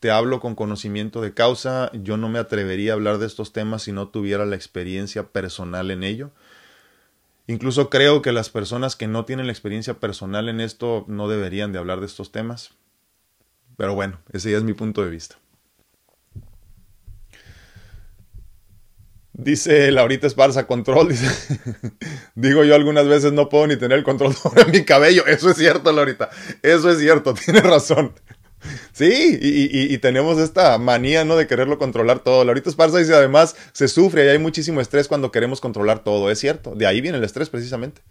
te 0.00 0.10
hablo 0.10 0.40
con 0.40 0.54
conocimiento 0.54 1.20
de 1.20 1.34
causa, 1.34 1.90
yo 1.92 2.16
no 2.16 2.28
me 2.28 2.38
atrevería 2.38 2.92
a 2.92 2.94
hablar 2.94 3.18
de 3.18 3.26
estos 3.26 3.52
temas 3.52 3.82
si 3.82 3.92
no 3.92 4.08
tuviera 4.08 4.46
la 4.46 4.56
experiencia 4.56 5.28
personal 5.28 5.90
en 5.90 6.04
ello. 6.04 6.30
Incluso 7.46 7.90
creo 7.90 8.22
que 8.22 8.32
las 8.32 8.50
personas 8.50 8.96
que 8.96 9.06
no 9.06 9.24
tienen 9.24 9.46
la 9.46 9.52
experiencia 9.52 9.94
personal 9.94 10.48
en 10.48 10.60
esto 10.60 11.04
no 11.08 11.28
deberían 11.28 11.72
de 11.72 11.78
hablar 11.78 12.00
de 12.00 12.06
estos 12.06 12.32
temas. 12.32 12.72
Pero 13.76 13.94
bueno, 13.94 14.18
ese 14.32 14.50
ya 14.50 14.56
es 14.56 14.64
mi 14.64 14.72
punto 14.72 15.02
de 15.02 15.10
vista. 15.10 15.36
Dice 19.38 19.92
Laurita 19.92 20.26
Esparza, 20.26 20.66
control. 20.66 21.14
Digo 22.34 22.64
yo 22.64 22.74
algunas 22.74 23.06
veces 23.06 23.32
no 23.32 23.50
puedo 23.50 23.66
ni 23.66 23.76
tener 23.76 23.98
el 23.98 24.04
control 24.04 24.34
sobre 24.34 24.64
mi 24.64 24.84
cabello. 24.84 25.26
Eso 25.26 25.50
es 25.50 25.58
cierto, 25.58 25.92
Laurita. 25.92 26.30
Eso 26.62 26.90
es 26.90 26.98
cierto, 26.98 27.34
tiene 27.44 27.60
razón. 27.60 28.14
Sí, 28.92 29.38
y, 29.40 29.98
tenemos 29.98 30.38
esta 30.38 30.78
manía, 30.78 31.24
¿no? 31.24 31.36
De 31.36 31.46
quererlo 31.46 31.78
controlar 31.78 32.20
todo. 32.20 32.44
Laurita 32.44 32.70
Esparza 32.70 32.98
dice, 32.98 33.14
además, 33.14 33.54
se 33.72 33.88
sufre 33.88 34.24
y 34.24 34.28
hay 34.28 34.38
muchísimo 34.38 34.80
estrés 34.80 35.08
cuando 35.08 35.30
queremos 35.30 35.60
controlar 35.60 36.02
todo. 36.02 36.30
Es 36.30 36.38
cierto, 36.38 36.74
de 36.74 36.86
ahí 36.86 37.00
viene 37.00 37.18
el 37.18 37.24
estrés 37.24 37.50
precisamente. 37.50 38.02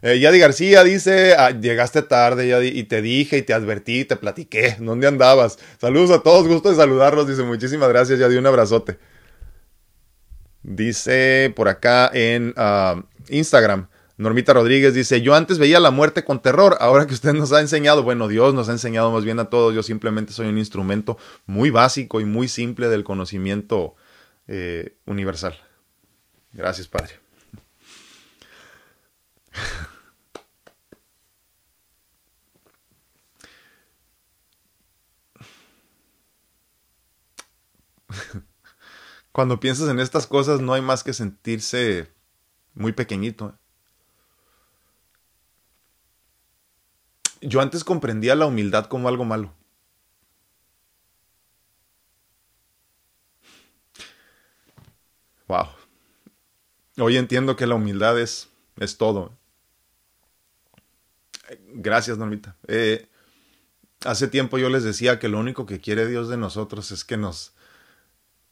Eh, 0.00 0.20
Yadi 0.20 0.38
García 0.38 0.84
dice, 0.84 1.34
ah, 1.36 1.50
llegaste 1.50 2.02
tarde 2.02 2.46
y 2.64 2.84
te 2.84 3.02
dije 3.02 3.38
y 3.38 3.42
te 3.42 3.52
advertí, 3.52 4.04
te 4.04 4.16
platiqué, 4.16 4.76
¿dónde 4.78 5.08
andabas? 5.08 5.58
Saludos 5.80 6.10
a 6.10 6.22
todos, 6.22 6.46
gusto 6.46 6.70
de 6.70 6.76
saludarlos, 6.76 7.26
dice, 7.26 7.42
muchísimas 7.42 7.88
gracias 7.88 8.18
Yadi, 8.18 8.36
un 8.36 8.46
abrazote. 8.46 8.98
Dice 10.62 11.52
por 11.56 11.68
acá 11.68 12.10
en 12.12 12.54
ah, 12.56 13.02
Instagram, 13.28 13.88
Normita 14.18 14.52
Rodríguez 14.52 14.94
dice, 14.94 15.22
yo 15.22 15.36
antes 15.36 15.58
veía 15.58 15.78
la 15.78 15.92
muerte 15.92 16.24
con 16.24 16.42
terror, 16.42 16.76
ahora 16.80 17.06
que 17.06 17.14
usted 17.14 17.34
nos 17.34 17.52
ha 17.52 17.60
enseñado, 17.60 18.02
bueno, 18.02 18.26
Dios 18.26 18.52
nos 18.52 18.68
ha 18.68 18.72
enseñado 18.72 19.12
más 19.12 19.24
bien 19.24 19.38
a 19.38 19.48
todos, 19.48 19.72
yo 19.72 19.84
simplemente 19.84 20.32
soy 20.32 20.48
un 20.48 20.58
instrumento 20.58 21.16
muy 21.46 21.70
básico 21.70 22.20
y 22.20 22.24
muy 22.24 22.48
simple 22.48 22.88
del 22.88 23.04
conocimiento 23.04 23.94
eh, 24.48 24.96
universal. 25.06 25.56
Gracias, 26.52 26.88
Padre. 26.88 27.20
Cuando 39.30 39.60
piensas 39.60 39.88
en 39.88 40.00
estas 40.00 40.26
cosas 40.26 40.60
no 40.60 40.72
hay 40.72 40.82
más 40.82 41.04
que 41.04 41.12
sentirse 41.12 42.10
muy 42.74 42.90
pequeñito. 42.90 43.56
Yo 47.40 47.60
antes 47.60 47.84
comprendía 47.84 48.34
la 48.34 48.46
humildad 48.46 48.86
como 48.86 49.08
algo 49.08 49.24
malo. 49.24 49.52
Wow. 55.46 55.68
Hoy 56.98 57.16
entiendo 57.16 57.56
que 57.56 57.66
la 57.66 57.76
humildad 57.76 58.18
es, 58.18 58.48
es 58.76 58.98
todo. 58.98 59.32
Gracias, 61.72 62.18
Normita. 62.18 62.56
Eh, 62.66 63.08
hace 64.04 64.28
tiempo 64.28 64.58
yo 64.58 64.68
les 64.68 64.84
decía 64.84 65.18
que 65.18 65.28
lo 65.28 65.38
único 65.38 65.64
que 65.64 65.80
quiere 65.80 66.06
Dios 66.06 66.28
de 66.28 66.36
nosotros 66.36 66.90
es 66.90 67.04
que 67.04 67.16
nos, 67.16 67.54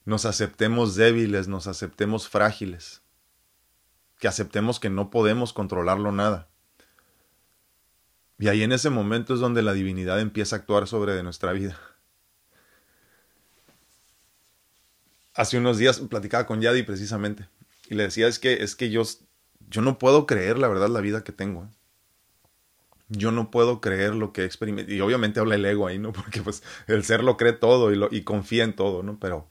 nos 0.05 0.24
aceptemos 0.24 0.95
débiles, 0.95 1.49
nos 1.49 1.66
aceptemos 1.66 2.28
frágiles, 2.28 3.03
que 4.18 4.28
aceptemos 4.28 4.80
que 4.80 4.89
no 4.89 5.11
podemos 5.11 5.53
controlarlo 5.53 6.12
nada. 6.12 6.49
Y 8.39 8.49
ahí 8.49 8.62
en 8.62 8.72
ese 8.72 8.91
momento 8.91 9.34
es 9.34 9.41
donde 9.41 9.62
la 9.62 9.72
divinidad 9.72 10.20
empieza 10.20 10.57
a 10.57 10.59
actuar 10.59 10.87
sobre 10.87 11.14
de 11.14 11.22
nuestra 11.22 11.53
vida. 11.53 11.78
Hace 15.34 15.59
unos 15.59 15.78
días 15.78 16.01
platicaba 16.01 16.47
con 16.47 16.61
Yadi 16.61 16.82
precisamente 16.82 17.49
y 17.89 17.95
le 17.95 18.05
decía 18.05 18.26
es 18.26 18.39
que 18.39 18.62
es 18.62 18.74
que 18.74 18.91
yo 18.91 19.03
yo 19.68 19.82
no 19.82 19.99
puedo 19.99 20.26
creer 20.26 20.59
la 20.59 20.68
verdad 20.68 20.89
la 20.89 21.01
vida 21.01 21.24
que 21.24 21.32
tengo. 21.32 21.64
¿eh? 21.64 21.68
Yo 23.09 23.32
no 23.32 23.51
puedo 23.51 23.80
creer 23.80 24.14
lo 24.14 24.32
que 24.32 24.43
he 24.43 24.45
experimentado. 24.45 24.95
Y 24.95 25.01
obviamente 25.01 25.41
habla 25.41 25.55
el 25.55 25.64
ego 25.64 25.87
ahí, 25.87 25.99
¿no? 25.99 26.12
Porque 26.14 26.43
pues 26.43 26.62
el 26.87 27.05
ser 27.05 27.22
lo 27.22 27.37
cree 27.37 27.53
todo 27.53 27.93
y, 27.93 27.97
lo, 27.97 28.09
y 28.11 28.22
confía 28.22 28.64
en 28.64 28.74
todo, 28.74 29.03
¿no? 29.03 29.18
Pero 29.18 29.49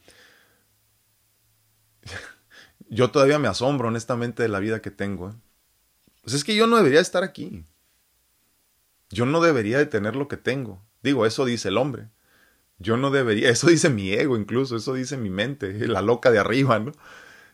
yo 2.90 3.12
todavía 3.12 3.40
me 3.40 3.48
asombro 3.48 3.88
honestamente 3.88 4.44
de 4.44 4.50
la 4.50 4.60
vida 4.60 4.82
que 4.82 4.92
tengo. 4.92 5.30
¿eh? 5.30 5.34
Pues 6.24 6.34
es 6.36 6.44
que 6.44 6.56
yo 6.56 6.68
no 6.68 6.78
debería 6.78 7.02
estar 7.02 7.24
aquí. 7.24 7.64
Yo 9.10 9.26
no 9.26 9.42
debería 9.42 9.78
de 9.78 9.86
tener 9.88 10.16
lo 10.16 10.28
que 10.28 10.38
tengo. 10.38 10.84
Digo, 11.04 11.26
eso 11.26 11.46
dice 11.46 11.70
el 11.70 11.78
hombre. 11.78 12.10
Yo 12.80 12.98
no 12.98 13.12
debería, 13.12 13.50
eso 13.52 13.68
dice 13.70 13.90
mi 13.90 14.12
ego 14.14 14.38
incluso, 14.38 14.78
eso 14.78 14.94
dice 14.96 15.18
mi 15.18 15.30
mente, 15.32 15.74
la 15.90 16.02
loca 16.04 16.32
de 16.32 16.40
arriba, 16.40 16.80
¿no? 16.80 16.94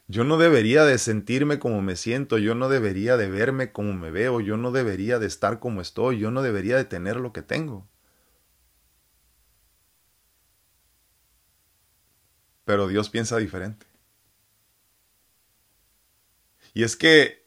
Yo 0.08 0.24
no 0.26 0.38
debería 0.38 0.86
de 0.86 0.98
sentirme 1.00 1.60
como 1.60 1.82
me 1.82 1.96
siento, 1.96 2.38
yo 2.38 2.56
no 2.56 2.70
debería 2.70 3.18
de 3.18 3.30
verme 3.30 3.72
como 3.72 3.94
me 3.94 4.12
veo, 4.12 4.42
yo 4.42 4.58
no 4.58 4.72
debería 4.72 5.20
de 5.20 5.28
estar 5.28 5.60
como 5.60 5.82
estoy, 5.82 6.20
yo 6.20 6.32
no 6.32 6.44
debería 6.44 6.78
de 6.78 6.86
tener 6.86 7.18
lo 7.18 7.34
que 7.34 7.42
tengo. 7.44 7.88
Pero 12.66 12.88
Dios 12.88 13.10
piensa 13.12 13.38
diferente. 13.38 13.86
Y 16.74 16.84
es 16.84 16.96
que 16.96 17.41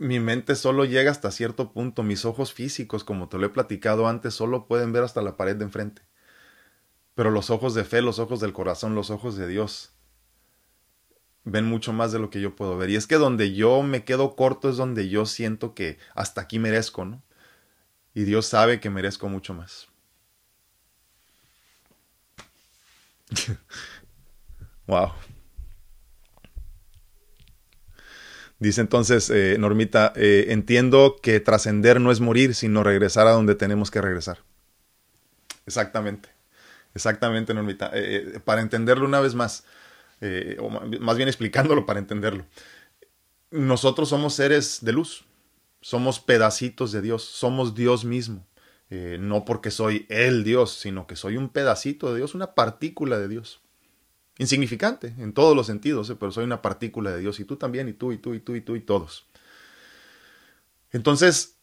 mi 0.00 0.18
mente 0.18 0.56
solo 0.56 0.86
llega 0.86 1.10
hasta 1.10 1.30
cierto 1.30 1.72
punto, 1.72 2.02
mis 2.02 2.24
ojos 2.24 2.54
físicos, 2.54 3.04
como 3.04 3.28
te 3.28 3.36
lo 3.36 3.44
he 3.44 3.50
platicado 3.50 4.08
antes, 4.08 4.32
solo 4.32 4.66
pueden 4.66 4.94
ver 4.94 5.02
hasta 5.02 5.20
la 5.20 5.36
pared 5.36 5.56
de 5.56 5.64
enfrente. 5.64 6.00
Pero 7.14 7.30
los 7.30 7.50
ojos 7.50 7.74
de 7.74 7.84
fe, 7.84 8.00
los 8.00 8.18
ojos 8.18 8.40
del 8.40 8.54
corazón, 8.54 8.94
los 8.94 9.10
ojos 9.10 9.36
de 9.36 9.46
Dios, 9.46 9.92
ven 11.44 11.66
mucho 11.66 11.92
más 11.92 12.12
de 12.12 12.18
lo 12.18 12.30
que 12.30 12.40
yo 12.40 12.56
puedo 12.56 12.78
ver. 12.78 12.88
Y 12.88 12.96
es 12.96 13.06
que 13.06 13.16
donde 13.16 13.52
yo 13.54 13.82
me 13.82 14.04
quedo 14.04 14.36
corto 14.36 14.70
es 14.70 14.78
donde 14.78 15.10
yo 15.10 15.26
siento 15.26 15.74
que 15.74 15.98
hasta 16.14 16.40
aquí 16.40 16.58
merezco, 16.58 17.04
¿no? 17.04 17.22
Y 18.14 18.24
Dios 18.24 18.46
sabe 18.46 18.80
que 18.80 18.88
merezco 18.88 19.28
mucho 19.28 19.52
más. 19.52 19.88
wow. 24.86 25.12
Dice 28.60 28.82
entonces 28.82 29.30
eh, 29.30 29.56
Normita, 29.58 30.12
eh, 30.16 30.46
entiendo 30.50 31.16
que 31.22 31.40
trascender 31.40 31.98
no 31.98 32.12
es 32.12 32.20
morir, 32.20 32.54
sino 32.54 32.82
regresar 32.84 33.26
a 33.26 33.30
donde 33.32 33.54
tenemos 33.54 33.90
que 33.90 34.02
regresar. 34.02 34.40
Exactamente, 35.64 36.28
exactamente 36.94 37.54
Normita. 37.54 37.90
Eh, 37.94 38.38
para 38.44 38.60
entenderlo 38.60 39.06
una 39.06 39.20
vez 39.20 39.34
más, 39.34 39.64
o 40.58 40.68
más 40.68 41.16
bien 41.16 41.28
explicándolo 41.28 41.86
para 41.86 41.98
entenderlo. 41.98 42.44
Nosotros 43.50 44.10
somos 44.10 44.34
seres 44.34 44.80
de 44.82 44.92
luz, 44.92 45.24
somos 45.80 46.20
pedacitos 46.20 46.92
de 46.92 47.00
Dios, 47.00 47.24
somos 47.24 47.74
Dios 47.74 48.04
mismo. 48.04 48.46
No 48.90 49.46
porque 49.46 49.70
soy 49.70 50.04
el 50.10 50.44
Dios, 50.44 50.74
sino 50.74 51.06
que 51.06 51.16
soy 51.16 51.38
un 51.38 51.48
pedacito 51.48 52.12
de 52.12 52.18
Dios, 52.18 52.34
una 52.34 52.54
partícula 52.54 53.18
de 53.18 53.28
Dios. 53.28 53.62
Insignificante 54.40 55.14
en 55.18 55.34
todos 55.34 55.54
los 55.54 55.66
sentidos, 55.66 56.08
eh, 56.08 56.16
pero 56.18 56.32
soy 56.32 56.44
una 56.44 56.62
partícula 56.62 57.10
de 57.10 57.20
Dios 57.20 57.38
y 57.40 57.44
tú 57.44 57.56
también, 57.56 57.90
y 57.90 57.92
tú, 57.92 58.10
y 58.10 58.16
tú, 58.16 58.32
y 58.32 58.40
tú, 58.40 58.54
y 58.54 58.62
tú, 58.62 58.74
y 58.74 58.80
todos. 58.80 59.26
Entonces, 60.92 61.56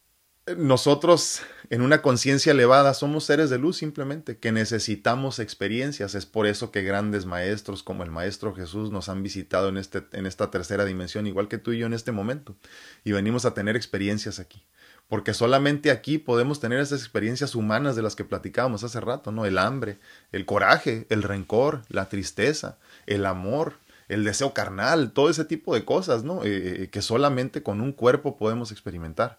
nosotros 0.56 1.40
en 1.70 1.82
una 1.82 2.02
conciencia 2.02 2.52
elevada 2.52 2.94
somos 2.94 3.24
seres 3.24 3.50
de 3.50 3.58
luz 3.58 3.78
simplemente, 3.78 4.38
que 4.38 4.52
necesitamos 4.52 5.40
experiencias. 5.40 6.14
Es 6.14 6.24
por 6.24 6.46
eso 6.46 6.70
que 6.70 6.82
grandes 6.82 7.26
maestros 7.26 7.82
como 7.82 8.04
el 8.04 8.12
Maestro 8.12 8.54
Jesús 8.54 8.92
nos 8.92 9.08
han 9.08 9.24
visitado 9.24 9.70
en, 9.70 9.76
este, 9.76 10.04
en 10.12 10.26
esta 10.26 10.52
tercera 10.52 10.84
dimensión, 10.84 11.26
igual 11.26 11.48
que 11.48 11.58
tú 11.58 11.72
y 11.72 11.78
yo 11.78 11.86
en 11.86 11.94
este 11.94 12.12
momento. 12.12 12.54
Y 13.02 13.10
venimos 13.10 13.44
a 13.44 13.54
tener 13.54 13.74
experiencias 13.74 14.38
aquí. 14.38 14.62
Porque 15.08 15.32
solamente 15.32 15.90
aquí 15.90 16.18
podemos 16.18 16.60
tener 16.60 16.80
esas 16.80 17.00
experiencias 17.00 17.54
humanas 17.54 17.96
de 17.96 18.02
las 18.02 18.14
que 18.14 18.24
platicábamos 18.24 18.84
hace 18.84 19.00
rato, 19.00 19.32
¿no? 19.32 19.46
El 19.46 19.56
hambre, 19.58 19.98
el 20.32 20.44
coraje, 20.44 21.06
el 21.08 21.22
rencor, 21.22 21.82
la 21.88 22.10
tristeza, 22.10 22.76
el 23.06 23.24
amor, 23.24 23.74
el 24.08 24.24
deseo 24.24 24.52
carnal, 24.52 25.12
todo 25.12 25.30
ese 25.30 25.44
tipo 25.44 25.74
de 25.74 25.84
cosas, 25.84 26.24
¿no? 26.24 26.44
Eh, 26.44 26.82
eh, 26.84 26.88
que 26.90 27.02
solamente 27.02 27.62
con 27.62 27.80
un 27.80 27.92
cuerpo 27.92 28.36
podemos 28.36 28.70
experimentar. 28.70 29.38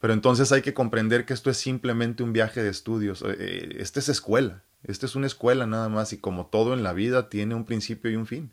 Pero 0.00 0.12
entonces 0.12 0.52
hay 0.52 0.62
que 0.62 0.74
comprender 0.74 1.24
que 1.24 1.34
esto 1.34 1.50
es 1.50 1.56
simplemente 1.56 2.22
un 2.22 2.32
viaje 2.32 2.62
de 2.62 2.70
estudios. 2.70 3.24
Eh, 3.26 3.76
esta 3.78 4.00
es 4.00 4.08
escuela. 4.08 4.62
Esta 4.84 5.06
es 5.06 5.16
una 5.16 5.26
escuela 5.26 5.66
nada 5.66 5.88
más 5.88 6.12
y 6.12 6.18
como 6.18 6.46
todo 6.46 6.72
en 6.72 6.82
la 6.82 6.92
vida 6.92 7.28
tiene 7.28 7.54
un 7.54 7.64
principio 7.64 8.10
y 8.10 8.16
un 8.16 8.26
fin. 8.26 8.52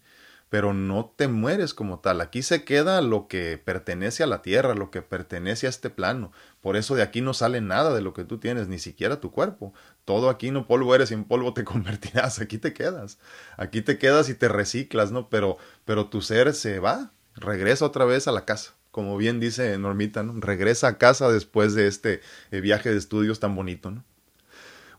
Pero 0.56 0.74
no 0.74 1.14
te 1.18 1.28
mueres 1.28 1.74
como 1.74 1.99
tal. 1.99 2.22
Aquí 2.22 2.41
se 2.41 2.64
queda 2.64 3.01
lo 3.01 3.28
que 3.28 3.58
pertenece 3.58 4.24
a 4.24 4.26
la 4.26 4.41
tierra, 4.41 4.74
lo 4.74 4.89
que 4.89 5.01
pertenece 5.01 5.68
a 5.68 5.70
este 5.70 5.89
plano. 5.89 6.32
Por 6.62 6.78
eso 6.78 6.95
de 6.95 7.01
aquí 7.01 7.20
no 7.20 7.34
sale 7.34 7.60
nada 7.60 7.93
de 7.93 7.99
lo 7.99 8.14
que 8.14 8.24
tú 8.24 8.38
tienes, 8.38 8.70
ni 8.70 8.80
siquiera 8.80 9.20
tu 9.20 9.32
cuerpo. 9.32 9.74
Todo 10.06 10.30
aquí 10.30 10.51
no 10.51 10.66
polvo 10.66 10.95
eres 10.95 11.12
y 11.12 11.14
en 11.14 11.26
polvo 11.26 11.53
te 11.53 11.64
convertirás. 11.66 12.39
Aquí 12.39 12.58
te 12.58 12.72
quedas. 12.72 13.20
Aquí 13.58 13.82
te 13.82 13.97
quedas 13.97 14.30
y 14.30 14.34
te 14.34 14.47
reciclas, 14.47 15.12
¿no? 15.12 15.28
Pero, 15.28 15.58
pero 15.84 16.06
tu 16.08 16.22
ser 16.22 16.53
se 16.53 16.80
va, 16.80 17.12
regresa 17.36 17.84
otra 17.84 18.06
vez 18.06 18.30
a 18.30 18.32
la 18.32 18.45
casa 18.45 18.76
como 18.91 19.18
bien 19.18 19.41
dice 19.41 19.78
Normita, 19.78 20.24
¿no? 20.24 20.39
regresa 20.39 20.88
a 20.88 20.97
casa 20.97 21.28
después 21.28 21.74
de 21.74 21.88
este 21.88 22.22
eh, 22.51 22.62
viaje 22.62 22.91
de 22.91 22.97
estudios 22.97 23.41
tan 23.41 23.53
bonito. 23.53 23.91
¿no? 23.91 24.06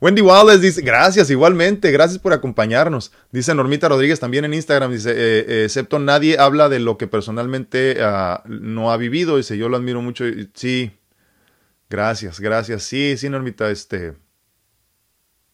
Wendy 0.00 0.20
Wallace 0.20 0.58
dice, 0.58 0.82
gracias 0.82 1.30
igualmente, 1.30 1.90
gracias 1.90 2.18
por 2.18 2.32
acompañarnos. 2.32 3.12
Dice 3.32 3.54
Normita 3.54 3.88
Rodríguez 3.88 4.20
también 4.20 4.44
en 4.44 4.54
Instagram, 4.54 4.92
dice, 4.92 5.10
eh, 5.10 5.44
eh, 5.48 5.64
excepto 5.64 5.98
nadie 5.98 6.38
habla 6.38 6.68
de 6.68 6.80
lo 6.80 6.98
que 6.98 7.06
personalmente 7.06 7.96
uh, 8.00 8.40
no 8.46 8.92
ha 8.92 8.96
vivido, 8.96 9.36
dice, 9.36 9.56
yo 9.56 9.68
lo 9.68 9.76
admiro 9.76 10.02
mucho. 10.02 10.24
Sí, 10.54 10.90
gracias, 11.88 12.40
gracias. 12.40 12.82
Sí, 12.82 13.16
sí, 13.16 13.28
Normita, 13.28 13.70
este... 13.70 14.14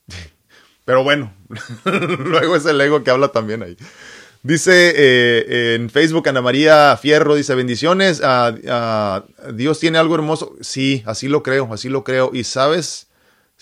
Pero 0.85 1.05
bueno, 1.05 1.33
luego 1.85 2.57
es 2.57 2.67
el 2.67 2.81
ego 2.81 3.05
que 3.05 3.13
habla 3.13 3.29
también 3.29 3.63
ahí. 3.63 3.77
Dice 4.43 4.93
eh, 4.97 5.77
en 5.77 5.89
Facebook 5.89 6.29
Ana 6.29 6.43
María 6.43 6.97
Fierro, 7.01 7.37
dice 7.37 7.55
bendiciones, 7.55 8.21
Dios 9.55 9.79
tiene 9.79 9.99
algo 9.99 10.17
hermoso. 10.17 10.57
Sí, 10.61 11.05
así 11.07 11.29
lo 11.29 11.45
creo, 11.45 11.73
así 11.73 11.89
lo 11.89 12.03
creo. 12.03 12.33
Y 12.35 12.43
sabes, 12.43 13.07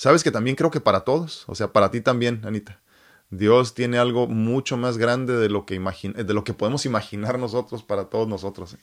sabes 0.01 0.24
que 0.24 0.30
también 0.30 0.57
creo 0.57 0.70
que 0.70 0.80
para 0.80 1.01
todos, 1.01 1.44
o 1.46 1.55
sea, 1.55 1.74
para 1.74 1.90
ti 1.90 2.01
también, 2.01 2.40
Anita. 2.46 2.80
Dios 3.28 3.74
tiene 3.74 3.98
algo 3.98 4.26
mucho 4.26 4.78
más 4.78 4.96
grande 4.96 5.36
de 5.36 5.51
lo 5.51 5.66
que, 5.66 5.78
de 5.78 6.34
lo 6.34 6.42
que 6.42 6.55
podemos 6.55 6.86
imaginar 6.86 7.38
nosotros 7.38 7.82
para 7.82 8.07
todos 8.07 8.26
nosotros. 8.26 8.78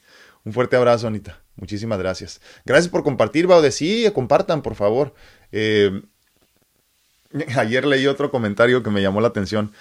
Un 0.46 0.54
fuerte 0.54 0.76
abrazo, 0.76 1.08
Anita. 1.08 1.42
Muchísimas 1.56 1.98
gracias. 1.98 2.40
Gracias 2.66 2.90
por 2.90 3.04
compartir, 3.04 3.48
Baude. 3.48 3.72
Sí, 3.72 4.08
compartan, 4.14 4.62
por 4.62 4.76
favor. 4.76 5.16
Eh, 5.52 6.04
ayer 7.58 7.86
leí 7.88 8.06
otro 8.06 8.30
comentario 8.30 8.84
que 8.84 8.92
me 8.92 9.02
llamó 9.02 9.20
la 9.20 9.30
atención 9.30 9.74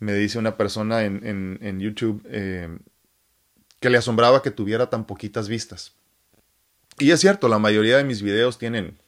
me 0.00 0.12
dice 0.12 0.38
una 0.38 0.58
persona 0.58 1.04
en, 1.04 1.58
en, 1.62 1.80
YouTube 1.80 2.22
eh, 2.28 2.68
que 3.80 3.88
le 3.88 3.96
asombraba 3.96 4.42
que 4.42 4.50
tuviera 4.50 4.90
tan 4.90 5.06
poquitas 5.06 5.48
vistas. 5.48 5.94
Y 6.98 7.10
es 7.10 7.20
cierto, 7.20 7.48
la 7.48 7.58
mayoría 7.58 7.96
de 7.96 8.04
mis 8.04 8.20
videos 8.20 8.58
tienen 8.58 8.98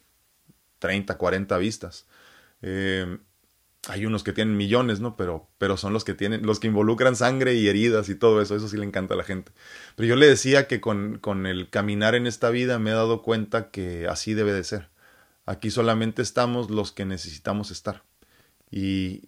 30, 0.78 1.16
40 1.16 1.58
vistas. 1.58 2.06
Eh, 2.62 3.18
hay 3.88 4.04
unos 4.04 4.24
que 4.24 4.32
tienen 4.32 4.56
millones, 4.56 5.00
¿no? 5.00 5.16
Pero, 5.16 5.48
pero 5.58 5.76
son 5.76 5.92
los 5.92 6.04
que 6.04 6.14
tienen, 6.14 6.44
los 6.44 6.58
que 6.58 6.66
involucran 6.66 7.14
sangre 7.14 7.54
y 7.54 7.68
heridas 7.68 8.08
y 8.08 8.14
todo 8.16 8.40
eso, 8.42 8.56
eso 8.56 8.68
sí 8.68 8.76
le 8.76 8.84
encanta 8.84 9.14
a 9.14 9.16
la 9.16 9.24
gente. 9.24 9.52
Pero 9.94 10.08
yo 10.08 10.16
le 10.16 10.26
decía 10.26 10.66
que 10.66 10.80
con, 10.80 11.18
con 11.18 11.46
el 11.46 11.70
caminar 11.70 12.14
en 12.14 12.26
esta 12.26 12.50
vida 12.50 12.78
me 12.78 12.90
he 12.90 12.94
dado 12.94 13.22
cuenta 13.22 13.70
que 13.70 14.08
así 14.08 14.34
debe 14.34 14.52
de 14.52 14.64
ser. 14.64 14.88
Aquí 15.44 15.70
solamente 15.70 16.22
estamos 16.22 16.70
los 16.70 16.90
que 16.92 17.04
necesitamos 17.04 17.70
estar 17.70 18.02
y, 18.70 19.22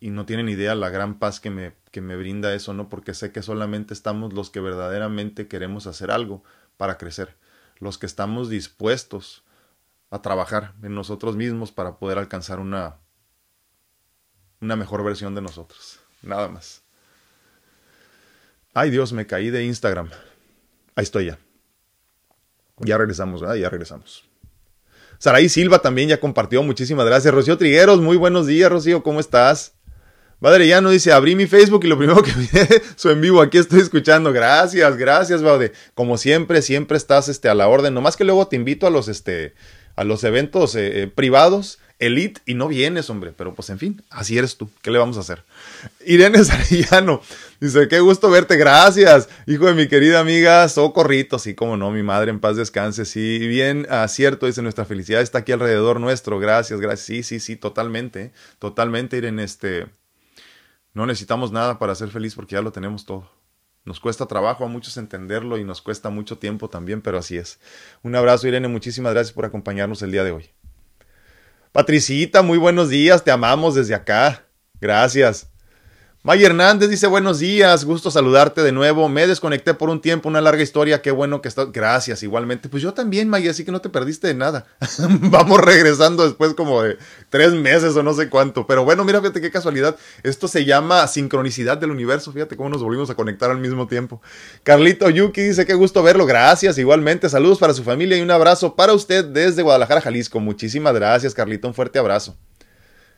y, 0.00 0.10
no 0.10 0.24
tienen 0.24 0.48
idea 0.48 0.74
la 0.74 0.88
gran 0.88 1.18
paz 1.18 1.40
que 1.40 1.50
me, 1.50 1.74
que 1.90 2.00
me 2.00 2.16
brinda 2.16 2.54
eso, 2.54 2.74
¿no? 2.74 2.88
Porque 2.88 3.12
sé 3.14 3.32
que 3.32 3.42
solamente 3.42 3.92
estamos 3.92 4.32
los 4.32 4.50
que 4.50 4.60
verdaderamente 4.60 5.48
queremos 5.48 5.86
hacer 5.86 6.10
algo 6.12 6.44
para 6.76 6.96
crecer, 6.96 7.36
los 7.80 7.98
que 7.98 8.06
estamos 8.06 8.48
dispuestos 8.48 9.44
a 10.10 10.22
trabajar 10.22 10.74
en 10.82 10.94
nosotros 10.94 11.36
mismos 11.36 11.72
para 11.72 11.98
poder 11.98 12.18
alcanzar 12.18 12.60
una, 12.60 12.96
una 14.60 14.76
mejor 14.76 15.04
versión 15.04 15.34
de 15.34 15.42
nosotros. 15.42 16.00
Nada 16.22 16.48
más. 16.48 16.82
Ay 18.74 18.90
Dios, 18.90 19.12
me 19.12 19.26
caí 19.26 19.50
de 19.50 19.64
Instagram. 19.64 20.08
Ahí 20.94 21.04
estoy 21.04 21.26
ya. 21.26 21.38
Ya 22.78 22.96
regresamos, 22.96 23.40
¿verdad? 23.40 23.56
Ya 23.56 23.68
regresamos. 23.68 24.24
Saraí 25.18 25.48
Silva 25.48 25.80
también 25.80 26.08
ya 26.08 26.20
compartió. 26.20 26.62
Muchísimas 26.62 27.06
gracias. 27.06 27.34
Rocío 27.34 27.58
Trigueros, 27.58 28.00
muy 28.00 28.16
buenos 28.16 28.46
días, 28.46 28.70
Rocío, 28.70 29.02
¿cómo 29.02 29.20
estás? 29.20 29.74
Padre 30.40 30.80
no 30.80 30.90
dice, 30.90 31.10
abrí 31.10 31.34
mi 31.34 31.46
Facebook 31.46 31.84
y 31.84 31.88
lo 31.88 31.98
primero 31.98 32.22
que 32.22 32.30
vi 32.36 32.48
su 32.94 33.10
en 33.10 33.20
vivo, 33.20 33.42
aquí 33.42 33.58
estoy 33.58 33.80
escuchando. 33.80 34.32
Gracias, 34.32 34.96
gracias, 34.96 35.42
Baude. 35.42 35.72
Como 35.94 36.16
siempre, 36.16 36.62
siempre 36.62 36.96
estás 36.96 37.28
este, 37.28 37.48
a 37.48 37.54
la 37.54 37.66
orden. 37.66 37.92
Nomás 37.92 38.16
que 38.16 38.22
luego 38.22 38.46
te 38.46 38.54
invito 38.54 38.86
a 38.86 38.90
los, 38.90 39.08
este, 39.08 39.54
a 39.98 40.04
los 40.04 40.22
eventos 40.22 40.76
eh, 40.76 41.02
eh, 41.02 41.06
privados 41.08 41.80
elite 41.98 42.40
y 42.46 42.54
no 42.54 42.68
vienes, 42.68 43.10
hombre. 43.10 43.32
Pero 43.36 43.54
pues 43.54 43.68
en 43.70 43.78
fin, 43.80 44.02
así 44.10 44.38
eres 44.38 44.56
tú. 44.56 44.70
¿Qué 44.80 44.92
le 44.92 44.98
vamos 44.98 45.16
a 45.16 45.20
hacer? 45.20 45.42
Irene 46.06 46.44
Sarillano 46.44 47.20
dice, 47.60 47.88
qué 47.88 47.98
gusto 47.98 48.30
verte, 48.30 48.56
gracias. 48.56 49.28
Hijo 49.46 49.66
de 49.66 49.74
mi 49.74 49.88
querida 49.88 50.20
amiga 50.20 50.68
Socorrito, 50.68 51.40
sí, 51.40 51.54
como 51.54 51.76
no, 51.76 51.90
mi 51.90 52.04
madre 52.04 52.30
en 52.30 52.38
paz 52.38 52.56
descanse. 52.56 53.04
Sí, 53.04 53.38
bien, 53.38 53.88
acierto, 53.90 54.46
dice, 54.46 54.62
nuestra 54.62 54.84
felicidad 54.84 55.20
está 55.20 55.38
aquí 55.38 55.50
alrededor 55.50 55.98
nuestro. 55.98 56.38
Gracias, 56.38 56.80
gracias. 56.80 57.06
Sí, 57.06 57.22
sí, 57.24 57.40
sí, 57.40 57.56
totalmente, 57.56 58.32
totalmente, 58.60 59.16
Irene, 59.16 59.42
este... 59.42 59.86
No 60.94 61.06
necesitamos 61.06 61.52
nada 61.52 61.78
para 61.78 61.94
ser 61.94 62.08
feliz 62.08 62.34
porque 62.34 62.54
ya 62.54 62.62
lo 62.62 62.72
tenemos 62.72 63.04
todo. 63.04 63.37
Nos 63.88 64.00
cuesta 64.00 64.26
trabajo 64.26 64.66
a 64.66 64.68
muchos 64.68 64.98
entenderlo 64.98 65.56
y 65.56 65.64
nos 65.64 65.80
cuesta 65.80 66.10
mucho 66.10 66.36
tiempo 66.36 66.68
también, 66.68 67.00
pero 67.00 67.16
así 67.16 67.38
es. 67.38 67.58
Un 68.02 68.14
abrazo, 68.16 68.46
Irene. 68.46 68.68
Muchísimas 68.68 69.14
gracias 69.14 69.32
por 69.32 69.46
acompañarnos 69.46 70.02
el 70.02 70.12
día 70.12 70.24
de 70.24 70.30
hoy. 70.30 70.50
Patricita, 71.72 72.42
muy 72.42 72.58
buenos 72.58 72.90
días, 72.90 73.24
te 73.24 73.30
amamos 73.30 73.74
desde 73.74 73.94
acá. 73.94 74.44
Gracias. 74.78 75.50
May 76.24 76.44
Hernández 76.44 76.90
dice 76.90 77.06
buenos 77.06 77.38
días, 77.38 77.84
gusto 77.84 78.10
saludarte 78.10 78.62
de 78.62 78.72
nuevo. 78.72 79.08
Me 79.08 79.28
desconecté 79.28 79.72
por 79.72 79.88
un 79.88 80.00
tiempo, 80.00 80.28
una 80.28 80.40
larga 80.40 80.64
historia, 80.64 81.00
qué 81.00 81.12
bueno 81.12 81.40
que 81.40 81.46
estás. 81.46 81.70
Gracias, 81.70 82.24
igualmente. 82.24 82.68
Pues 82.68 82.82
yo 82.82 82.92
también, 82.92 83.28
May, 83.28 83.46
así 83.46 83.64
que 83.64 83.70
no 83.70 83.80
te 83.80 83.88
perdiste 83.88 84.26
de 84.26 84.34
nada. 84.34 84.66
Vamos 85.08 85.60
regresando 85.60 86.24
después 86.24 86.54
como 86.54 86.82
de 86.82 86.98
tres 87.30 87.52
meses 87.52 87.94
o 87.94 88.02
no 88.02 88.14
sé 88.14 88.28
cuánto. 88.28 88.66
Pero 88.66 88.84
bueno, 88.84 89.04
mira, 89.04 89.20
fíjate 89.20 89.40
qué 89.40 89.52
casualidad. 89.52 89.94
Esto 90.24 90.48
se 90.48 90.64
llama 90.64 91.06
sincronicidad 91.06 91.78
del 91.78 91.92
universo. 91.92 92.32
Fíjate 92.32 92.56
cómo 92.56 92.68
nos 92.68 92.82
volvimos 92.82 93.08
a 93.10 93.14
conectar 93.14 93.52
al 93.52 93.58
mismo 93.58 93.86
tiempo. 93.86 94.20
Carlito 94.64 95.08
Yuki 95.08 95.42
dice 95.42 95.66
qué 95.66 95.74
gusto 95.74 96.02
verlo. 96.02 96.26
Gracias, 96.26 96.78
igualmente. 96.78 97.28
Saludos 97.28 97.58
para 97.58 97.74
su 97.74 97.84
familia 97.84 98.18
y 98.18 98.22
un 98.22 98.32
abrazo 98.32 98.74
para 98.74 98.92
usted 98.92 99.24
desde 99.24 99.62
Guadalajara, 99.62 100.00
Jalisco. 100.00 100.40
Muchísimas 100.40 100.94
gracias, 100.94 101.32
Carlito. 101.32 101.68
Un 101.68 101.74
fuerte 101.74 102.00
abrazo 102.00 102.36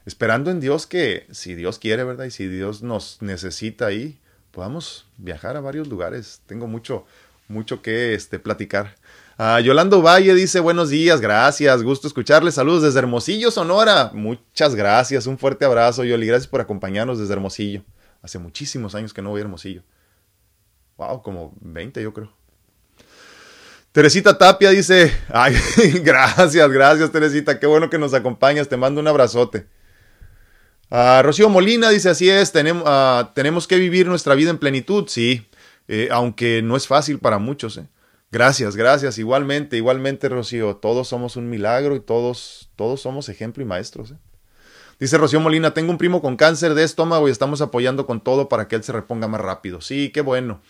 esperando 0.07 0.51
en 0.51 0.61
Dios 0.61 0.87
que, 0.87 1.27
si 1.31 1.55
Dios 1.55 1.79
quiere, 1.79 2.05
¿verdad? 2.05 2.25
Y 2.25 2.31
si 2.31 2.47
Dios 2.47 2.83
nos 2.83 3.19
necesita 3.21 3.87
ahí, 3.87 4.19
podamos 4.51 5.07
viajar 5.17 5.57
a 5.57 5.61
varios 5.61 5.89
lugares. 5.89 6.41
Tengo 6.47 6.67
mucho, 6.67 7.05
mucho 7.49 7.83
que 7.83 8.15
este, 8.15 8.39
platicar. 8.39 8.97
Uh, 9.39 9.59
Yolando 9.61 10.03
Valle 10.03 10.35
dice 10.35 10.61
buenos 10.61 10.91
días, 10.91 11.23
gracias, 11.23 11.83
gusto 11.83 12.07
escucharles, 12.07 12.57
saludos 12.57 12.83
desde 12.83 12.99
Hermosillo, 12.99 13.51
Sonora. 13.51 14.11
Muchas 14.13 14.75
gracias, 14.75 15.27
un 15.27 15.39
fuerte 15.39 15.65
abrazo, 15.65 16.05
Yoli, 16.05 16.27
gracias 16.27 16.47
por 16.47 16.61
acompañarnos 16.61 17.19
desde 17.19 17.33
Hermosillo. 17.33 17.83
Hace 18.21 18.39
muchísimos 18.39 18.95
años 18.95 19.15
que 19.15 19.23
no 19.23 19.31
voy 19.31 19.41
a 19.41 19.45
Hermosillo. 19.45 19.83
Wow, 20.99 21.23
como 21.23 21.55
20 21.63 22.03
yo 22.03 22.13
creo. 22.13 22.31
Teresita 23.93 24.37
Tapia 24.37 24.69
dice, 24.71 25.11
ay, 25.31 25.57
gracias, 26.05 26.71
gracias 26.71 27.11
Teresita, 27.11 27.59
qué 27.59 27.67
bueno 27.67 27.89
que 27.89 27.99
nos 27.99 28.13
acompañas, 28.13 28.69
te 28.69 28.77
mando 28.77 29.01
un 29.01 29.09
abrazote. 29.09 29.67
Uh, 30.91 31.23
Rocío 31.23 31.49
Molina 31.49 31.89
dice, 31.91 32.09
así 32.09 32.29
es, 32.29 32.51
tenemos, 32.51 32.83
uh, 32.83 33.29
tenemos 33.33 33.69
que 33.69 33.77
vivir 33.77 34.09
nuestra 34.09 34.35
vida 34.35 34.51
en 34.51 34.59
plenitud, 34.59 35.05
sí, 35.07 35.47
eh, 35.87 36.09
aunque 36.11 36.63
no 36.63 36.77
es 36.77 36.89
fácil 36.89 37.21
para 37.21 37.39
muchos. 37.39 37.77
Eh. 37.77 37.87
Gracias, 38.33 38.75
gracias, 38.75 39.17
igualmente, 39.19 39.77
igualmente 39.77 40.29
Rocío, 40.29 40.77
todos 40.77 41.07
somos 41.07 41.37
un 41.37 41.49
milagro 41.49 41.95
y 41.95 42.01
todos, 42.01 42.71
todos 42.75 43.01
somos 43.01 43.29
ejemplo 43.29 43.63
y 43.63 43.67
maestros. 43.67 44.11
Eh. 44.11 44.17
Dice 44.99 45.17
Rocío 45.17 45.39
Molina, 45.39 45.75
tengo 45.75 45.93
un 45.93 45.99
primo 45.99 46.21
con 46.21 46.37
cáncer 46.37 46.75
de 46.75 46.83
estómago 46.83 47.29
y 47.29 47.31
estamos 47.31 47.61
apoyando 47.61 48.05
con 48.05 48.21
todo 48.21 48.49
para 48.49 48.67
que 48.67 48.75
él 48.75 48.83
se 48.83 48.93
reponga 48.93 49.29
más 49.29 49.41
rápido. 49.41 49.81
Sí, 49.81 50.11
qué 50.11 50.21
bueno. 50.21 50.61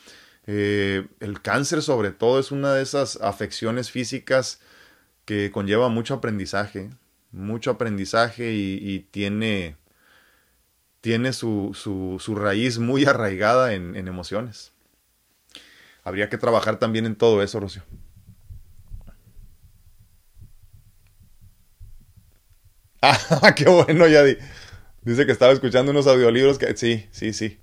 El 0.47 1.41
cáncer 1.43 1.83
sobre 1.83 2.11
todo 2.11 2.39
es 2.41 2.51
una 2.51 2.75
de 2.75 2.83
esas 2.83 3.21
afecciones 3.21 3.91
físicas 3.91 4.61
que 5.25 5.51
conlleva 5.51 5.89
mucho 5.89 6.15
aprendizaje, 6.15 6.91
mucho 7.33 7.73
aprendizaje 7.73 8.53
y 8.53 9.07
tiene 9.11 9.77
tiene 11.01 11.33
su, 11.33 11.73
su, 11.75 12.19
su 12.21 12.35
raíz 12.35 12.79
muy 12.79 13.05
arraigada 13.07 13.75
en, 13.75 13.97
emociones. 13.97 14.73
Habría 16.05 16.29
que 16.29 16.39
trabajar 16.39 16.79
también 16.79 17.07
en 17.07 17.17
todo 17.17 17.43
eso, 17.43 17.61
Rocio. 17.61 17.83
Ah, 23.03 23.55
qué 23.57 23.65
bueno, 23.65 24.07
Yadi. 24.07 24.37
Dice 25.03 25.25
que 25.25 25.33
estaba 25.33 25.53
escuchando 25.53 25.91
unos 25.91 26.07
audiolibros 26.07 26.59
que... 26.59 26.77
Sí, 26.77 27.09
sí, 27.13 27.33
sí. 27.33 27.59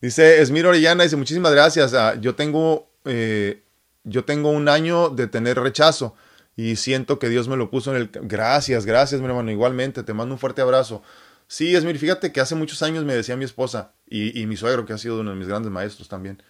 Dice 0.00 0.40
Esmiro 0.42 0.70
Orellana, 0.70 1.04
dice, 1.04 1.14
muchísimas 1.14 1.52
gracias. 1.52 1.94
Ah, 1.94 2.16
yo 2.20 2.34
tengo... 2.34 2.90
Eh, 3.04 3.62
yo 4.02 4.24
tengo 4.24 4.50
un 4.50 4.68
año 4.68 5.10
de 5.10 5.28
tener 5.28 5.60
rechazo 5.60 6.16
y 6.56 6.76
siento 6.76 7.18
que 7.18 7.28
Dios 7.28 7.48
me 7.48 7.56
lo 7.56 7.70
puso 7.70 7.94
en 7.94 8.02
el... 8.02 8.10
Gracias, 8.22 8.86
gracias, 8.86 9.20
mi 9.20 9.28
hermano. 9.28 9.52
Igualmente, 9.52 10.02
te 10.02 10.12
mando 10.14 10.34
un 10.34 10.38
fuerte 10.38 10.62
abrazo. 10.62 11.02
Sí, 11.52 11.74
Esmir, 11.74 11.98
fíjate 11.98 12.30
que 12.30 12.40
hace 12.40 12.54
muchos 12.54 12.80
años 12.80 13.04
me 13.04 13.12
decía 13.12 13.36
mi 13.36 13.44
esposa 13.44 13.92
y, 14.06 14.46
mi 14.46 14.56
suegro, 14.56 14.86
que 14.86 14.92
ha 14.92 14.98
sido 14.98 15.18
uno 15.18 15.30
de 15.30 15.36
mis 15.36 15.48
grandes 15.48 15.72
maestros 15.72 16.08
también, 16.08 16.40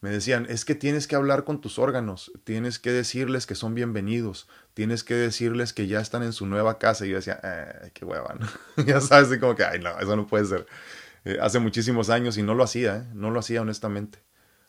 me 0.00 0.10
decían, 0.10 0.46
es 0.48 0.64
que 0.64 0.74
tienes 0.74 1.06
que 1.06 1.14
hablar 1.14 1.44
con 1.44 1.60
tus 1.60 1.78
órganos, 1.78 2.32
tienes 2.42 2.80
que 2.80 2.90
decirles 2.90 3.46
que 3.46 3.54
son 3.54 3.76
bienvenidos, 3.76 4.48
tienes 4.74 5.04
que 5.04 5.14
decirles 5.14 5.72
que 5.72 5.86
ya 5.86 6.00
están 6.00 6.24
en 6.24 6.32
su 6.32 6.44
nueva 6.44 6.80
casa. 6.80 7.06
Y 7.06 7.10
yo 7.10 7.16
decía, 7.18 7.38
eh, 7.40 7.92
qué 7.94 8.04
hueva, 8.04 8.34
¿no? 8.34 8.48
ya 8.84 9.00
sabes, 9.00 9.38
como 9.38 9.54
que, 9.54 9.62
ay, 9.62 9.78
no, 9.78 9.96
eso 9.96 10.16
no 10.16 10.26
puede 10.26 10.46
ser. 10.46 10.66
Eh, 11.24 11.38
hace 11.40 11.60
muchísimos 11.60 12.10
años 12.10 12.36
y 12.36 12.42
no 12.42 12.56
lo 12.56 12.64
hacía, 12.64 12.96
¿eh? 12.96 13.04
no 13.14 13.30
lo 13.30 13.38
hacía 13.38 13.62
honestamente. 13.62 14.18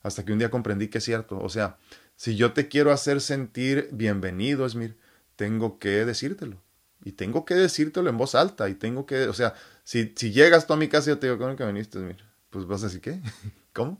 Hasta 0.03 0.23
que 0.23 0.33
un 0.33 0.37
día 0.37 0.51
comprendí 0.51 0.89
que 0.89 0.99
es 0.99 1.03
cierto. 1.03 1.39
O 1.39 1.49
sea, 1.49 1.77
si 2.15 2.35
yo 2.35 2.53
te 2.53 2.67
quiero 2.67 2.91
hacer 2.91 3.21
sentir 3.21 3.89
bienvenido, 3.91 4.67
Esmir, 4.67 4.99
tengo 5.35 5.79
que 5.79 6.05
decírtelo. 6.05 6.61
Y 7.03 7.13
tengo 7.13 7.45
que 7.45 7.55
decírtelo 7.55 8.09
en 8.09 8.17
voz 8.17 8.35
alta. 8.35 8.69
Y 8.69 8.75
tengo 8.75 9.05
que, 9.05 9.27
o 9.27 9.33
sea, 9.33 9.53
si, 9.89 10.13
si 10.15 10.31
llegas 10.31 10.67
tú 10.67 10.73
a 10.73 10.77
mi 10.77 10.87
casa 10.87 11.09
y 11.09 11.13
yo 11.13 11.17
te 11.17 11.25
digo, 11.25 11.39
¿cómo 11.39 11.55
que 11.55 11.65
viniste, 11.65 11.97
Esmir? 11.97 12.17
Pues 12.51 12.67
vas 12.67 12.83
a 12.83 12.85
decir, 12.85 13.01
¿qué? 13.01 13.19
¿Cómo? 13.73 13.99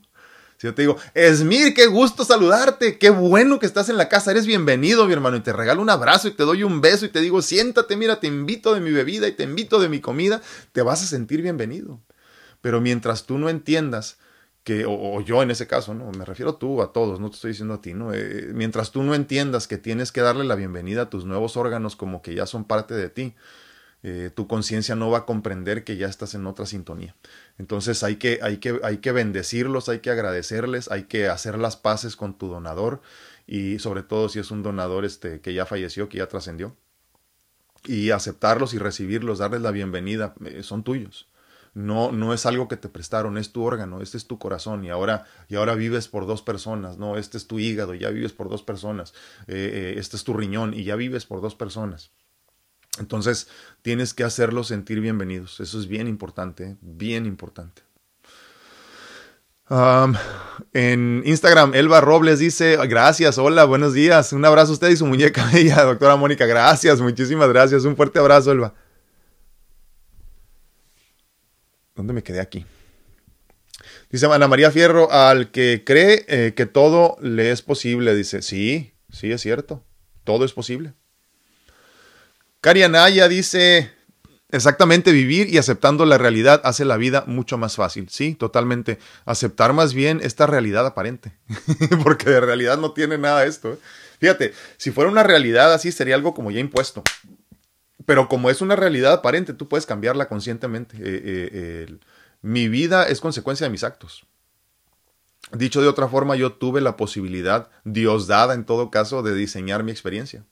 Si 0.56 0.68
yo 0.68 0.72
te 0.72 0.82
digo, 0.82 0.96
Esmir, 1.14 1.74
qué 1.74 1.86
gusto 1.86 2.24
saludarte, 2.24 2.96
qué 2.96 3.10
bueno 3.10 3.58
que 3.58 3.66
estás 3.66 3.88
en 3.88 3.96
la 3.96 4.08
casa, 4.08 4.30
eres 4.30 4.46
bienvenido, 4.46 5.04
mi 5.06 5.14
hermano, 5.14 5.36
y 5.36 5.40
te 5.40 5.52
regalo 5.52 5.82
un 5.82 5.90
abrazo 5.90 6.28
y 6.28 6.30
te 6.30 6.44
doy 6.44 6.62
un 6.62 6.80
beso 6.80 7.06
y 7.06 7.08
te 7.08 7.20
digo, 7.20 7.42
siéntate, 7.42 7.96
mira, 7.96 8.20
te 8.20 8.28
invito 8.28 8.72
de 8.72 8.78
mi 8.78 8.92
bebida 8.92 9.26
y 9.26 9.32
te 9.32 9.42
invito 9.42 9.80
de 9.80 9.88
mi 9.88 10.00
comida, 10.00 10.40
te 10.70 10.82
vas 10.82 11.02
a 11.02 11.06
sentir 11.06 11.42
bienvenido. 11.42 12.00
Pero 12.60 12.80
mientras 12.80 13.26
tú 13.26 13.38
no 13.38 13.48
entiendas 13.48 14.18
que, 14.62 14.84
o, 14.86 15.20
yo 15.22 15.42
en 15.42 15.50
ese 15.50 15.66
caso, 15.66 15.92
¿no? 15.92 16.12
Me 16.12 16.24
refiero 16.24 16.54
tú, 16.54 16.82
a 16.82 16.92
todos, 16.92 17.18
no 17.18 17.30
te 17.30 17.34
estoy 17.34 17.50
diciendo 17.50 17.74
a 17.74 17.80
ti, 17.82 17.94
¿no? 17.94 18.14
Eh, 18.14 18.52
mientras 18.54 18.92
tú 18.92 19.02
no 19.02 19.16
entiendas 19.16 19.66
que 19.66 19.76
tienes 19.76 20.12
que 20.12 20.20
darle 20.20 20.44
la 20.44 20.54
bienvenida 20.54 21.02
a 21.02 21.10
tus 21.10 21.24
nuevos 21.24 21.56
órganos 21.56 21.96
como 21.96 22.22
que 22.22 22.36
ya 22.36 22.46
son 22.46 22.62
parte 22.64 22.94
de 22.94 23.08
ti, 23.08 23.34
eh, 24.02 24.30
tu 24.34 24.46
conciencia 24.46 24.94
no 24.94 25.10
va 25.10 25.18
a 25.18 25.26
comprender 25.26 25.84
que 25.84 25.96
ya 25.96 26.08
estás 26.08 26.34
en 26.34 26.46
otra 26.46 26.66
sintonía. 26.66 27.14
Entonces 27.58 28.02
hay 28.02 28.16
que, 28.16 28.40
hay, 28.42 28.56
que, 28.56 28.80
hay 28.82 28.98
que 28.98 29.12
bendecirlos, 29.12 29.88
hay 29.88 29.98
que 30.00 30.10
agradecerles, 30.10 30.90
hay 30.90 31.04
que 31.04 31.28
hacer 31.28 31.58
las 31.58 31.76
paces 31.76 32.16
con 32.16 32.36
tu 32.38 32.48
donador 32.48 33.02
y 33.46 33.78
sobre 33.78 34.02
todo 34.02 34.28
si 34.28 34.38
es 34.38 34.50
un 34.50 34.62
donador 34.62 35.04
este, 35.04 35.40
que 35.40 35.52
ya 35.52 35.66
falleció, 35.66 36.08
que 36.08 36.18
ya 36.18 36.28
trascendió. 36.28 36.76
Y 37.84 38.10
aceptarlos 38.10 38.74
y 38.74 38.78
recibirlos, 38.78 39.38
darles 39.38 39.62
la 39.62 39.70
bienvenida, 39.70 40.34
eh, 40.44 40.62
son 40.62 40.82
tuyos. 40.84 41.28
No, 41.72 42.12
no 42.12 42.34
es 42.34 42.46
algo 42.46 42.68
que 42.68 42.76
te 42.76 42.88
prestaron, 42.88 43.38
es 43.38 43.52
tu 43.52 43.62
órgano, 43.62 44.02
este 44.02 44.16
es 44.16 44.26
tu 44.26 44.38
corazón 44.38 44.84
y 44.84 44.90
ahora, 44.90 45.24
y 45.48 45.54
ahora 45.54 45.74
vives 45.74 46.08
por 46.08 46.26
dos 46.26 46.42
personas, 46.42 46.98
no, 46.98 47.16
este 47.16 47.38
es 47.38 47.46
tu 47.46 47.58
hígado, 47.58 47.94
ya 47.94 48.10
vives 48.10 48.32
por 48.32 48.50
dos 48.50 48.62
personas, 48.62 49.14
eh, 49.46 49.94
este 49.96 50.16
es 50.16 50.24
tu 50.24 50.34
riñón 50.34 50.74
y 50.74 50.82
ya 50.84 50.96
vives 50.96 51.26
por 51.26 51.40
dos 51.40 51.54
personas. 51.54 52.10
Entonces 52.98 53.48
tienes 53.82 54.14
que 54.14 54.24
hacerlos 54.24 54.68
sentir 54.68 55.00
bienvenidos. 55.00 55.60
Eso 55.60 55.78
es 55.78 55.86
bien 55.86 56.08
importante, 56.08 56.76
bien 56.80 57.26
importante. 57.26 57.82
En 60.72 61.22
Instagram, 61.24 61.74
Elba 61.74 62.00
Robles 62.00 62.40
dice, 62.40 62.76
gracias, 62.88 63.38
hola, 63.38 63.64
buenos 63.64 63.94
días, 63.94 64.32
un 64.32 64.44
abrazo 64.44 64.72
a 64.72 64.74
usted 64.74 64.90
y 64.90 64.96
su 64.96 65.06
muñeca 65.06 65.48
bella, 65.52 65.84
doctora 65.84 66.16
Mónica, 66.16 66.44
gracias, 66.44 67.00
muchísimas 67.00 67.48
gracias, 67.48 67.84
un 67.84 67.94
fuerte 67.94 68.18
abrazo, 68.18 68.50
Elba. 68.50 68.74
¿Dónde 71.94 72.12
me 72.12 72.24
quedé 72.24 72.40
aquí? 72.40 72.66
Dice 74.10 74.26
Ana 74.26 74.48
María 74.48 74.72
Fierro, 74.72 75.12
al 75.12 75.52
que 75.52 75.84
cree 75.86 76.24
eh, 76.26 76.52
que 76.56 76.66
todo 76.66 77.16
le 77.20 77.52
es 77.52 77.62
posible, 77.62 78.16
dice, 78.16 78.42
sí, 78.42 78.92
sí 79.12 79.30
es 79.30 79.40
cierto, 79.40 79.84
todo 80.24 80.44
es 80.44 80.52
posible. 80.52 80.94
Cari 82.60 82.82
Anaya 82.82 83.26
dice, 83.28 83.90
exactamente, 84.50 85.12
vivir 85.12 85.48
y 85.52 85.56
aceptando 85.56 86.04
la 86.04 86.18
realidad 86.18 86.60
hace 86.64 86.84
la 86.84 86.98
vida 86.98 87.24
mucho 87.26 87.56
más 87.56 87.76
fácil. 87.76 88.08
Sí, 88.10 88.34
totalmente. 88.34 88.98
Aceptar 89.24 89.72
más 89.72 89.94
bien 89.94 90.20
esta 90.22 90.46
realidad 90.46 90.86
aparente, 90.86 91.32
porque 92.04 92.28
de 92.28 92.40
realidad 92.40 92.76
no 92.78 92.92
tiene 92.92 93.16
nada 93.16 93.46
esto. 93.46 93.72
¿eh? 93.72 93.78
Fíjate, 94.18 94.52
si 94.76 94.90
fuera 94.90 95.10
una 95.10 95.22
realidad 95.22 95.72
así 95.72 95.90
sería 95.90 96.14
algo 96.14 96.34
como 96.34 96.50
ya 96.50 96.60
impuesto. 96.60 97.02
Pero 98.04 98.28
como 98.28 98.50
es 98.50 98.60
una 98.60 98.76
realidad 98.76 99.12
aparente, 99.12 99.54
tú 99.54 99.68
puedes 99.68 99.86
cambiarla 99.86 100.28
conscientemente. 100.28 100.96
Eh, 100.98 101.00
eh, 101.04 101.98
mi 102.42 102.68
vida 102.68 103.04
es 103.04 103.20
consecuencia 103.20 103.66
de 103.66 103.70
mis 103.70 103.84
actos. 103.84 104.26
Dicho 105.52 105.80
de 105.80 105.88
otra 105.88 106.08
forma, 106.08 106.36
yo 106.36 106.52
tuve 106.52 106.80
la 106.80 106.96
posibilidad, 106.96 107.70
Dios 107.84 108.26
dada 108.26 108.54
en 108.54 108.64
todo 108.64 108.90
caso, 108.90 109.22
de 109.22 109.34
diseñar 109.34 109.82
mi 109.82 109.90
experiencia. 109.90 110.44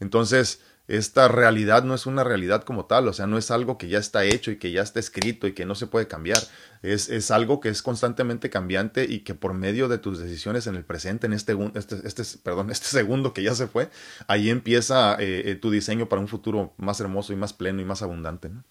Entonces, 0.00 0.60
esta 0.88 1.28
realidad 1.28 1.84
no 1.84 1.94
es 1.94 2.06
una 2.06 2.24
realidad 2.24 2.64
como 2.64 2.86
tal, 2.86 3.08
o 3.08 3.12
sea, 3.12 3.26
no 3.26 3.36
es 3.36 3.50
algo 3.50 3.76
que 3.76 3.88
ya 3.88 3.98
está 3.98 4.24
hecho 4.24 4.50
y 4.50 4.56
que 4.56 4.72
ya 4.72 4.80
está 4.80 4.98
escrito 4.98 5.46
y 5.46 5.52
que 5.52 5.66
no 5.66 5.74
se 5.74 5.86
puede 5.86 6.08
cambiar. 6.08 6.38
Es, 6.82 7.10
es 7.10 7.30
algo 7.30 7.60
que 7.60 7.68
es 7.68 7.82
constantemente 7.82 8.48
cambiante 8.48 9.04
y 9.04 9.20
que 9.20 9.34
por 9.34 9.52
medio 9.52 9.88
de 9.88 9.98
tus 9.98 10.18
decisiones 10.18 10.66
en 10.66 10.76
el 10.76 10.84
presente, 10.84 11.26
en 11.26 11.34
este, 11.34 11.54
este, 11.74 11.96
este, 12.04 12.22
perdón, 12.42 12.70
este 12.72 12.86
segundo 12.86 13.34
que 13.34 13.42
ya 13.42 13.54
se 13.54 13.66
fue, 13.66 13.90
ahí 14.28 14.48
empieza 14.48 15.16
eh, 15.16 15.42
eh, 15.50 15.54
tu 15.56 15.70
diseño 15.70 16.08
para 16.08 16.22
un 16.22 16.28
futuro 16.28 16.72
más 16.78 17.00
hermoso 17.00 17.34
y 17.34 17.36
más 17.36 17.52
pleno 17.52 17.82
y 17.82 17.84
más 17.84 18.00
abundante. 18.00 18.48
¿no? 18.48 18.64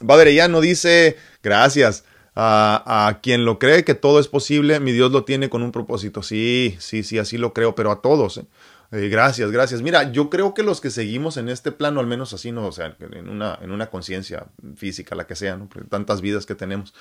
no 0.00 0.60
dice, 0.62 1.16
gracias. 1.42 2.04
A, 2.34 3.08
a, 3.08 3.20
quien 3.20 3.44
lo 3.44 3.58
cree 3.58 3.84
que 3.84 3.94
todo 3.94 4.18
es 4.18 4.26
posible, 4.26 4.80
mi 4.80 4.92
Dios 4.92 5.12
lo 5.12 5.24
tiene 5.24 5.50
con 5.50 5.62
un 5.62 5.70
propósito. 5.70 6.22
Sí, 6.22 6.78
sí, 6.80 7.02
sí, 7.02 7.18
así 7.18 7.36
lo 7.36 7.52
creo, 7.52 7.74
pero 7.74 7.90
a 7.90 8.00
todos. 8.00 8.38
¿eh? 8.38 8.46
Eh, 8.92 9.08
gracias, 9.08 9.50
gracias. 9.50 9.80
Mira, 9.80 10.12
yo 10.12 10.28
creo 10.28 10.52
que 10.52 10.62
los 10.62 10.82
que 10.82 10.90
seguimos 10.90 11.38
en 11.38 11.48
este 11.48 11.72
plano, 11.72 11.98
al 11.98 12.06
menos 12.06 12.34
así, 12.34 12.52
no, 12.52 12.66
o 12.66 12.72
sea, 12.72 12.94
en 13.00 13.28
una, 13.28 13.58
en 13.62 13.70
una 13.70 13.88
conciencia 13.88 14.46
física, 14.76 15.14
la 15.14 15.26
que 15.26 15.34
sea, 15.34 15.56
¿no? 15.56 15.68
tantas 15.88 16.20
vidas 16.20 16.44
que 16.44 16.54
tenemos, 16.54 16.92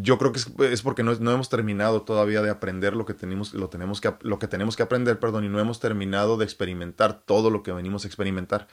yo 0.00 0.18
creo 0.18 0.32
que 0.32 0.40
es, 0.72 0.82
porque 0.82 1.02
no, 1.02 1.14
no, 1.14 1.32
hemos 1.32 1.48
terminado 1.48 2.02
todavía 2.02 2.42
de 2.42 2.50
aprender 2.50 2.96
lo 2.96 3.04
que 3.04 3.14
tenemos, 3.14 3.54
lo 3.54 3.68
tenemos 3.68 4.00
que, 4.00 4.14
lo 4.22 4.38
que 4.38 4.48
tenemos 4.48 4.76
que 4.76 4.82
aprender, 4.82 5.18
perdón, 5.18 5.44
y 5.44 5.48
no 5.48 5.60
hemos 5.60 5.80
terminado 5.80 6.36
de 6.36 6.44
experimentar 6.44 7.20
todo 7.20 7.50
lo 7.50 7.62
que 7.62 7.72
venimos 7.72 8.04
a 8.04 8.08
experimentar. 8.08 8.66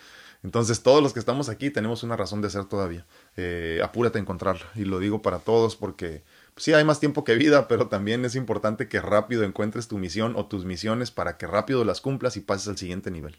Entonces, 0.43 0.83
todos 0.83 1.01
los 1.01 1.11
que 1.11 1.19
estamos 1.19 1.49
aquí 1.49 1.69
tenemos 1.69 2.03
una 2.03 2.15
razón 2.15 2.41
de 2.41 2.49
ser 2.49 2.65
todavía. 2.65 3.05
Eh, 3.35 3.81
apúrate 3.83 4.19
a 4.19 4.21
encontrarla. 4.21 4.65
Y 4.75 4.85
lo 4.85 4.99
digo 4.99 5.21
para 5.21 5.39
todos 5.39 5.75
porque 5.75 6.23
sí 6.57 6.73
hay 6.73 6.83
más 6.83 6.99
tiempo 6.99 7.23
que 7.23 7.35
vida, 7.35 7.67
pero 7.67 7.87
también 7.87 8.25
es 8.25 8.35
importante 8.35 8.87
que 8.87 9.01
rápido 9.01 9.43
encuentres 9.43 9.87
tu 9.87 9.97
misión 9.97 10.35
o 10.35 10.47
tus 10.47 10.65
misiones 10.65 11.11
para 11.11 11.37
que 11.37 11.47
rápido 11.47 11.83
las 11.83 12.01
cumplas 12.01 12.37
y 12.37 12.41
pases 12.41 12.67
al 12.67 12.77
siguiente 12.77 13.11
nivel. 13.11 13.37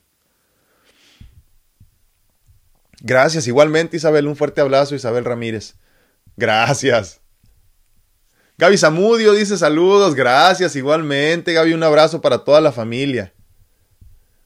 Gracias, 3.00 3.46
igualmente 3.46 3.96
Isabel, 3.96 4.26
un 4.26 4.36
fuerte 4.36 4.60
abrazo 4.60 4.94
Isabel 4.94 5.24
Ramírez. 5.24 5.76
Gracias. 6.36 7.20
Gaby 8.58 8.78
Zamudio 8.78 9.32
dice 9.34 9.58
saludos, 9.58 10.14
gracias, 10.14 10.76
igualmente 10.76 11.52
Gaby, 11.52 11.74
un 11.74 11.82
abrazo 11.82 12.20
para 12.22 12.38
toda 12.38 12.60
la 12.60 12.72
familia. 12.72 13.34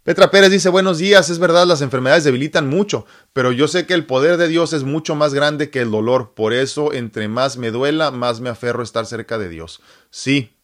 Petra 0.02 0.30
Pérez 0.30 0.50
dice 0.50 0.70
buenos 0.70 0.96
días, 0.96 1.28
es 1.28 1.38
verdad, 1.38 1.66
las 1.66 1.82
enfermedades 1.82 2.24
debilitan 2.24 2.68
mucho, 2.68 3.04
pero 3.34 3.52
yo 3.52 3.68
sé 3.68 3.86
que 3.86 3.92
el 3.92 4.06
poder 4.06 4.38
de 4.38 4.48
Dios 4.48 4.72
es 4.72 4.82
mucho 4.82 5.14
más 5.14 5.34
grande 5.34 5.68
que 5.68 5.82
el 5.82 5.90
dolor, 5.90 6.32
por 6.34 6.54
eso 6.54 6.94
entre 6.94 7.28
más 7.28 7.58
me 7.58 7.70
duela, 7.70 8.10
más 8.10 8.40
me 8.40 8.48
aferro 8.48 8.80
a 8.80 8.84
estar 8.84 9.04
cerca 9.04 9.36
de 9.36 9.50
Dios. 9.50 9.82
Sí, 10.08 10.54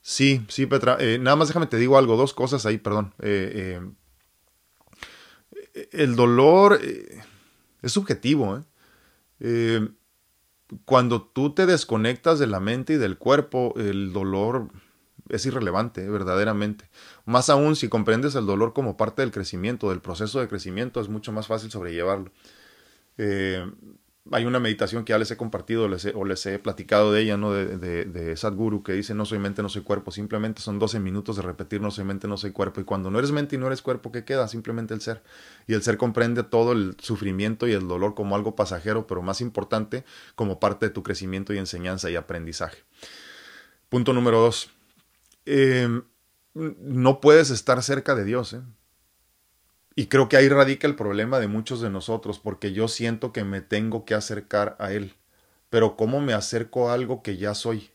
sí, 0.00 0.44
sí, 0.48 0.66
Petra, 0.66 0.96
eh, 1.00 1.18
nada 1.20 1.34
más 1.34 1.48
déjame 1.48 1.66
te 1.66 1.76
digo 1.76 1.98
algo, 1.98 2.16
dos 2.16 2.34
cosas 2.34 2.66
ahí, 2.66 2.78
perdón. 2.78 3.12
Eh, 3.20 3.80
eh, 5.74 5.88
el 5.90 6.14
dolor 6.14 6.78
es 7.82 7.92
subjetivo. 7.92 8.64
cuando 10.84 11.22
tú 11.22 11.52
te 11.52 11.66
desconectas 11.66 12.38
de 12.38 12.46
la 12.46 12.60
mente 12.60 12.92
y 12.92 12.96
del 12.96 13.18
cuerpo, 13.18 13.74
el 13.76 14.12
dolor 14.12 14.68
es 15.28 15.46
irrelevante, 15.46 16.08
verdaderamente. 16.08 16.88
Más 17.24 17.50
aún, 17.50 17.76
si 17.76 17.88
comprendes 17.88 18.34
el 18.34 18.46
dolor 18.46 18.72
como 18.72 18.96
parte 18.96 19.22
del 19.22 19.30
crecimiento, 19.30 19.90
del 19.90 20.00
proceso 20.00 20.40
de 20.40 20.48
crecimiento, 20.48 21.00
es 21.00 21.08
mucho 21.08 21.32
más 21.32 21.46
fácil 21.46 21.70
sobrellevarlo. 21.70 22.30
Eh, 23.18 23.64
hay 24.32 24.46
una 24.46 24.58
meditación 24.58 25.04
que 25.04 25.10
ya 25.10 25.18
les 25.18 25.30
he 25.30 25.36
compartido 25.36 25.84
o 26.14 26.24
les 26.24 26.46
he 26.46 26.58
platicado 26.58 27.12
de 27.12 27.20
ella, 27.20 27.36
¿no? 27.36 27.52
De, 27.52 27.76
de, 27.76 28.06
de, 28.06 28.36
Sadhguru, 28.36 28.82
que 28.82 28.92
dice 28.94 29.14
no 29.14 29.26
soy 29.26 29.38
mente, 29.38 29.62
no 29.62 29.68
soy 29.68 29.82
cuerpo. 29.82 30.10
Simplemente 30.10 30.62
son 30.62 30.78
12 30.78 30.98
minutos 30.98 31.36
de 31.36 31.42
repetir 31.42 31.82
no 31.82 31.90
soy 31.90 32.04
mente, 32.04 32.26
no 32.26 32.38
soy 32.38 32.50
cuerpo. 32.50 32.80
Y 32.80 32.84
cuando 32.84 33.10
no 33.10 33.18
eres 33.18 33.32
mente 33.32 33.56
y 33.56 33.58
no 33.58 33.66
eres 33.66 33.82
cuerpo, 33.82 34.12
¿qué 34.12 34.24
queda? 34.24 34.48
Simplemente 34.48 34.94
el 34.94 35.02
ser. 35.02 35.22
Y 35.66 35.74
el 35.74 35.82
ser 35.82 35.98
comprende 35.98 36.42
todo 36.42 36.72
el 36.72 36.96
sufrimiento 37.00 37.68
y 37.68 37.72
el 37.72 37.86
dolor 37.86 38.14
como 38.14 38.34
algo 38.34 38.56
pasajero, 38.56 39.06
pero 39.06 39.20
más 39.20 39.42
importante, 39.42 40.04
como 40.36 40.58
parte 40.58 40.86
de 40.86 40.90
tu 40.90 41.02
crecimiento 41.02 41.52
y 41.52 41.58
enseñanza 41.58 42.10
y 42.10 42.16
aprendizaje. 42.16 42.78
Punto 43.90 44.14
número 44.14 44.40
dos. 44.40 44.70
Eh, 45.46 46.02
no 46.54 47.20
puedes 47.20 47.50
estar 47.50 47.82
cerca 47.82 48.14
de 48.14 48.24
Dios. 48.24 48.52
¿eh? 48.52 48.62
Y 49.96 50.06
creo 50.06 50.28
que 50.28 50.36
ahí 50.36 50.48
radica 50.48 50.86
el 50.86 50.96
problema 50.96 51.38
de 51.38 51.48
muchos 51.48 51.80
de 51.80 51.90
nosotros, 51.90 52.38
porque 52.38 52.72
yo 52.72 52.88
siento 52.88 53.32
que 53.32 53.44
me 53.44 53.60
tengo 53.60 54.04
que 54.04 54.14
acercar 54.14 54.76
a 54.78 54.92
Él. 54.92 55.14
Pero 55.70 55.96
¿cómo 55.96 56.20
me 56.20 56.34
acerco 56.34 56.88
a 56.88 56.94
algo 56.94 57.22
que 57.22 57.36
ya 57.36 57.54
soy? 57.54 57.90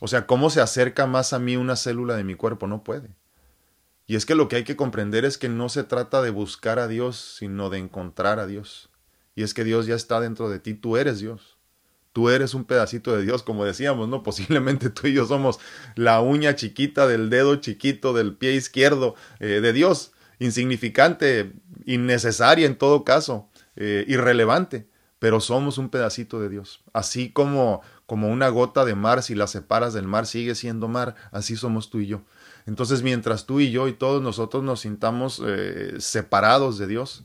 O 0.00 0.08
sea, 0.08 0.26
¿cómo 0.26 0.50
se 0.50 0.60
acerca 0.60 1.06
más 1.06 1.32
a 1.32 1.38
mí 1.38 1.56
una 1.56 1.76
célula 1.76 2.16
de 2.16 2.24
mi 2.24 2.34
cuerpo? 2.34 2.66
No 2.66 2.82
puede. 2.82 3.10
Y 4.06 4.16
es 4.16 4.26
que 4.26 4.34
lo 4.34 4.48
que 4.48 4.56
hay 4.56 4.64
que 4.64 4.74
comprender 4.74 5.24
es 5.24 5.38
que 5.38 5.48
no 5.48 5.68
se 5.68 5.84
trata 5.84 6.20
de 6.20 6.30
buscar 6.30 6.80
a 6.80 6.88
Dios, 6.88 7.36
sino 7.38 7.70
de 7.70 7.78
encontrar 7.78 8.40
a 8.40 8.46
Dios. 8.48 8.90
Y 9.36 9.44
es 9.44 9.54
que 9.54 9.62
Dios 9.62 9.86
ya 9.86 9.94
está 9.94 10.20
dentro 10.20 10.48
de 10.48 10.58
ti, 10.58 10.74
tú 10.74 10.96
eres 10.96 11.20
Dios. 11.20 11.59
Tú 12.12 12.28
eres 12.28 12.54
un 12.54 12.64
pedacito 12.64 13.16
de 13.16 13.22
Dios, 13.22 13.42
como 13.42 13.64
decíamos, 13.64 14.08
¿no? 14.08 14.22
Posiblemente 14.24 14.90
tú 14.90 15.06
y 15.06 15.12
yo 15.12 15.26
somos 15.26 15.60
la 15.94 16.20
uña 16.20 16.56
chiquita 16.56 17.06
del 17.06 17.30
dedo 17.30 17.56
chiquito 17.56 18.12
del 18.12 18.34
pie 18.34 18.54
izquierdo 18.54 19.14
eh, 19.38 19.60
de 19.60 19.72
Dios, 19.72 20.12
insignificante, 20.38 21.52
innecesaria 21.84 22.66
en 22.66 22.76
todo 22.76 23.04
caso, 23.04 23.48
eh, 23.76 24.04
irrelevante, 24.08 24.88
pero 25.18 25.40
somos 25.40 25.78
un 25.78 25.88
pedacito 25.88 26.40
de 26.40 26.48
Dios. 26.48 26.82
Así 26.92 27.30
como, 27.30 27.82
como 28.06 28.28
una 28.28 28.48
gota 28.48 28.84
de 28.84 28.94
mar, 28.94 29.22
si 29.22 29.34
la 29.34 29.46
separas 29.46 29.92
del 29.92 30.08
mar, 30.08 30.26
sigue 30.26 30.54
siendo 30.54 30.88
mar, 30.88 31.14
así 31.30 31.56
somos 31.56 31.90
tú 31.90 32.00
y 32.00 32.06
yo. 32.06 32.22
Entonces, 32.66 33.02
mientras 33.02 33.46
tú 33.46 33.60
y 33.60 33.70
yo 33.70 33.86
y 33.86 33.92
todos 33.92 34.22
nosotros 34.22 34.64
nos 34.64 34.80
sintamos 34.80 35.42
eh, 35.46 35.94
separados 35.98 36.78
de 36.78 36.86
Dios, 36.86 37.24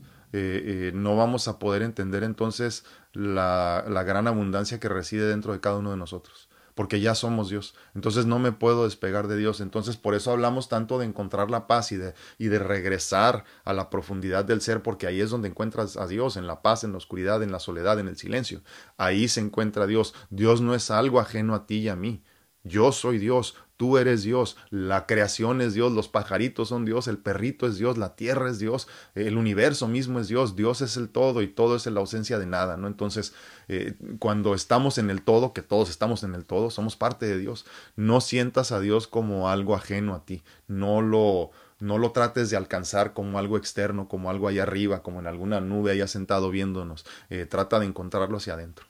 no 0.92 1.16
vamos 1.16 1.48
a 1.48 1.58
poder 1.58 1.80
entender 1.80 2.22
entonces 2.22 2.84
la, 3.16 3.84
la, 3.88 4.02
gran 4.02 4.28
abundancia 4.28 4.78
que 4.78 4.88
reside 4.88 5.26
dentro 5.26 5.52
de 5.52 5.60
cada 5.60 5.76
uno 5.78 5.90
de 5.90 5.96
nosotros, 5.96 6.48
porque 6.74 7.00
ya 7.00 7.14
somos 7.14 7.48
Dios. 7.48 7.74
Entonces 7.94 8.26
no 8.26 8.38
me 8.38 8.52
puedo 8.52 8.84
despegar 8.84 9.26
de 9.26 9.38
Dios. 9.38 9.60
Entonces 9.60 9.96
por 9.96 10.14
eso 10.14 10.32
hablamos 10.32 10.68
tanto 10.68 10.98
de 10.98 11.06
encontrar 11.06 11.50
la 11.50 11.66
paz 11.66 11.92
y 11.92 11.96
de, 11.96 12.12
y 12.36 12.48
de 12.48 12.58
regresar 12.58 13.44
a 13.64 13.72
la 13.72 13.88
profundidad 13.88 14.44
del 14.44 14.60
ser, 14.60 14.82
porque 14.82 15.06
ahí 15.06 15.20
es 15.22 15.30
donde 15.30 15.48
encuentras 15.48 15.96
a 15.96 16.06
Dios, 16.06 16.36
en 16.36 16.46
la 16.46 16.60
paz, 16.60 16.84
en 16.84 16.92
la 16.92 16.98
oscuridad, 16.98 17.42
en 17.42 17.52
la 17.52 17.58
soledad, 17.58 17.98
en 17.98 18.08
el 18.08 18.18
silencio. 18.18 18.60
Ahí 18.98 19.28
se 19.28 19.40
encuentra 19.40 19.86
Dios. 19.86 20.14
Dios 20.28 20.60
no 20.60 20.74
es 20.74 20.90
algo 20.90 21.18
ajeno 21.18 21.54
a 21.54 21.66
ti 21.66 21.78
y 21.78 21.88
a 21.88 21.96
mí. 21.96 22.22
Yo 22.64 22.92
soy 22.92 23.18
Dios, 23.18 23.54
Tú 23.76 23.98
eres 23.98 24.22
Dios, 24.22 24.56
la 24.70 25.06
creación 25.06 25.60
es 25.60 25.74
Dios, 25.74 25.92
los 25.92 26.08
pajaritos 26.08 26.68
son 26.68 26.86
Dios, 26.86 27.08
el 27.08 27.18
perrito 27.18 27.66
es 27.66 27.76
Dios, 27.76 27.98
la 27.98 28.16
tierra 28.16 28.48
es 28.48 28.58
Dios, 28.58 28.88
el 29.14 29.36
universo 29.36 29.86
mismo 29.86 30.18
es 30.18 30.28
Dios, 30.28 30.56
Dios 30.56 30.80
es 30.80 30.96
el 30.96 31.10
todo 31.10 31.42
y 31.42 31.46
todo 31.46 31.76
es 31.76 31.84
la 31.86 32.00
ausencia 32.00 32.38
de 32.38 32.46
nada, 32.46 32.78
¿no? 32.78 32.86
Entonces, 32.86 33.34
eh, 33.68 33.94
cuando 34.18 34.54
estamos 34.54 34.96
en 34.96 35.10
el 35.10 35.20
todo, 35.20 35.52
que 35.52 35.60
todos 35.60 35.90
estamos 35.90 36.22
en 36.22 36.34
el 36.34 36.46
todo, 36.46 36.70
somos 36.70 36.96
parte 36.96 37.26
de 37.26 37.36
Dios, 37.36 37.66
no 37.96 38.22
sientas 38.22 38.72
a 38.72 38.80
Dios 38.80 39.06
como 39.06 39.50
algo 39.50 39.74
ajeno 39.74 40.14
a 40.14 40.24
ti, 40.24 40.42
no 40.68 41.02
lo, 41.02 41.50
no 41.78 41.98
lo 41.98 42.12
trates 42.12 42.48
de 42.48 42.56
alcanzar 42.56 43.12
como 43.12 43.38
algo 43.38 43.58
externo, 43.58 44.08
como 44.08 44.30
algo 44.30 44.48
allá 44.48 44.62
arriba, 44.62 45.02
como 45.02 45.20
en 45.20 45.26
alguna 45.26 45.60
nube 45.60 45.92
allá 45.92 46.06
sentado 46.06 46.50
viéndonos, 46.50 47.04
eh, 47.28 47.44
trata 47.44 47.78
de 47.78 47.86
encontrarlo 47.86 48.38
hacia 48.38 48.54
adentro. 48.54 48.86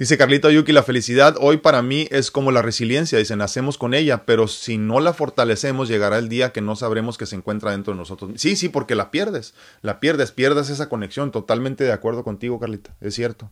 Dice 0.00 0.16
Carlito 0.16 0.50
Yuki, 0.50 0.72
la 0.72 0.82
felicidad 0.82 1.36
hoy 1.38 1.58
para 1.58 1.82
mí 1.82 2.08
es 2.10 2.30
como 2.30 2.52
la 2.52 2.62
resiliencia, 2.62 3.18
dice, 3.18 3.36
nacemos 3.36 3.76
con 3.76 3.92
ella, 3.92 4.24
pero 4.24 4.48
si 4.48 4.78
no 4.78 4.98
la 4.98 5.12
fortalecemos 5.12 5.88
llegará 5.88 6.16
el 6.16 6.30
día 6.30 6.52
que 6.52 6.62
no 6.62 6.74
sabremos 6.74 7.18
que 7.18 7.26
se 7.26 7.36
encuentra 7.36 7.72
dentro 7.72 7.92
de 7.92 7.98
nosotros. 7.98 8.30
Sí, 8.36 8.56
sí, 8.56 8.70
porque 8.70 8.94
la 8.94 9.10
pierdes, 9.10 9.52
la 9.82 10.00
pierdes, 10.00 10.32
pierdes 10.32 10.70
esa 10.70 10.88
conexión, 10.88 11.30
totalmente 11.30 11.84
de 11.84 11.92
acuerdo 11.92 12.24
contigo, 12.24 12.58
Carlita, 12.58 12.96
es 13.02 13.14
cierto. 13.14 13.50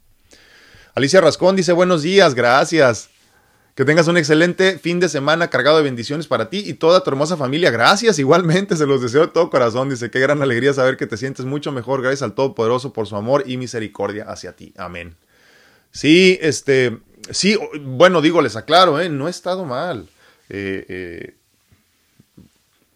Alicia 0.95 1.21
Rascón 1.21 1.55
dice, 1.55 1.75
buenos 1.75 2.01
días, 2.01 2.35
gracias. 2.35 3.11
Que 3.75 3.85
tengas 3.85 4.09
un 4.09 4.17
excelente 4.17 4.79
fin 4.79 5.01
de 5.01 5.11
semana 5.11 5.51
cargado 5.51 5.77
de 5.77 5.83
bendiciones 5.83 6.29
para 6.29 6.49
ti 6.49 6.65
y 6.65 6.73
toda 6.73 7.05
tu 7.05 7.11
hermosa 7.11 7.37
familia. 7.37 7.71
Gracias, 7.71 8.19
igualmente, 8.19 8.75
se 8.75 8.87
los 8.87 9.03
deseo 9.03 9.21
de 9.21 9.29
todo 9.29 9.51
corazón. 9.51 9.91
Dice, 9.91 10.11
qué 10.11 10.19
gran 10.19 10.41
alegría 10.41 10.73
saber 10.73 10.97
que 10.97 11.07
te 11.07 11.19
sientes 11.19 11.45
mucho 11.45 11.73
mejor. 11.73 12.01
Gracias 12.01 12.23
al 12.23 12.33
Todopoderoso 12.33 12.95
por 12.95 13.07
su 13.07 13.17
amor 13.17 13.45
y 13.47 13.59
misericordia 13.59 14.25
hacia 14.25 14.57
ti. 14.57 14.73
Amén. 14.79 15.15
Sí, 15.91 16.39
este, 16.41 16.99
sí, 17.31 17.59
bueno, 17.81 18.21
digo, 18.21 18.43
les 18.43 18.57
aclaro, 18.57 19.01
¿eh? 19.01 19.09
no 19.09 19.27
he 19.27 19.31
estado 19.31 19.65
mal. 19.65 20.09
Eh, 20.49 20.85
eh, 20.89 21.37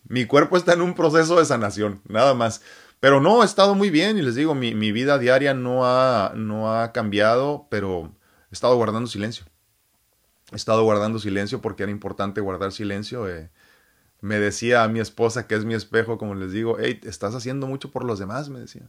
mi 0.09 0.27
cuerpo 0.27 0.57
está 0.57 0.75
en 0.75 0.83
un 0.83 0.95
proceso 0.95 1.39
de 1.39 1.45
sanación, 1.45 2.01
nada 2.09 2.35
más. 2.35 2.63
Pero 3.01 3.21
no, 3.21 3.43
he 3.43 3.47
estado 3.47 3.75
muy 3.75 3.91
bien 3.91 4.17
y 4.19 4.23
les 4.23 4.37
digo, 4.37 4.55
mi, 4.55 4.75
mi 4.75 4.93
vida 4.93 5.19
diaria 5.19 5.55
no 5.55 5.85
ha, 5.85 6.33
no 6.37 6.73
ha 6.73 6.93
cambiado, 6.93 7.67
pero 7.69 8.13
he 8.51 8.55
estado 8.55 8.77
guardando 8.77 9.09
silencio. 9.09 9.45
He 10.53 10.57
estado 10.57 10.85
guardando 10.85 11.19
silencio 11.19 11.61
porque 11.61 11.83
era 11.83 11.91
importante 11.91 12.41
guardar 12.41 12.73
silencio. 12.73 13.29
Eh, 13.29 13.51
me 14.21 14.39
decía 14.39 14.85
a 14.85 14.89
mi 14.89 15.01
esposa, 15.01 15.49
que 15.49 15.57
es 15.57 15.65
mi 15.65 15.75
espejo, 15.75 16.19
como 16.19 16.35
les 16.37 16.53
digo, 16.53 16.77
hey, 16.79 17.01
estás 17.03 17.35
haciendo 17.35 17.67
mucho 17.67 17.91
por 17.91 18.05
los 18.05 18.21
demás, 18.21 18.51
me 18.51 18.61
decía 18.61 18.89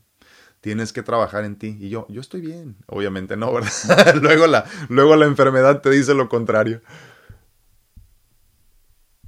tienes 0.64 0.94
que 0.94 1.04
trabajar 1.04 1.44
en 1.44 1.58
ti. 1.58 1.78
Y 1.78 1.90
yo, 1.90 2.08
yo 2.08 2.22
estoy 2.22 2.40
bien. 2.40 2.78
Obviamente 2.88 3.36
no, 3.36 3.52
¿verdad? 3.52 4.16
luego, 4.22 4.48
la, 4.48 4.64
luego 4.88 5.18
la 5.18 5.26
enfermedad 5.26 5.82
te 5.82 5.90
dice 5.90 6.14
lo 6.14 6.30
contrario. 6.30 6.82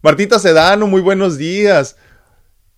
Martita 0.01 0.39
Sedano, 0.39 0.88
muy 0.88 1.01
buenos 1.01 1.38
días. 1.38 1.97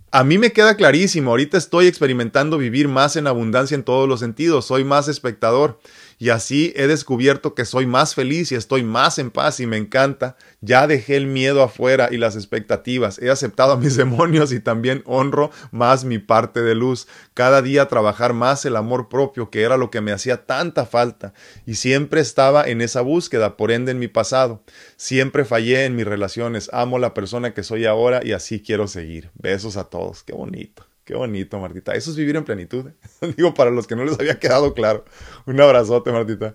A 0.10 0.24
mí 0.24 0.40
me 0.40 0.54
queda 0.54 0.76
clarísimo, 0.76 1.32
ahorita 1.32 1.58
estoy 1.58 1.86
experimentando 1.86 2.58
vivir 2.58 2.88
más 2.88 3.16
en 3.16 3.28
abundancia 3.28 3.76
en 3.76 3.84
todos 3.84 4.10
los 4.10 4.22
sentidos, 4.22 4.66
soy 4.66 4.84
más 4.84 5.08
espectador 5.08 5.80
y 6.20 6.30
así 6.30 6.74
he 6.76 6.88
descubierto 6.88 7.54
que 7.54 7.64
soy 7.64 7.86
más 7.86 8.16
feliz 8.16 8.52
y 8.52 8.56
estoy 8.56 8.84
más 8.84 9.20
en 9.20 9.30
paz 9.30 9.60
y 9.60 9.68
me 9.68 9.78
encanta. 9.78 10.36
Ya 10.62 10.88
dejé 10.88 11.16
el 11.16 11.28
miedo 11.28 11.62
afuera 11.62 12.10
y 12.12 12.18
las 12.18 12.36
expectativas. 12.36 13.20
He 13.20 13.30
aceptado 13.30 13.74
a 13.74 13.78
mis 13.78 13.96
demonios 13.98 14.52
y 14.52 14.60
también 14.60 15.04
honro 15.06 15.52
más 15.72 16.06
mi 16.06 16.18
parte 16.18 16.62
de 16.62 16.74
luz. 16.74 17.08
Cada 17.36 17.62
día 17.62 17.88
trabajar 17.88 18.34
más 18.34 18.66
el 18.66 18.76
amor 18.76 19.10
propio, 19.10 19.52
que 19.52 19.62
era 19.62 19.78
lo 19.78 19.92
que 19.92 20.02
me 20.02 20.12
hacía 20.12 20.46
tanta 20.48 20.88
falta. 20.88 21.34
Y 21.68 21.76
siempre 21.76 22.20
estaba 22.20 22.68
en 22.68 22.82
esa 22.82 23.02
búsqueda, 23.02 23.56
por 23.56 23.72
ende 23.72 23.92
en 23.92 24.00
mi 24.00 24.08
pasado. 24.08 24.64
Siempre 24.96 25.46
fallé 25.46 25.86
en 25.86 25.96
mis 25.96 26.08
relaciones. 26.08 26.70
Amo 26.74 26.98
la 26.98 27.14
persona 27.14 27.54
que 27.54 27.62
soy 27.62 27.86
ahora 27.86 28.22
y 28.24 28.32
así 28.32 28.62
quiero 28.62 28.88
seguir. 28.88 29.30
Besos 29.36 29.78
a 29.78 29.84
todos. 29.84 30.24
Qué 30.24 30.34
bonito. 30.34 30.88
Qué 31.08 31.16
bonito, 31.16 31.58
Martita. 31.58 31.94
Eso 31.94 32.12
es 32.12 32.18
vivir 32.18 32.36
en 32.36 32.44
plenitud. 32.44 32.92
Digo, 33.38 33.54
para 33.54 33.72
los 33.72 33.88
que 33.88 33.96
no 33.96 34.04
les 34.04 34.20
había 34.20 34.38
quedado 34.40 34.74
claro. 34.74 35.06
Un 35.46 35.62
abrazote, 35.62 36.12
Martita. 36.12 36.54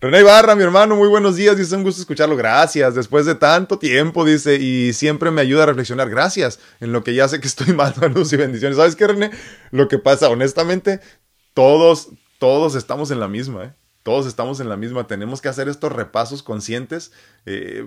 René 0.00 0.22
Ibarra, 0.22 0.56
mi 0.56 0.64
hermano, 0.64 0.96
muy 0.96 1.08
buenos 1.08 1.36
días. 1.36 1.56
Dice, 1.56 1.76
un 1.76 1.84
gusto 1.84 2.00
escucharlo. 2.00 2.36
Gracias. 2.36 2.96
Después 2.96 3.26
de 3.26 3.36
tanto 3.36 3.78
tiempo, 3.78 4.24
dice, 4.24 4.56
y 4.56 4.92
siempre 4.92 5.30
me 5.30 5.40
ayuda 5.40 5.62
a 5.62 5.66
reflexionar. 5.66 6.10
Gracias. 6.10 6.58
En 6.80 6.90
lo 6.90 7.04
que 7.04 7.14
ya 7.14 7.28
sé 7.28 7.38
que 7.38 7.46
estoy 7.46 7.72
mal. 7.74 7.94
Saludos 7.94 8.32
y 8.32 8.36
bendiciones. 8.36 8.76
¿Sabes 8.76 8.96
qué, 8.96 9.06
René? 9.06 9.30
Lo 9.70 9.86
que 9.86 10.00
pasa, 10.00 10.30
honestamente, 10.30 10.98
todos, 11.54 12.08
todos 12.40 12.74
estamos 12.74 13.12
en 13.12 13.20
la 13.20 13.28
misma, 13.28 13.66
¿eh? 13.66 13.74
Todos 14.02 14.26
estamos 14.26 14.58
en 14.58 14.68
la 14.68 14.76
misma. 14.76 15.06
Tenemos 15.06 15.40
que 15.40 15.48
hacer 15.48 15.68
estos 15.68 15.92
repasos 15.92 16.42
conscientes 16.42 17.12
eh, 17.44 17.86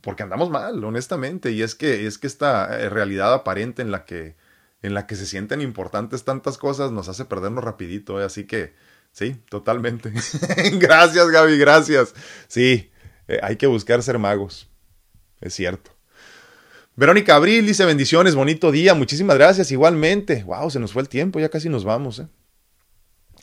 porque 0.00 0.22
andamos 0.22 0.48
mal, 0.48 0.84
honestamente. 0.84 1.50
Y 1.50 1.62
es 1.62 1.74
que, 1.74 2.06
es 2.06 2.18
que 2.18 2.28
esta 2.28 2.78
eh, 2.78 2.88
realidad 2.88 3.34
aparente 3.34 3.82
en 3.82 3.90
la 3.90 4.04
que 4.04 4.36
en 4.82 4.94
la 4.94 5.06
que 5.06 5.16
se 5.16 5.26
sienten 5.26 5.60
importantes 5.60 6.24
tantas 6.24 6.58
cosas 6.58 6.92
nos 6.92 7.08
hace 7.08 7.24
perdernos 7.24 7.64
rapidito, 7.64 8.20
¿eh? 8.20 8.24
así 8.24 8.44
que 8.44 8.74
sí, 9.12 9.36
totalmente. 9.48 10.12
gracias 10.74 11.28
Gaby, 11.30 11.58
gracias. 11.58 12.14
Sí, 12.46 12.90
eh, 13.26 13.40
hay 13.42 13.56
que 13.56 13.66
buscar 13.66 14.02
ser 14.02 14.18
magos, 14.18 14.68
es 15.40 15.54
cierto. 15.54 15.90
Verónica 16.96 17.36
Abril 17.36 17.64
dice 17.64 17.84
bendiciones, 17.84 18.34
bonito 18.34 18.72
día, 18.72 18.94
muchísimas 18.94 19.36
gracias 19.36 19.70
igualmente. 19.70 20.42
Wow, 20.42 20.70
se 20.70 20.80
nos 20.80 20.92
fue 20.92 21.02
el 21.02 21.08
tiempo, 21.08 21.38
ya 21.38 21.48
casi 21.48 21.68
nos 21.68 21.84
vamos. 21.84 22.18
¿eh? 22.18 22.26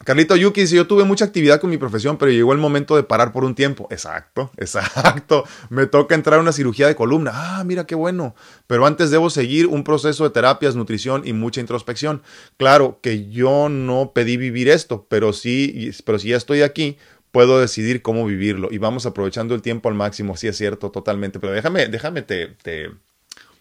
Carlito 0.04 0.36
Yuki 0.36 0.62
dice, 0.62 0.76
yo 0.76 0.88
tuve 0.88 1.04
mucha 1.06 1.26
actividad 1.26 1.62
con 1.62 1.70
mi 1.70 1.78
profesión, 1.78 2.18
pero 2.18 2.30
llegó 2.30 2.52
el 2.52 2.60
momento 2.60 2.96
de 2.96 3.04
parar 3.04 3.32
por 3.32 3.46
un 3.46 3.56
tiempo. 3.56 3.88
Exacto, 3.90 4.52
exacto. 4.58 5.46
Me 5.70 5.88
toca 5.88 6.16
entrar 6.16 6.40
a 6.40 6.42
una 6.42 6.52
cirugía 6.52 6.88
de 6.88 6.96
columna. 6.96 7.32
Ah, 7.34 7.64
mira 7.64 7.88
qué 7.88 7.96
bueno. 7.96 8.36
Pero 8.68 8.86
antes 8.86 9.10
debo 9.10 9.30
seguir 9.30 9.68
un 9.68 9.84
proceso 9.84 10.26
de 10.26 10.32
terapias, 10.32 10.76
nutrición 10.76 11.26
y 11.26 11.34
mucha 11.34 11.62
introspección. 11.62 12.22
Claro 12.58 13.00
que 13.02 13.30
yo 13.30 13.70
no 13.70 14.12
pedí 14.14 14.38
vivir 14.38 14.70
esto, 14.70 15.06
pero 15.10 15.32
sí, 15.32 15.92
pero 16.06 16.20
si 16.20 16.30
ya 16.30 16.38
estoy 16.38 16.62
aquí, 16.62 16.98
puedo 17.32 17.60
decidir 17.60 18.02
cómo 18.02 18.26
vivirlo. 18.26 18.68
Y 18.72 18.78
vamos 18.78 19.06
aprovechando 19.06 19.56
el 19.56 19.62
tiempo 19.62 19.88
al 19.88 19.96
máximo, 19.96 20.36
sí 20.36 20.48
es 20.48 20.58
cierto, 20.58 20.92
totalmente. 20.92 21.40
Pero 21.40 21.54
déjame, 21.54 21.88
déjame, 21.88 22.22
te, 22.22 22.48
te, 22.48 22.92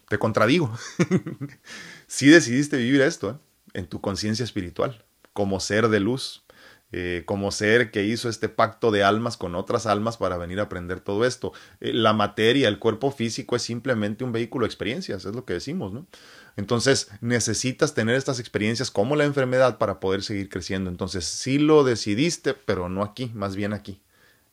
te 0.09 0.17
contradigo. 0.17 0.77
sí 2.07 2.27
decidiste 2.27 2.75
vivir 2.77 3.01
esto, 3.01 3.31
¿eh? 3.31 3.79
en 3.79 3.87
tu 3.87 4.01
conciencia 4.01 4.43
espiritual 4.43 5.04
como 5.35 5.59
ser 5.59 5.89
de 5.89 5.99
luz, 5.99 6.45
eh, 6.93 7.23
como 7.25 7.51
ser 7.51 7.91
que 7.91 8.05
hizo 8.05 8.29
este 8.29 8.47
pacto 8.47 8.89
de 8.89 9.03
almas 9.03 9.35
con 9.35 9.53
otras 9.53 9.85
almas 9.85 10.15
para 10.15 10.37
venir 10.37 10.61
a 10.61 10.63
aprender 10.63 11.01
todo 11.01 11.25
esto. 11.25 11.51
Eh, 11.81 11.91
la 11.91 12.13
materia, 12.13 12.69
el 12.69 12.79
cuerpo 12.79 13.11
físico 13.11 13.57
es 13.57 13.63
simplemente 13.63 14.23
un 14.23 14.31
vehículo 14.31 14.63
de 14.63 14.67
experiencias, 14.67 15.25
es 15.25 15.35
lo 15.35 15.43
que 15.43 15.55
decimos, 15.55 15.91
¿no? 15.91 16.07
Entonces 16.55 17.09
necesitas 17.19 17.93
tener 17.93 18.15
estas 18.15 18.39
experiencias 18.39 18.91
como 18.91 19.17
la 19.17 19.25
enfermedad 19.25 19.77
para 19.77 19.99
poder 19.99 20.23
seguir 20.23 20.47
creciendo. 20.47 20.89
Entonces 20.89 21.25
sí 21.25 21.59
lo 21.59 21.83
decidiste, 21.83 22.53
pero 22.53 22.87
no 22.87 23.03
aquí, 23.03 23.29
más 23.33 23.57
bien 23.57 23.73
aquí. 23.73 24.01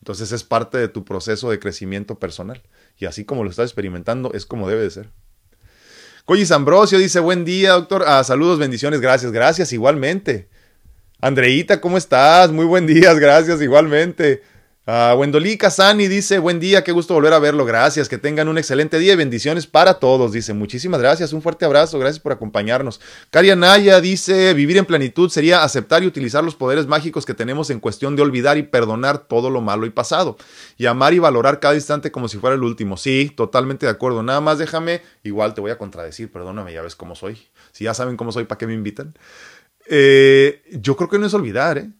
Entonces 0.00 0.32
es 0.32 0.42
parte 0.42 0.78
de 0.78 0.88
tu 0.88 1.04
proceso 1.04 1.48
de 1.48 1.60
crecimiento 1.60 2.18
personal. 2.18 2.60
Y 2.98 3.06
así 3.06 3.24
como 3.24 3.44
lo 3.44 3.50
estás 3.50 3.66
experimentando, 3.66 4.32
es 4.32 4.46
como 4.46 4.68
debe 4.68 4.82
de 4.82 4.90
ser. 4.90 5.10
Collis 6.24 6.50
Ambrosio 6.50 6.98
dice, 6.98 7.20
buen 7.20 7.44
día, 7.44 7.74
doctor. 7.74 8.02
Ah, 8.04 8.24
saludos, 8.24 8.58
bendiciones, 8.58 9.00
gracias, 9.00 9.30
gracias, 9.30 9.72
igualmente. 9.72 10.48
Andreita, 11.24 11.80
¿cómo 11.80 11.98
estás? 11.98 12.50
Muy 12.50 12.64
buen 12.64 12.84
día, 12.84 13.14
gracias 13.14 13.62
igualmente. 13.62 14.42
Uh, 14.84 15.16
Wendolí 15.16 15.56
Casani 15.56 16.08
dice, 16.08 16.40
buen 16.40 16.58
día, 16.58 16.82
qué 16.82 16.90
gusto 16.90 17.14
volver 17.14 17.32
a 17.32 17.38
verlo, 17.38 17.64
gracias, 17.64 18.08
que 18.08 18.18
tengan 18.18 18.48
un 18.48 18.58
excelente 18.58 18.98
día 18.98 19.12
y 19.12 19.16
bendiciones 19.16 19.68
para 19.68 20.00
todos, 20.00 20.32
dice, 20.32 20.52
muchísimas 20.52 21.00
gracias, 21.00 21.32
un 21.32 21.40
fuerte 21.40 21.64
abrazo, 21.64 22.00
gracias 22.00 22.18
por 22.18 22.32
acompañarnos. 22.32 23.00
Caria 23.30 23.54
Naya 23.54 24.00
dice, 24.00 24.52
vivir 24.54 24.76
en 24.78 24.84
plenitud 24.84 25.30
sería 25.30 25.62
aceptar 25.62 26.02
y 26.02 26.08
utilizar 26.08 26.42
los 26.42 26.56
poderes 26.56 26.88
mágicos 26.88 27.24
que 27.24 27.34
tenemos 27.34 27.70
en 27.70 27.78
cuestión 27.78 28.16
de 28.16 28.22
olvidar 28.22 28.58
y 28.58 28.64
perdonar 28.64 29.18
todo 29.18 29.48
lo 29.48 29.60
malo 29.60 29.86
y 29.86 29.90
pasado, 29.90 30.36
y 30.76 30.86
amar 30.86 31.14
y 31.14 31.20
valorar 31.20 31.60
cada 31.60 31.76
instante 31.76 32.10
como 32.10 32.26
si 32.26 32.38
fuera 32.38 32.56
el 32.56 32.64
último. 32.64 32.96
Sí, 32.96 33.32
totalmente 33.36 33.86
de 33.86 33.92
acuerdo, 33.92 34.24
nada 34.24 34.40
más 34.40 34.58
déjame, 34.58 35.02
igual 35.22 35.54
te 35.54 35.60
voy 35.60 35.70
a 35.70 35.78
contradecir, 35.78 36.32
perdóname, 36.32 36.72
ya 36.72 36.82
ves 36.82 36.96
cómo 36.96 37.14
soy. 37.14 37.38
Si 37.70 37.84
ya 37.84 37.94
saben 37.94 38.16
cómo 38.16 38.32
soy, 38.32 38.46
¿para 38.46 38.58
qué 38.58 38.66
me 38.66 38.74
invitan? 38.74 39.14
Eh, 39.86 40.62
yo 40.72 40.96
creo 40.96 41.08
que 41.08 41.18
no 41.18 41.26
es 41.26 41.34
olvidar, 41.34 41.78
¿eh? 41.78 41.90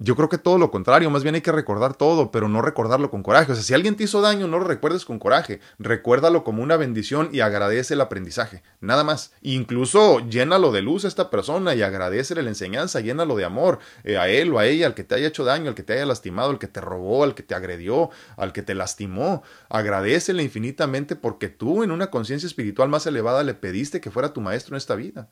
Yo 0.00 0.14
creo 0.14 0.28
que 0.28 0.38
todo 0.38 0.58
lo 0.58 0.70
contrario, 0.70 1.10
más 1.10 1.24
bien 1.24 1.34
hay 1.34 1.40
que 1.40 1.50
recordar 1.50 1.96
todo, 1.96 2.30
pero 2.30 2.48
no 2.48 2.62
recordarlo 2.62 3.10
con 3.10 3.24
coraje. 3.24 3.50
O 3.50 3.54
sea, 3.56 3.64
si 3.64 3.74
alguien 3.74 3.96
te 3.96 4.04
hizo 4.04 4.20
daño, 4.20 4.46
no 4.46 4.60
lo 4.60 4.64
recuerdes 4.64 5.04
con 5.04 5.18
coraje. 5.18 5.58
Recuérdalo 5.80 6.44
como 6.44 6.62
una 6.62 6.76
bendición 6.76 7.30
y 7.32 7.40
agradece 7.40 7.94
el 7.94 8.00
aprendizaje. 8.00 8.62
Nada 8.80 9.02
más. 9.02 9.32
Incluso 9.42 10.20
llénalo 10.28 10.70
de 10.70 10.82
luz 10.82 11.04
a 11.04 11.08
esta 11.08 11.30
persona 11.30 11.74
y 11.74 11.82
agradece 11.82 12.36
la 12.36 12.48
enseñanza, 12.48 13.00
llénalo 13.00 13.34
de 13.34 13.44
amor 13.44 13.80
eh, 14.04 14.18
a 14.18 14.28
él 14.28 14.52
o 14.52 14.60
a 14.60 14.66
ella, 14.66 14.86
al 14.86 14.94
que 14.94 15.02
te 15.02 15.16
haya 15.16 15.26
hecho 15.26 15.44
daño, 15.44 15.68
al 15.68 15.74
que 15.74 15.82
te 15.82 15.94
haya 15.94 16.06
lastimado, 16.06 16.50
al 16.50 16.60
que 16.60 16.68
te 16.68 16.80
robó, 16.80 17.24
al 17.24 17.34
que 17.34 17.42
te 17.42 17.56
agredió, 17.56 18.10
al 18.36 18.52
que 18.52 18.62
te 18.62 18.76
lastimó. 18.76 19.42
Agradecele 19.68 20.44
infinitamente 20.44 21.16
porque 21.16 21.48
tú 21.48 21.82
en 21.82 21.90
una 21.90 22.08
conciencia 22.08 22.46
espiritual 22.46 22.88
más 22.88 23.04
elevada 23.08 23.42
le 23.42 23.54
pediste 23.54 24.00
que 24.00 24.12
fuera 24.12 24.32
tu 24.32 24.40
maestro 24.40 24.76
en 24.76 24.78
esta 24.78 24.94
vida. 24.94 25.28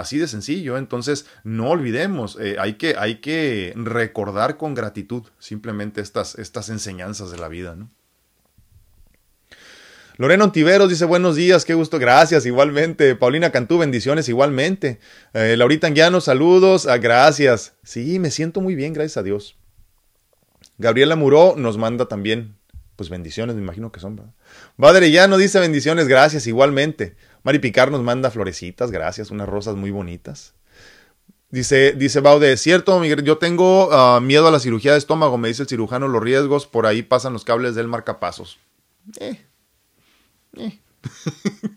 Así 0.00 0.18
de 0.18 0.28
sencillo, 0.28 0.78
entonces 0.78 1.26
no 1.44 1.68
olvidemos, 1.68 2.38
eh, 2.40 2.56
hay, 2.58 2.74
que, 2.74 2.94
hay 2.98 3.16
que 3.16 3.74
recordar 3.76 4.56
con 4.56 4.74
gratitud 4.74 5.24
simplemente 5.38 6.00
estas, 6.00 6.36
estas 6.38 6.70
enseñanzas 6.70 7.30
de 7.30 7.36
la 7.36 7.48
vida. 7.48 7.76
¿no? 7.76 7.90
Lorena 10.16 10.44
Ontiveros 10.44 10.88
dice 10.88 11.04
buenos 11.04 11.36
días, 11.36 11.64
qué 11.64 11.74
gusto, 11.74 11.98
gracias, 11.98 12.44
igualmente. 12.46 13.14
Paulina 13.14 13.50
Cantú, 13.52 13.78
bendiciones, 13.78 14.28
igualmente. 14.28 15.00
Eh, 15.34 15.54
Laurita 15.58 15.86
Anguiano, 15.86 16.20
saludos, 16.20 16.86
ah, 16.86 16.98
gracias. 16.98 17.74
Sí, 17.82 18.18
me 18.18 18.30
siento 18.30 18.60
muy 18.60 18.74
bien, 18.74 18.92
gracias 18.92 19.18
a 19.18 19.22
Dios. 19.22 19.56
Gabriela 20.78 21.16
Muró 21.16 21.54
nos 21.56 21.76
manda 21.76 22.06
también, 22.06 22.56
pues 22.96 23.10
bendiciones, 23.10 23.56
me 23.56 23.62
imagino 23.62 23.92
que 23.92 24.00
son. 24.00 24.16
¿verdad? 24.76 25.28
no 25.28 25.36
dice 25.38 25.60
bendiciones, 25.60 26.08
gracias, 26.08 26.46
igualmente. 26.46 27.16
Mari 27.42 27.58
Picar 27.58 27.90
nos 27.90 28.02
manda 28.02 28.30
florecitas, 28.30 28.90
gracias, 28.90 29.30
unas 29.30 29.48
rosas 29.48 29.76
muy 29.76 29.90
bonitas. 29.90 30.54
Dice, 31.50 31.92
dice 31.92 32.20
Baude, 32.20 32.56
cierto, 32.56 32.98
Miguel, 33.00 33.24
yo 33.24 33.38
tengo 33.38 33.92
ah, 33.92 34.20
miedo 34.20 34.46
a 34.46 34.52
la 34.52 34.60
cirugía 34.60 34.92
de 34.92 34.98
estómago, 34.98 35.36
me 35.36 35.48
dice 35.48 35.62
el 35.62 35.68
cirujano, 35.68 36.06
los 36.06 36.22
riesgos, 36.22 36.66
por 36.66 36.86
ahí 36.86 37.02
pasan 37.02 37.32
los 37.32 37.44
cables 37.44 37.74
del 37.74 37.88
marcapasos. 37.88 38.58
Eh, 39.18 39.44
eh. 40.56 40.78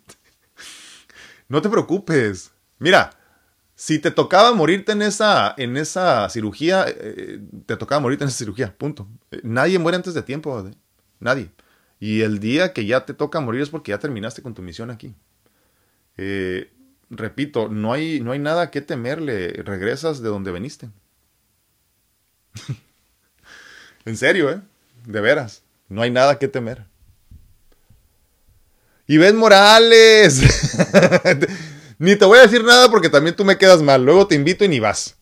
no 1.48 1.62
te 1.62 1.70
preocupes. 1.70 2.52
Mira, 2.78 3.18
si 3.74 3.98
te 3.98 4.12
tocaba 4.12 4.54
morirte 4.54 4.92
en 4.92 5.02
esa, 5.02 5.56
en 5.58 5.76
esa 5.76 6.30
cirugía, 6.30 6.86
eh, 6.88 7.40
te 7.66 7.76
tocaba 7.76 8.00
morirte 8.00 8.26
en 8.26 8.28
esa 8.28 8.38
cirugía, 8.38 8.78
punto. 8.78 9.08
nadie 9.42 9.80
muere 9.80 9.96
antes 9.96 10.14
de 10.14 10.22
tiempo, 10.22 10.70
nadie. 11.20 11.50
Y 12.00 12.22
el 12.22 12.40
día 12.40 12.74
que 12.74 12.86
ya 12.86 13.06
te 13.06 13.16
toca 13.16 13.40
morir 13.40 13.62
es 13.62 13.70
porque 13.70 13.90
ya 13.90 13.98
terminaste 13.98 14.44
con 14.44 14.54
tu 14.54 14.62
misión 14.62 14.92
aquí. 14.92 15.16
Eh, 16.18 16.72
repito, 17.10 17.70
no 17.70 17.94
hay, 17.94 18.20
no 18.20 18.32
hay 18.32 18.40
nada 18.40 18.72
que 18.72 18.82
temerle, 18.82 19.50
regresas 19.64 20.22
de 20.22 20.30
donde 20.30 20.52
veniste. 20.52 20.90
en 24.06 24.18
serio, 24.18 24.52
¿eh? 24.52 24.62
De 25.06 25.22
veras, 25.22 25.64
no 25.90 26.02
hay 26.02 26.12
nada 26.12 26.40
que 26.40 26.48
temer. 26.48 26.86
Y 29.06 29.18
Morales, 29.18 30.42
ni 32.00 32.16
te 32.16 32.26
voy 32.26 32.40
a 32.40 32.44
decir 32.44 32.64
nada 32.64 32.90
porque 32.90 33.10
también 33.10 33.36
tú 33.36 33.44
me 33.44 33.58
quedas 33.58 33.82
mal, 33.82 34.04
luego 34.04 34.28
te 34.28 34.36
invito 34.36 34.64
y 34.64 34.70
ni 34.70 34.80
vas. 34.80 35.18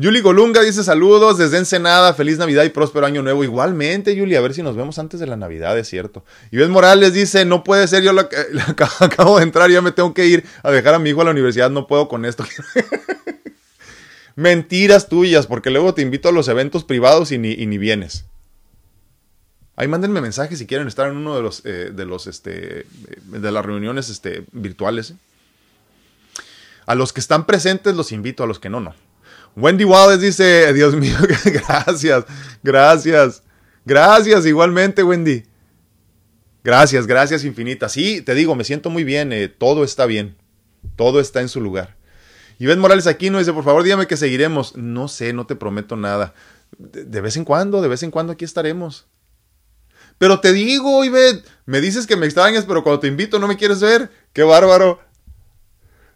Yuli 0.00 0.20
Golunga 0.20 0.62
dice 0.62 0.84
saludos 0.84 1.38
desde 1.38 1.58
Ensenada, 1.58 2.14
feliz 2.14 2.38
Navidad 2.38 2.62
y 2.62 2.68
próspero 2.68 3.04
año 3.04 3.20
nuevo. 3.20 3.42
Igualmente, 3.42 4.14
Yuli, 4.14 4.36
a 4.36 4.40
ver 4.40 4.54
si 4.54 4.62
nos 4.62 4.76
vemos 4.76 5.00
antes 5.00 5.18
de 5.18 5.26
la 5.26 5.36
Navidad, 5.36 5.76
es 5.76 5.88
cierto. 5.88 6.24
Y 6.52 6.56
ves 6.56 6.68
Morales 6.68 7.12
dice, 7.12 7.44
no 7.44 7.64
puede 7.64 7.88
ser, 7.88 8.04
yo 8.04 8.12
acabo 9.00 9.38
de 9.38 9.42
entrar, 9.42 9.68
ya 9.72 9.82
me 9.82 9.90
tengo 9.90 10.14
que 10.14 10.26
ir 10.26 10.44
a 10.62 10.70
dejar 10.70 10.94
a 10.94 11.00
mi 11.00 11.10
hijo 11.10 11.22
a 11.22 11.24
la 11.24 11.32
universidad, 11.32 11.68
no 11.68 11.88
puedo 11.88 12.06
con 12.06 12.24
esto. 12.24 12.44
Mentiras 14.36 15.08
tuyas, 15.08 15.48
porque 15.48 15.70
luego 15.70 15.92
te 15.94 16.02
invito 16.02 16.28
a 16.28 16.32
los 16.32 16.46
eventos 16.46 16.84
privados 16.84 17.32
y 17.32 17.38
ni, 17.38 17.56
ni 17.56 17.76
vienes. 17.76 18.24
Ahí 19.74 19.88
mándenme 19.88 20.20
mensajes 20.20 20.60
si 20.60 20.68
quieren 20.68 20.86
estar 20.86 21.08
en 21.08 21.16
uno 21.16 21.34
de 21.34 21.42
los, 21.42 21.66
eh, 21.66 21.90
de 21.92 22.04
los, 22.04 22.28
este, 22.28 22.86
de 23.24 23.50
las 23.50 23.66
reuniones, 23.66 24.10
este, 24.10 24.44
virtuales. 24.52 25.14
A 26.86 26.94
los 26.94 27.12
que 27.12 27.18
están 27.18 27.46
presentes 27.46 27.96
los 27.96 28.12
invito, 28.12 28.44
a 28.44 28.46
los 28.46 28.60
que 28.60 28.70
no, 28.70 28.78
no. 28.78 28.94
Wendy 29.58 29.84
Wallace 29.84 30.24
dice, 30.24 30.72
Dios 30.72 30.94
mío, 30.94 31.16
gracias, 31.44 32.24
gracias, 32.62 33.42
gracias 33.84 34.46
igualmente, 34.46 35.02
Wendy. 35.02 35.42
Gracias, 36.62 37.08
gracias 37.08 37.44
infinitas. 37.44 37.90
Sí, 37.90 38.22
te 38.22 38.34
digo, 38.34 38.54
me 38.54 38.62
siento 38.62 38.88
muy 38.88 39.02
bien, 39.02 39.32
eh, 39.32 39.48
todo 39.48 39.82
está 39.82 40.06
bien, 40.06 40.36
todo 40.94 41.18
está 41.18 41.40
en 41.40 41.48
su 41.48 41.60
lugar. 41.60 41.96
Y 42.60 42.66
Ben 42.66 42.78
Morales 42.78 43.08
aquí 43.08 43.30
no 43.30 43.38
dice, 43.38 43.52
por 43.52 43.64
favor, 43.64 43.82
dígame 43.82 44.06
que 44.06 44.16
seguiremos. 44.16 44.76
No 44.76 45.08
sé, 45.08 45.32
no 45.32 45.46
te 45.46 45.56
prometo 45.56 45.96
nada. 45.96 46.34
De, 46.76 47.20
vez 47.20 47.36
en 47.36 47.44
cuando, 47.44 47.80
de 47.80 47.88
vez 47.88 48.02
en 48.02 48.10
cuando 48.10 48.32
aquí 48.32 48.44
estaremos. 48.44 49.06
Pero 50.18 50.40
te 50.40 50.52
digo, 50.52 51.04
Ivette, 51.04 51.44
me 51.66 51.80
dices 51.80 52.06
que 52.06 52.16
me 52.16 52.26
extrañas, 52.26 52.64
pero 52.64 52.82
cuando 52.82 53.00
te 53.00 53.06
invito 53.06 53.38
no 53.38 53.46
me 53.46 53.56
quieres 53.56 53.80
ver. 53.80 54.10
Qué 54.32 54.42
bárbaro. 54.42 55.00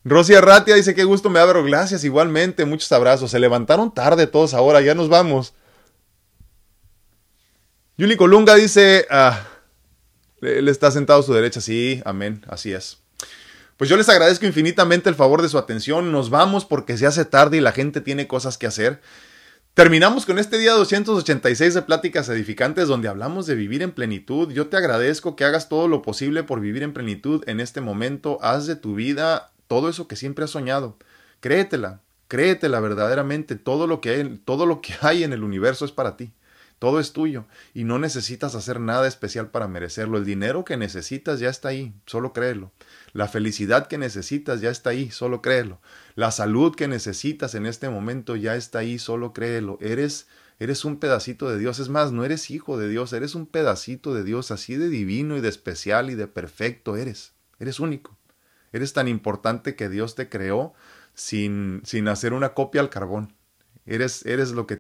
Rosy 0.05 0.35
Arratia 0.35 0.75
dice, 0.75 0.95
qué 0.95 1.05
gusto 1.05 1.31
me 1.31 1.39
abro. 1.39 1.63
Gracias, 1.65 2.05
igualmente, 2.05 2.65
muchos 2.65 2.91
abrazos. 2.93 3.31
Se 3.31 3.39
levantaron 3.39 3.95
tarde 3.95 4.27
todos 4.27 4.55
ahora, 4.55 4.81
ya 4.81 4.95
nos 4.95 5.09
vamos. 5.09 5.55
Yuli 7.97 8.17
Colunga 8.17 8.55
dice, 8.57 9.07
ah, 9.11 9.47
él 10.41 10.69
está 10.69 10.91
sentado 10.91 11.21
a 11.21 11.23
su 11.23 11.33
derecha, 11.33 11.61
sí, 11.61 12.03
amén, 12.05 12.45
así 12.49 12.73
es. 12.73 12.99
Pues 13.77 13.89
yo 13.89 13.97
les 13.97 14.09
agradezco 14.09 14.47
infinitamente 14.47 15.09
el 15.09 15.15
favor 15.15 15.43
de 15.43 15.49
su 15.49 15.59
atención. 15.59 16.13
Nos 16.13 16.31
vamos 16.31 16.65
porque 16.65 16.97
se 16.97 17.07
hace 17.07 17.25
tarde 17.25 17.59
y 17.59 17.61
la 17.61 17.73
gente 17.73 18.01
tiene 18.01 18.27
cosas 18.27 18.59
que 18.59 18.67
hacer. 18.67 19.01
Terminamos 19.75 20.27
con 20.27 20.39
este 20.39 20.59
día 20.59 20.73
286 20.73 21.75
de 21.75 21.83
Pláticas 21.83 22.29
Edificantes 22.29 22.89
donde 22.89 23.09
hablamos 23.09 23.47
de 23.47 23.55
vivir 23.55 23.83
en 23.83 23.93
plenitud. 23.93 24.53
Yo 24.53 24.67
te 24.67 24.77
agradezco 24.77 25.35
que 25.35 25.45
hagas 25.45 25.69
todo 25.69 25.89
lo 25.89 26.03
posible 26.03 26.43
por 26.43 26.61
vivir 26.61 26.83
en 26.83 26.93
plenitud 26.93 27.43
en 27.47 27.59
este 27.59 27.81
momento. 27.81 28.39
Haz 28.43 28.67
de 28.67 28.77
tu 28.77 28.95
vida 28.95 29.52
todo 29.73 29.89
eso 29.89 30.07
que 30.07 30.17
siempre 30.17 30.45
has 30.45 30.51
soñado. 30.51 30.99
Créetela, 31.41 32.03
créetela 32.29 32.79
verdaderamente. 32.79 33.57
Todo 33.57 33.87
lo 33.87 34.03
que 34.03 34.11
hay, 34.11 34.43
todo 34.45 34.67
lo 34.67 34.83
que 34.83 34.93
hay 35.01 35.25
en 35.25 35.33
el 35.33 35.43
universo 35.43 35.87
es 35.87 35.93
para 35.93 36.19
ti. 36.19 36.35
Todo 36.79 37.01
es 37.01 37.15
tuyo 37.15 37.47
y 37.73 37.85
no 37.85 37.99
necesitas 37.99 38.55
hacer 38.55 38.81
nada 38.81 39.09
especial 39.09 39.51
para 39.51 39.69
merecerlo. 39.69 40.19
El 40.19 40.27
dinero 40.27 40.67
que 40.67 40.77
necesitas 40.77 41.41
ya 41.41 41.49
está 41.49 41.69
ahí, 41.69 41.95
solo 42.05 42.35
créelo. 42.35 42.71
La 43.15 43.29
felicidad 43.29 43.87
que 43.87 43.97
necesitas 43.97 44.61
ya 44.61 44.69
está 44.69 44.91
ahí, 44.91 45.11
solo 45.11 45.41
créelo. 45.41 45.81
La 46.17 46.33
salud 46.33 46.75
que 46.75 46.87
necesitas 46.87 47.55
en 47.55 47.65
este 47.65 47.89
momento 47.89 48.37
ya 48.37 48.57
está 48.57 48.81
ahí, 48.81 48.99
solo 48.99 49.33
créelo. 49.33 49.79
Eres 49.81 50.27
eres 50.59 50.85
un 50.85 50.99
pedacito 50.99 51.49
de 51.49 51.59
Dios, 51.59 51.79
es 51.79 51.89
más, 51.89 52.13
no 52.13 52.27
eres 52.27 52.51
hijo 52.51 52.77
de 52.77 52.91
Dios, 52.91 53.15
eres 53.15 53.35
un 53.35 53.47
pedacito 53.47 54.13
de 54.13 54.23
Dios, 54.23 54.51
así 54.51 54.77
de 54.77 54.91
divino 54.91 55.39
y 55.39 55.41
de 55.41 55.49
especial 55.49 56.11
y 56.11 56.15
de 56.15 56.27
perfecto 56.27 56.99
eres. 56.99 57.33
Eres 57.59 57.81
único. 57.81 58.19
Eres 58.73 58.93
tan 58.93 59.09
importante 59.09 59.77
que 59.77 59.89
Dios 59.89 60.15
te 60.15 60.29
creó 60.29 60.75
sin 61.15 61.83
sin 61.85 62.09
hacer 62.09 62.33
una 62.33 62.55
copia 62.55 62.81
al 62.81 62.91
carbón. 62.91 63.35
Eres 63.87 64.25
eres 64.27 64.53
lo 64.53 64.67
que 64.67 64.71